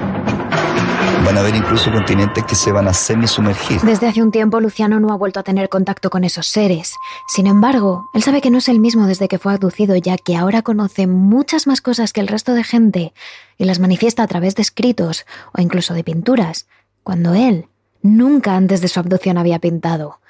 Van 1.25 1.37
a 1.37 1.41
haber 1.41 1.55
incluso 1.55 1.91
continentes 1.93 2.45
que 2.45 2.55
se 2.55 2.73
van 2.73 2.89
a 2.89 2.95
semisumergir. 2.95 3.81
Desde 3.83 4.07
hace 4.07 4.23
un 4.23 4.31
tiempo, 4.31 4.61
Luciano 4.61 5.01
no 5.01 5.13
ha 5.13 5.17
vuelto 5.17 5.41
a 5.41 5.43
tener 5.43 5.69
contacto 5.69 6.11
con 6.11 6.25
esos 6.25 6.47
seres. 6.47 6.95
Sin 7.27 7.47
embargo, 7.47 8.09
él 8.15 8.23
sabe 8.23 8.41
que 8.41 8.51
no 8.51 8.59
es 8.59 8.69
el 8.69 8.79
mismo 8.79 9.07
desde 9.07 9.29
que 9.29 9.39
fue 9.39 9.53
abducido, 9.53 9.97
ya 9.97 10.17
que 10.17 10.37
ahora 10.37 10.63
conoce 10.63 11.07
muchas 11.07 11.67
más 11.67 11.81
cosas 11.81 12.13
que 12.13 12.21
el 12.21 12.29
resto 12.29 12.55
de 12.55 12.65
gente 12.65 13.13
y 13.59 13.65
las 13.65 13.79
manifiesta 13.81 14.23
a 14.23 14.27
través 14.27 14.55
de 14.55 14.63
escritos 14.63 15.27
o 15.53 15.61
incluso 15.61 15.95
de 15.95 16.05
pinturas, 16.05 16.67
cuando 17.03 17.35
él 17.35 17.67
nunca 18.03 18.57
antes 18.57 18.81
de 18.81 18.89
su 18.89 19.01
abducción 19.01 19.39
había 19.39 19.59
pintado. 19.59 20.21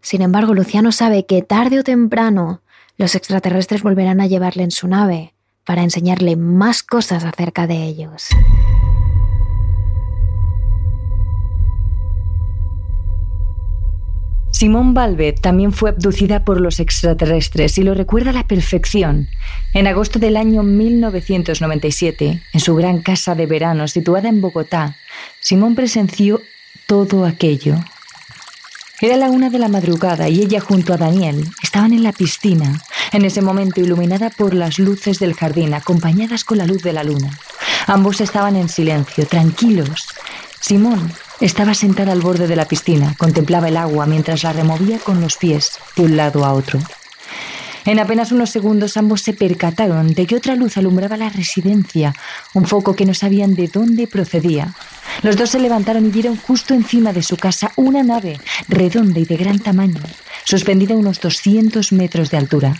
Sin 0.00 0.22
embargo, 0.22 0.54
Luciano 0.54 0.92
sabe 0.92 1.26
que 1.26 1.42
tarde 1.42 1.78
o 1.78 1.84
temprano 1.84 2.62
los 2.96 3.14
extraterrestres 3.14 3.82
volverán 3.82 4.20
a 4.20 4.26
llevarle 4.26 4.62
en 4.62 4.70
su 4.70 4.88
nave 4.88 5.34
para 5.64 5.82
enseñarle 5.82 6.36
más 6.36 6.82
cosas 6.82 7.24
acerca 7.24 7.66
de 7.66 7.84
ellos. 7.84 8.28
Simón 14.60 14.92
Valve 14.92 15.32
también 15.32 15.72
fue 15.72 15.88
abducida 15.88 16.44
por 16.44 16.60
los 16.60 16.80
extraterrestres 16.80 17.78
y 17.78 17.82
lo 17.82 17.94
recuerda 17.94 18.28
a 18.28 18.34
la 18.34 18.46
perfección. 18.46 19.26
En 19.72 19.86
agosto 19.86 20.18
del 20.18 20.36
año 20.36 20.62
1997, 20.62 22.42
en 22.52 22.60
su 22.60 22.76
gran 22.76 23.00
casa 23.00 23.34
de 23.34 23.46
verano 23.46 23.88
situada 23.88 24.28
en 24.28 24.42
Bogotá, 24.42 24.96
Simón 25.40 25.74
presenció 25.74 26.42
todo 26.86 27.24
aquello. 27.24 27.76
Era 29.00 29.16
la 29.16 29.30
una 29.30 29.48
de 29.48 29.60
la 29.60 29.68
madrugada 29.68 30.28
y 30.28 30.40
ella 30.42 30.60
junto 30.60 30.92
a 30.92 30.98
Daniel 30.98 31.48
estaban 31.62 31.94
en 31.94 32.02
la 32.02 32.12
piscina, 32.12 32.82
en 33.12 33.24
ese 33.24 33.40
momento 33.40 33.80
iluminada 33.80 34.28
por 34.28 34.52
las 34.52 34.78
luces 34.78 35.20
del 35.20 35.32
jardín, 35.32 35.72
acompañadas 35.72 36.44
con 36.44 36.58
la 36.58 36.66
luz 36.66 36.82
de 36.82 36.92
la 36.92 37.02
luna. 37.02 37.30
Ambos 37.86 38.20
estaban 38.20 38.56
en 38.56 38.68
silencio, 38.68 39.24
tranquilos. 39.24 40.06
Simón 40.60 41.10
estaba 41.40 41.74
sentada 41.74 42.12
al 42.12 42.20
borde 42.20 42.46
de 42.46 42.56
la 42.56 42.66
piscina, 42.66 43.14
contemplaba 43.18 43.68
el 43.68 43.76
agua 43.76 44.06
mientras 44.06 44.42
la 44.42 44.52
removía 44.52 44.98
con 44.98 45.20
los 45.20 45.36
pies 45.36 45.78
de 45.96 46.02
un 46.02 46.16
lado 46.16 46.44
a 46.44 46.52
otro. 46.52 46.80
En 47.86 47.98
apenas 47.98 48.30
unos 48.30 48.50
segundos 48.50 48.96
ambos 48.98 49.22
se 49.22 49.32
percataron 49.32 50.12
de 50.12 50.26
que 50.26 50.36
otra 50.36 50.54
luz 50.54 50.76
alumbraba 50.76 51.16
la 51.16 51.30
residencia, 51.30 52.14
un 52.52 52.66
foco 52.66 52.94
que 52.94 53.06
no 53.06 53.14
sabían 53.14 53.54
de 53.54 53.68
dónde 53.68 54.06
procedía. 54.06 54.74
Los 55.22 55.36
dos 55.36 55.50
se 55.50 55.58
levantaron 55.58 56.04
y 56.04 56.10
vieron 56.10 56.36
justo 56.36 56.74
encima 56.74 57.12
de 57.12 57.22
su 57.22 57.36
casa 57.36 57.72
una 57.76 58.02
nave 58.02 58.38
redonda 58.68 59.18
y 59.18 59.24
de 59.24 59.36
gran 59.36 59.58
tamaño, 59.58 60.02
suspendida 60.44 60.94
a 60.94 60.98
unos 60.98 61.20
200 61.20 61.92
metros 61.92 62.30
de 62.30 62.36
altura. 62.36 62.76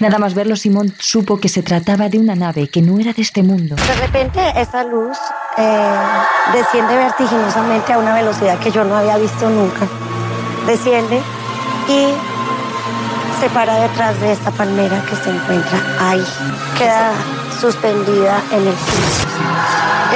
Nada 0.00 0.18
más 0.18 0.32
verlo, 0.32 0.56
Simón 0.56 0.94
supo 0.98 1.38
que 1.38 1.50
se 1.50 1.62
trataba 1.62 2.08
de 2.08 2.18
una 2.18 2.34
nave 2.34 2.68
que 2.68 2.80
no 2.80 2.98
era 2.98 3.12
de 3.12 3.20
este 3.20 3.42
mundo. 3.42 3.76
De 3.76 4.06
repente 4.06 4.40
esa 4.56 4.82
luz 4.82 5.18
eh, 5.58 5.96
desciende 6.54 6.96
vertiginosamente 6.96 7.92
a 7.92 7.98
una 7.98 8.14
velocidad 8.14 8.58
que 8.60 8.70
yo 8.70 8.82
no 8.84 8.96
había 8.96 9.18
visto 9.18 9.50
nunca. 9.50 9.86
Desciende 10.66 11.20
y 11.86 12.06
se 13.40 13.50
para 13.50 13.74
detrás 13.74 14.18
de 14.22 14.32
esta 14.32 14.50
palmera 14.50 15.04
que 15.04 15.16
se 15.16 15.28
encuentra 15.28 15.78
ahí. 16.00 16.24
Queda 16.78 17.12
suspendida 17.60 18.40
en 18.52 18.66
el 18.68 18.72
piso. 18.72 19.28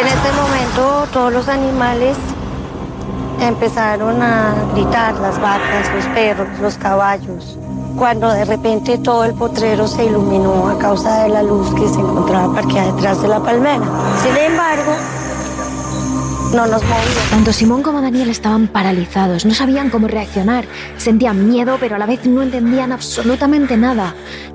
En 0.01 0.07
este 0.07 0.33
momento 0.33 1.07
todos 1.13 1.31
los 1.31 1.49
animales 1.49 2.17
empezaron 3.39 4.23
a 4.23 4.55
gritar, 4.73 5.15
las 5.17 5.39
vacas, 5.39 5.93
los 5.95 6.07
perros, 6.07 6.49
los 6.61 6.79
caballos, 6.79 7.59
cuando 7.97 8.29
de 8.33 8.45
repente 8.45 8.99
todo 8.99 9.25
el 9.25 9.35
potrero 9.35 9.87
se 9.87 10.05
iluminó 10.05 10.69
a 10.69 10.79
causa 10.79 11.23
de 11.23 11.29
la 11.29 11.43
luz 11.43 11.73
que 11.75 11.89
se 11.89 12.01
encontraba 12.01 12.55
parqueada 12.55 12.93
detrás 12.93 13.23
de 13.23 13.29
la 13.29 13.41
palmera. 13.41 13.85
Sin 14.23 14.37
embargo, 14.37 14.93
no 16.55 16.67
nos 16.67 16.83
movíamos. 16.83 17.31
Tanto 17.31 17.53
Simón 17.53 17.83
como 17.83 18.01
Daniel 18.01 18.31
estaban 18.31 18.69
paralizados, 18.69 19.45
no 19.45 19.55
sabían 19.55 19.91
cómo 19.91 20.07
reaccionar, 20.07 20.65
sentían 20.97 21.49
miedo, 21.49 21.79
pero 21.81 21.97
a 21.97 21.99
la 21.99 22.07
vez 22.07 22.25
no 22.27 22.43
entendían 22.43 22.93
absolutamente 22.93 23.77
nada. 23.77 24.15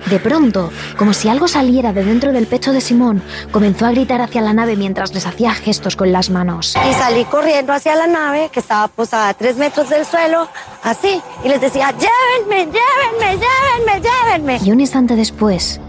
De 0.10 0.20
pronto, 0.20 0.72
como 0.98 1.14
si 1.14 1.28
algo 1.28 1.48
saliera 1.48 1.92
de 1.92 2.04
dentro 2.04 2.32
del 2.32 2.48
pecho 2.48 2.72
de 2.72 2.82
Simón, 2.82 3.22
comenzó 3.52 3.86
a 3.86 3.92
gritar 3.92 4.22
hacia 4.22 4.42
la 4.42 4.54
nave 4.54 4.78
mientras 4.78 5.14
les 5.14 5.26
hacía 5.26 5.54
gestos 5.54 5.96
con 5.96 6.12
las 6.12 6.30
manos. 6.30 6.76
Y 6.90 6.94
salí 6.94 7.26
corriendo 7.26 7.74
hacia 7.74 7.96
la 7.96 8.08
nave, 8.08 8.50
que 8.52 8.62
estaba 8.62 8.88
posada 8.88 9.30
a 9.30 9.34
tres 9.34 9.58
metros 9.58 9.90
del 9.90 10.06
suelo, 10.06 10.48
así, 10.84 11.22
y 11.44 11.50
les 11.50 11.60
decía, 11.60 11.92
llévenme, 11.92 12.72
llévenme, 12.72 13.44
llévenme, 13.44 14.10
llévenme. 14.10 14.60
Y 14.64 14.72
un 14.72 14.80
instante 14.80 15.16
después, 15.16 15.82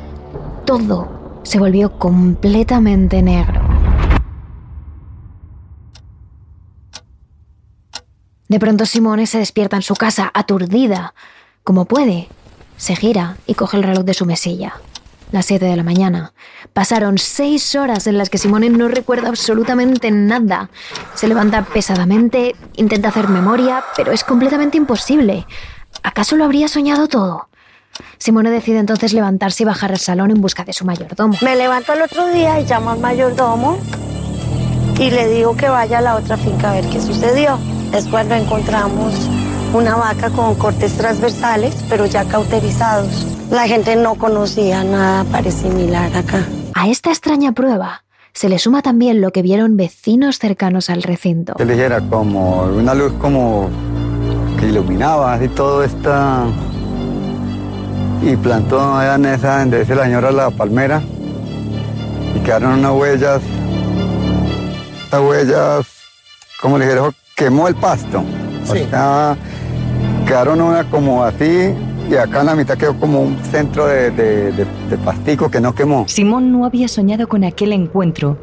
todo 0.65 1.41
se 1.45 1.59
volvió 1.59 1.99
completamente 1.99 3.23
negro. 3.23 3.80
De 8.51 8.59
pronto 8.59 8.85
Simone 8.85 9.29
se 9.29 9.39
despierta 9.39 9.77
en 9.77 9.83
su 9.83 9.95
casa, 9.95 10.29
aturdida. 10.35 11.15
Como 11.63 11.85
puede, 11.85 12.27
se 12.77 12.97
gira 12.97 13.37
y 13.47 13.55
coge 13.55 13.77
el 13.77 13.85
reloj 13.85 14.03
de 14.03 14.13
su 14.13 14.27
mesilla. 14.27 14.75
Las 15.31 15.47
7 15.47 15.67
de 15.67 15.77
la 15.77 15.85
mañana. 15.85 16.33
Pasaron 16.73 17.19
seis 17.19 17.77
horas 17.77 18.09
en 18.09 18.19
las 18.19 18.29
que 18.29 18.39
Simone 18.39 18.69
no 18.69 18.89
recuerda 18.89 19.29
absolutamente 19.29 20.11
nada. 20.11 20.69
Se 21.15 21.29
levanta 21.29 21.63
pesadamente, 21.63 22.57
intenta 22.75 23.11
hacer 23.11 23.29
memoria, 23.29 23.85
pero 23.97 24.11
es 24.11 24.25
completamente 24.25 24.77
imposible. 24.77 25.47
¿Acaso 26.03 26.35
lo 26.35 26.45
habría 26.45 26.67
soñado 26.67 27.07
todo? 27.07 27.51
Simone 28.19 28.51
decide 28.51 28.81
entonces 28.81 29.13
levantarse 29.13 29.63
y 29.63 29.67
bajar 29.67 29.93
al 29.93 30.01
salón 30.01 30.33
en 30.33 30.41
busca 30.41 30.65
de 30.65 30.73
su 30.73 30.85
mayordomo. 30.85 31.39
Me 31.41 31.55
levanto 31.55 31.93
el 31.93 32.03
otro 32.03 32.27
día 32.27 32.59
y 32.59 32.67
llamo 32.67 32.91
al 32.91 32.99
mayordomo 32.99 33.79
y 34.99 35.09
le 35.13 35.29
digo 35.29 35.57
que 35.57 35.69
vaya 35.69 35.99
a 35.99 36.01
la 36.01 36.17
otra 36.17 36.37
finca 36.37 36.73
a 36.73 36.75
ver 36.75 36.91
qué 36.91 37.01
sucedió 37.01 37.57
es 37.93 38.07
cuando 38.07 38.35
encontramos 38.35 39.15
una 39.73 39.97
vaca 39.97 40.31
con 40.31 40.55
cortes 40.55 40.97
transversales, 40.97 41.75
pero 41.89 42.07
ya 42.07 42.25
cauterizados. 42.25 43.27
La 43.51 43.67
gente 43.67 43.97
no 43.97 44.15
conocía 44.15 44.85
nada 44.85 45.25
similar 45.51 46.17
acá. 46.17 46.45
A 46.75 46.89
esta 46.89 47.11
extraña 47.11 47.53
prueba 47.53 48.05
se 48.33 48.49
le 48.49 48.59
suma 48.59 48.83
también 48.83 49.21
lo 49.21 49.33
que 49.33 49.43
vieron 49.43 49.77
vecinos 49.77 50.39
cercanos 50.39 50.91
al 50.91 51.03
recinto. 51.03 51.55
Que 51.55 51.65
dijera 51.65 52.01
como 52.01 52.63
una 52.63 52.95
luz 52.95 53.13
como 53.21 53.69
que 54.59 54.67
iluminaba 54.69 55.35
así 55.35 55.49
todo 55.49 55.83
esta 55.83 56.45
y 58.23 58.37
plantó 58.37 58.81
allá 58.95 59.15
en 59.17 59.25
esa 59.27 59.61
donde 59.61 59.81
dice 59.81 59.95
la 59.95 60.05
señora 60.05 60.31
la 60.31 60.51
palmera 60.51 61.03
y 62.35 62.41
quedaron 62.41 62.79
unas 62.79 62.93
huellas, 62.93 63.43
estas 65.05 65.21
huellas, 65.21 65.87
como 66.61 66.79
le 66.79 66.85
dijeron, 66.85 67.15
quemó 67.41 67.69
el 67.69 67.75
pasto. 67.75 68.23
Sí. 68.65 68.81
quedaron 70.27 70.61
una 70.61 70.85
como 70.91 71.25
así 71.25 71.73
y 72.11 72.15
acá 72.15 72.41
en 72.41 72.47
la 72.47 72.55
mitad 72.55 72.77
quedó 72.77 72.95
como 73.01 73.23
un 73.23 73.39
centro 73.51 73.87
de, 73.87 74.11
de, 74.11 74.99
pastico 75.03 75.51
que 75.51 75.59
no 75.59 75.75
quemó. 75.75 76.07
Simón 76.07 76.53
no 76.53 76.67
había 76.67 76.87
soñado 76.87 77.27
con 77.29 77.43
aquel 77.45 77.73
encuentro. 77.73 78.37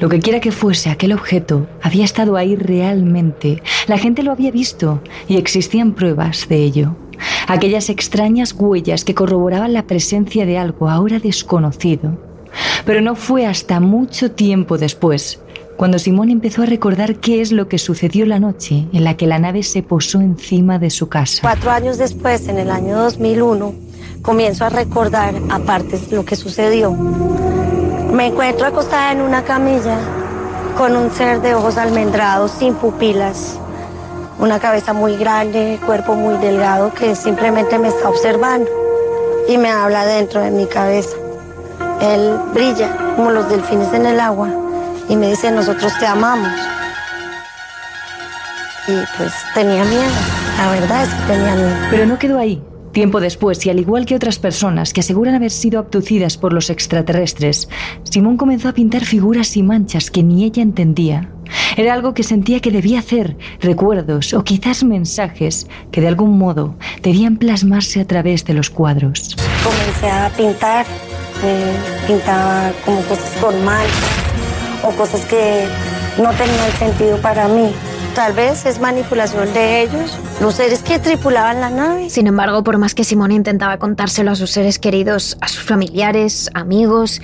Lo 0.00 0.08
que 0.08 0.20
quiera 0.20 0.40
que 0.40 0.50
fuese, 0.50 0.88
aquel 0.88 1.12
objeto 1.12 1.66
había 1.82 2.06
estado 2.06 2.38
ahí 2.38 2.56
realmente. 2.56 3.62
La 3.86 3.98
gente 3.98 4.22
lo 4.22 4.32
había 4.32 4.50
visto 4.50 5.02
y 5.28 5.36
existían 5.36 5.92
pruebas 5.92 6.48
de 6.48 6.56
ello. 6.56 6.96
Aquellas 7.48 7.90
extrañas 7.90 8.54
huellas 8.54 9.04
que 9.04 9.14
corroboraban 9.14 9.74
la 9.74 9.86
presencia 9.86 10.46
de 10.46 10.56
algo 10.56 10.88
ahora 10.88 11.18
desconocido. 11.18 12.16
Pero 12.86 13.02
no 13.02 13.14
fue 13.14 13.44
hasta 13.44 13.78
mucho 13.78 14.30
tiempo 14.30 14.78
después 14.78 15.38
cuando 15.78 16.00
Simón 16.00 16.28
empezó 16.28 16.62
a 16.62 16.66
recordar 16.66 17.20
qué 17.20 17.40
es 17.40 17.52
lo 17.52 17.68
que 17.68 17.78
sucedió 17.78 18.26
la 18.26 18.40
noche 18.40 18.88
en 18.92 19.04
la 19.04 19.16
que 19.16 19.28
la 19.28 19.38
nave 19.38 19.62
se 19.62 19.84
posó 19.84 20.20
encima 20.20 20.80
de 20.80 20.90
su 20.90 21.08
casa. 21.08 21.38
Cuatro 21.42 21.70
años 21.70 21.98
después, 21.98 22.48
en 22.48 22.58
el 22.58 22.72
año 22.72 22.98
2001, 22.98 23.74
comienzo 24.20 24.64
a 24.64 24.70
recordar 24.70 25.36
aparte 25.48 25.96
lo 26.10 26.24
que 26.24 26.34
sucedió. 26.34 26.90
Me 26.90 28.26
encuentro 28.26 28.66
acostada 28.66 29.12
en 29.12 29.20
una 29.20 29.44
camilla 29.44 30.00
con 30.76 30.96
un 30.96 31.12
ser 31.12 31.40
de 31.42 31.54
ojos 31.54 31.76
almendrados, 31.76 32.50
sin 32.50 32.74
pupilas, 32.74 33.56
una 34.40 34.58
cabeza 34.58 34.92
muy 34.92 35.16
grande, 35.16 35.78
cuerpo 35.86 36.16
muy 36.16 36.38
delgado 36.38 36.92
que 36.92 37.14
simplemente 37.14 37.78
me 37.78 37.86
está 37.86 38.08
observando 38.08 38.68
y 39.48 39.56
me 39.58 39.70
habla 39.70 40.04
dentro 40.06 40.40
de 40.40 40.50
mi 40.50 40.66
cabeza. 40.66 41.16
Él 42.00 42.36
brilla 42.52 43.14
como 43.14 43.30
los 43.30 43.48
delfines 43.48 43.92
en 43.92 44.06
el 44.06 44.18
agua 44.18 44.67
y 45.08 45.16
me 45.16 45.28
dice, 45.28 45.50
nosotros 45.50 45.92
te 45.98 46.06
amamos. 46.06 46.52
Y 48.86 48.92
pues 49.16 49.32
tenía 49.54 49.84
miedo, 49.84 50.10
la 50.56 50.70
verdad 50.70 51.02
es 51.02 51.08
que 51.08 51.32
tenía 51.32 51.54
miedo. 51.54 51.76
Pero 51.90 52.06
no 52.06 52.18
quedó 52.18 52.38
ahí. 52.38 52.62
Tiempo 52.92 53.20
después, 53.20 53.64
y 53.66 53.70
al 53.70 53.78
igual 53.78 54.06
que 54.06 54.14
otras 54.14 54.38
personas 54.38 54.92
que 54.92 55.00
aseguran 55.00 55.34
haber 55.34 55.50
sido 55.50 55.78
abducidas 55.78 56.38
por 56.38 56.52
los 56.52 56.70
extraterrestres, 56.70 57.68
Simón 58.02 58.36
comenzó 58.38 58.68
a 58.68 58.72
pintar 58.72 59.04
figuras 59.04 59.56
y 59.56 59.62
manchas 59.62 60.10
que 60.10 60.22
ni 60.22 60.44
ella 60.44 60.62
entendía. 60.62 61.30
Era 61.76 61.94
algo 61.94 62.14
que 62.14 62.22
sentía 62.22 62.60
que 62.60 62.70
debía 62.70 62.98
hacer, 62.98 63.36
recuerdos 63.60 64.32
o 64.32 64.42
quizás 64.42 64.84
mensajes 64.84 65.66
que 65.92 66.00
de 66.00 66.08
algún 66.08 66.38
modo 66.38 66.76
debían 67.02 67.36
plasmarse 67.36 68.00
a 68.00 68.06
través 68.06 68.44
de 68.46 68.54
los 68.54 68.70
cuadros. 68.70 69.36
Comencé 69.62 70.10
a 70.10 70.30
pintar, 70.36 70.86
eh, 71.44 71.76
pintaba 72.06 72.72
como 72.84 73.00
cosas 73.02 73.30
con 73.40 73.64
manchas 73.64 74.17
o 74.88 74.92
cosas 74.92 75.24
que 75.26 75.66
no 76.16 76.30
tenían 76.30 76.72
sentido 76.78 77.18
para 77.18 77.48
mí. 77.48 77.72
Tal 78.14 78.32
vez 78.32 78.66
es 78.66 78.80
manipulación 78.80 79.52
de 79.52 79.82
ellos, 79.82 80.18
los 80.40 80.54
seres 80.54 80.82
que 80.82 80.98
tripulaban 80.98 81.60
la 81.60 81.70
nave. 81.70 82.10
Sin 82.10 82.26
embargo, 82.26 82.64
por 82.64 82.78
más 82.78 82.94
que 82.94 83.04
Simone 83.04 83.34
intentaba 83.34 83.78
contárselo 83.78 84.32
a 84.32 84.34
sus 84.34 84.50
seres 84.50 84.78
queridos, 84.78 85.36
a 85.40 85.48
sus 85.48 85.62
familiares, 85.62 86.50
amigos, 86.54 87.20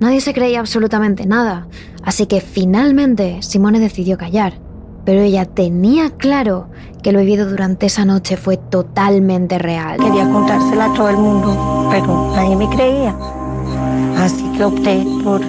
nadie 0.00 0.20
se 0.20 0.34
creía 0.34 0.58
absolutamente 0.58 1.26
nada. 1.26 1.68
Así 2.02 2.26
que 2.26 2.40
finalmente 2.40 3.38
Simone 3.42 3.78
decidió 3.78 4.18
callar. 4.18 4.54
Pero 5.04 5.20
ella 5.20 5.44
tenía 5.44 6.10
claro 6.10 6.68
que 7.02 7.12
lo 7.12 7.18
vivido 7.20 7.48
durante 7.48 7.86
esa 7.86 8.04
noche 8.04 8.36
fue 8.36 8.56
totalmente 8.56 9.58
real. 9.58 9.98
Quería 9.98 10.28
contársela 10.28 10.86
a 10.86 10.94
todo 10.94 11.08
el 11.08 11.16
mundo, 11.16 11.88
pero 11.90 12.32
nadie 12.34 12.56
me 12.56 12.68
creía. 12.68 13.14
Así 14.16 14.44
que 14.56 14.64
opté 14.64 15.04
por 15.24 15.40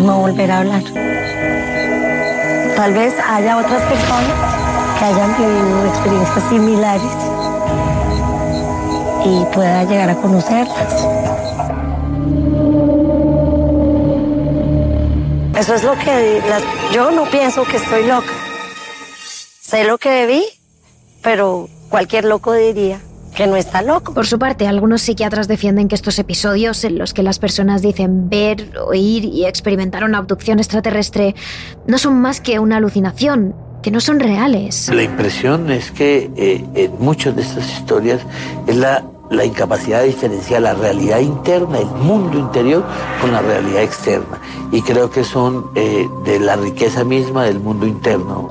no 0.00 0.18
volver 0.18 0.50
a 0.50 0.58
hablar. 0.58 0.82
Tal 2.76 2.94
vez 2.94 3.14
haya 3.28 3.58
otras 3.58 3.82
personas 3.82 4.98
que 4.98 5.04
hayan 5.04 5.36
vivido 5.36 5.86
experiencias 5.86 6.48
similares 6.48 7.12
y 9.24 9.44
pueda 9.54 9.84
llegar 9.84 10.10
a 10.10 10.14
conocerlas. 10.16 11.06
Eso 15.58 15.74
es 15.74 15.84
lo 15.84 15.92
que 15.98 16.42
yo 16.92 17.10
no 17.10 17.24
pienso 17.24 17.64
que 17.64 17.76
estoy 17.76 18.06
loca. 18.06 18.32
Sé 19.60 19.84
lo 19.84 19.98
que 19.98 20.26
vi, 20.26 20.44
pero 21.22 21.68
cualquier 21.90 22.24
loco 22.24 22.54
diría 22.54 23.00
que 23.40 23.46
no 23.46 23.56
está 23.56 23.80
loco. 23.80 24.12
Por 24.12 24.26
su 24.26 24.38
parte, 24.38 24.66
algunos 24.66 25.00
psiquiatras 25.00 25.48
defienden 25.48 25.88
que 25.88 25.94
estos 25.94 26.18
episodios 26.18 26.84
en 26.84 26.98
los 26.98 27.14
que 27.14 27.22
las 27.22 27.38
personas 27.38 27.80
dicen 27.80 28.28
ver, 28.28 28.70
oír 28.78 29.24
y 29.24 29.46
experimentar 29.46 30.04
una 30.04 30.18
abducción 30.18 30.58
extraterrestre 30.58 31.34
no 31.86 31.96
son 31.96 32.20
más 32.20 32.42
que 32.42 32.58
una 32.58 32.76
alucinación, 32.76 33.54
que 33.82 33.90
no 33.90 34.02
son 34.02 34.20
reales. 34.20 34.90
La 34.92 35.04
impresión 35.04 35.70
es 35.70 35.90
que 35.90 36.30
eh, 36.36 36.62
en 36.74 36.92
muchas 36.98 37.34
de 37.34 37.40
estas 37.40 37.66
historias 37.72 38.20
es 38.66 38.76
la, 38.76 39.06
la 39.30 39.46
incapacidad 39.46 40.00
de 40.00 40.08
diferenciar 40.08 40.60
la 40.60 40.74
realidad 40.74 41.20
interna, 41.20 41.78
el 41.78 41.86
mundo 41.86 42.38
interior, 42.38 42.84
con 43.22 43.32
la 43.32 43.40
realidad 43.40 43.82
externa. 43.82 44.38
Y 44.70 44.82
creo 44.82 45.10
que 45.10 45.24
son 45.24 45.70
eh, 45.76 46.06
de 46.26 46.40
la 46.40 46.56
riqueza 46.56 47.04
misma 47.04 47.44
del 47.44 47.58
mundo 47.58 47.86
interno. 47.86 48.50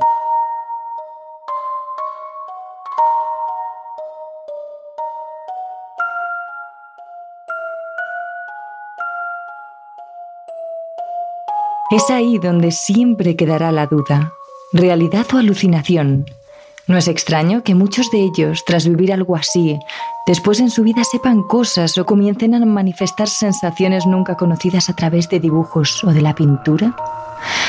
Es 11.91 12.11
ahí 12.11 12.37
donde 12.37 12.69
siempre 12.69 13.35
quedará 13.35 13.71
la 13.71 13.87
duda, 13.87 14.33
realidad 14.71 15.25
o 15.33 15.37
alucinación. 15.37 16.25
No 16.85 16.97
es 16.97 17.07
extraño 17.07 17.63
que 17.63 17.73
muchos 17.73 18.11
de 18.11 18.19
ellos, 18.19 18.63
tras 18.63 18.87
vivir 18.87 19.11
algo 19.11 19.35
así, 19.35 19.79
después 20.27 20.59
en 20.59 20.69
su 20.69 20.83
vida 20.83 21.03
sepan 21.03 21.41
cosas 21.41 21.97
o 21.97 22.05
comiencen 22.05 22.53
a 22.53 22.63
manifestar 22.63 23.27
sensaciones 23.27 24.05
nunca 24.05 24.37
conocidas 24.37 24.87
a 24.91 24.95
través 24.95 25.29
de 25.29 25.39
dibujos 25.39 26.03
o 26.03 26.13
de 26.13 26.21
la 26.21 26.35
pintura. 26.35 26.95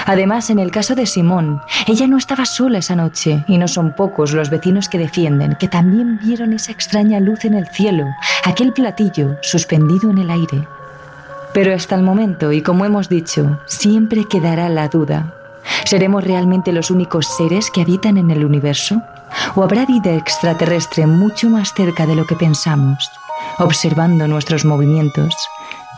Además, 0.04 0.50
en 0.50 0.58
el 0.58 0.70
caso 0.70 0.94
de 0.94 1.06
Simón, 1.06 1.62
ella 1.86 2.06
no 2.06 2.18
estaba 2.18 2.44
sola 2.44 2.78
esa 2.78 2.96
noche 2.96 3.42
y 3.48 3.56
no 3.56 3.68
son 3.68 3.94
pocos 3.94 4.34
los 4.34 4.50
vecinos 4.50 4.90
que 4.90 4.98
defienden 4.98 5.56
que 5.58 5.68
también 5.68 6.18
vieron 6.18 6.52
esa 6.52 6.72
extraña 6.72 7.20
luz 7.20 7.46
en 7.46 7.54
el 7.54 7.66
cielo, 7.68 8.04
aquel 8.44 8.74
platillo 8.74 9.38
suspendido 9.40 10.10
en 10.10 10.18
el 10.18 10.30
aire. 10.30 10.68
Pero 11.52 11.74
hasta 11.74 11.96
el 11.96 12.02
momento, 12.02 12.52
y 12.52 12.62
como 12.62 12.84
hemos 12.84 13.08
dicho, 13.08 13.58
siempre 13.66 14.24
quedará 14.24 14.68
la 14.68 14.88
duda. 14.88 15.34
¿Seremos 15.84 16.24
realmente 16.24 16.72
los 16.72 16.90
únicos 16.90 17.26
seres 17.26 17.70
que 17.70 17.82
habitan 17.82 18.16
en 18.16 18.30
el 18.30 18.44
universo? 18.44 19.02
¿O 19.54 19.62
habrá 19.62 19.84
vida 19.84 20.14
extraterrestre 20.14 21.06
mucho 21.06 21.50
más 21.50 21.74
cerca 21.74 22.06
de 22.06 22.14
lo 22.14 22.26
que 22.26 22.36
pensamos, 22.36 23.10
observando 23.58 24.28
nuestros 24.28 24.64
movimientos, 24.64 25.34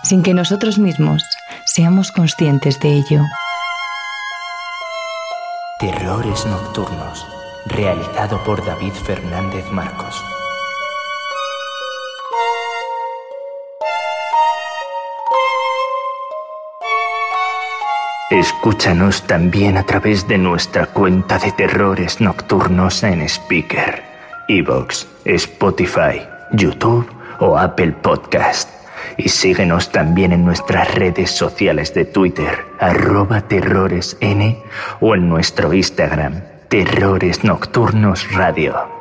sin 0.03 0.23
que 0.23 0.35
nosotros 0.35 0.79
mismos 0.79 1.23
seamos 1.65 2.11
conscientes 2.13 2.81
de 2.81 2.93
ello? 2.95 3.23
Terrores 5.79 6.47
Nocturnos, 6.47 7.27
realizado 7.67 8.43
por 8.45 8.65
David 8.65 8.93
Fernández 8.93 9.71
Marcos. 9.71 10.23
Escúchanos 18.33 19.27
también 19.27 19.77
a 19.77 19.83
través 19.83 20.27
de 20.27 20.39
nuestra 20.39 20.87
cuenta 20.87 21.39
de 21.39 21.53
terrores 21.53 22.19
nocturnos 22.19 23.03
en 23.03 23.21
Speaker, 23.29 24.03
Evox, 24.49 25.07
Spotify, 25.27 26.23
YouTube 26.51 27.07
o 27.41 27.59
Apple 27.59 27.93
Podcast. 27.93 28.71
Y 29.19 29.29
síguenos 29.29 29.93
también 29.93 30.33
en 30.33 30.47
nuestras 30.47 30.95
redes 30.95 31.31
sociales 31.31 31.93
de 31.93 32.07
Twitter, 32.07 32.65
arroba 32.81 33.43
terroresn 33.43 34.57
o 35.01 35.15
en 35.15 35.29
nuestro 35.29 35.75
Instagram, 35.75 36.41
Terrores 36.71 37.45
Nocturnos 37.45 38.33
Radio. 38.33 38.92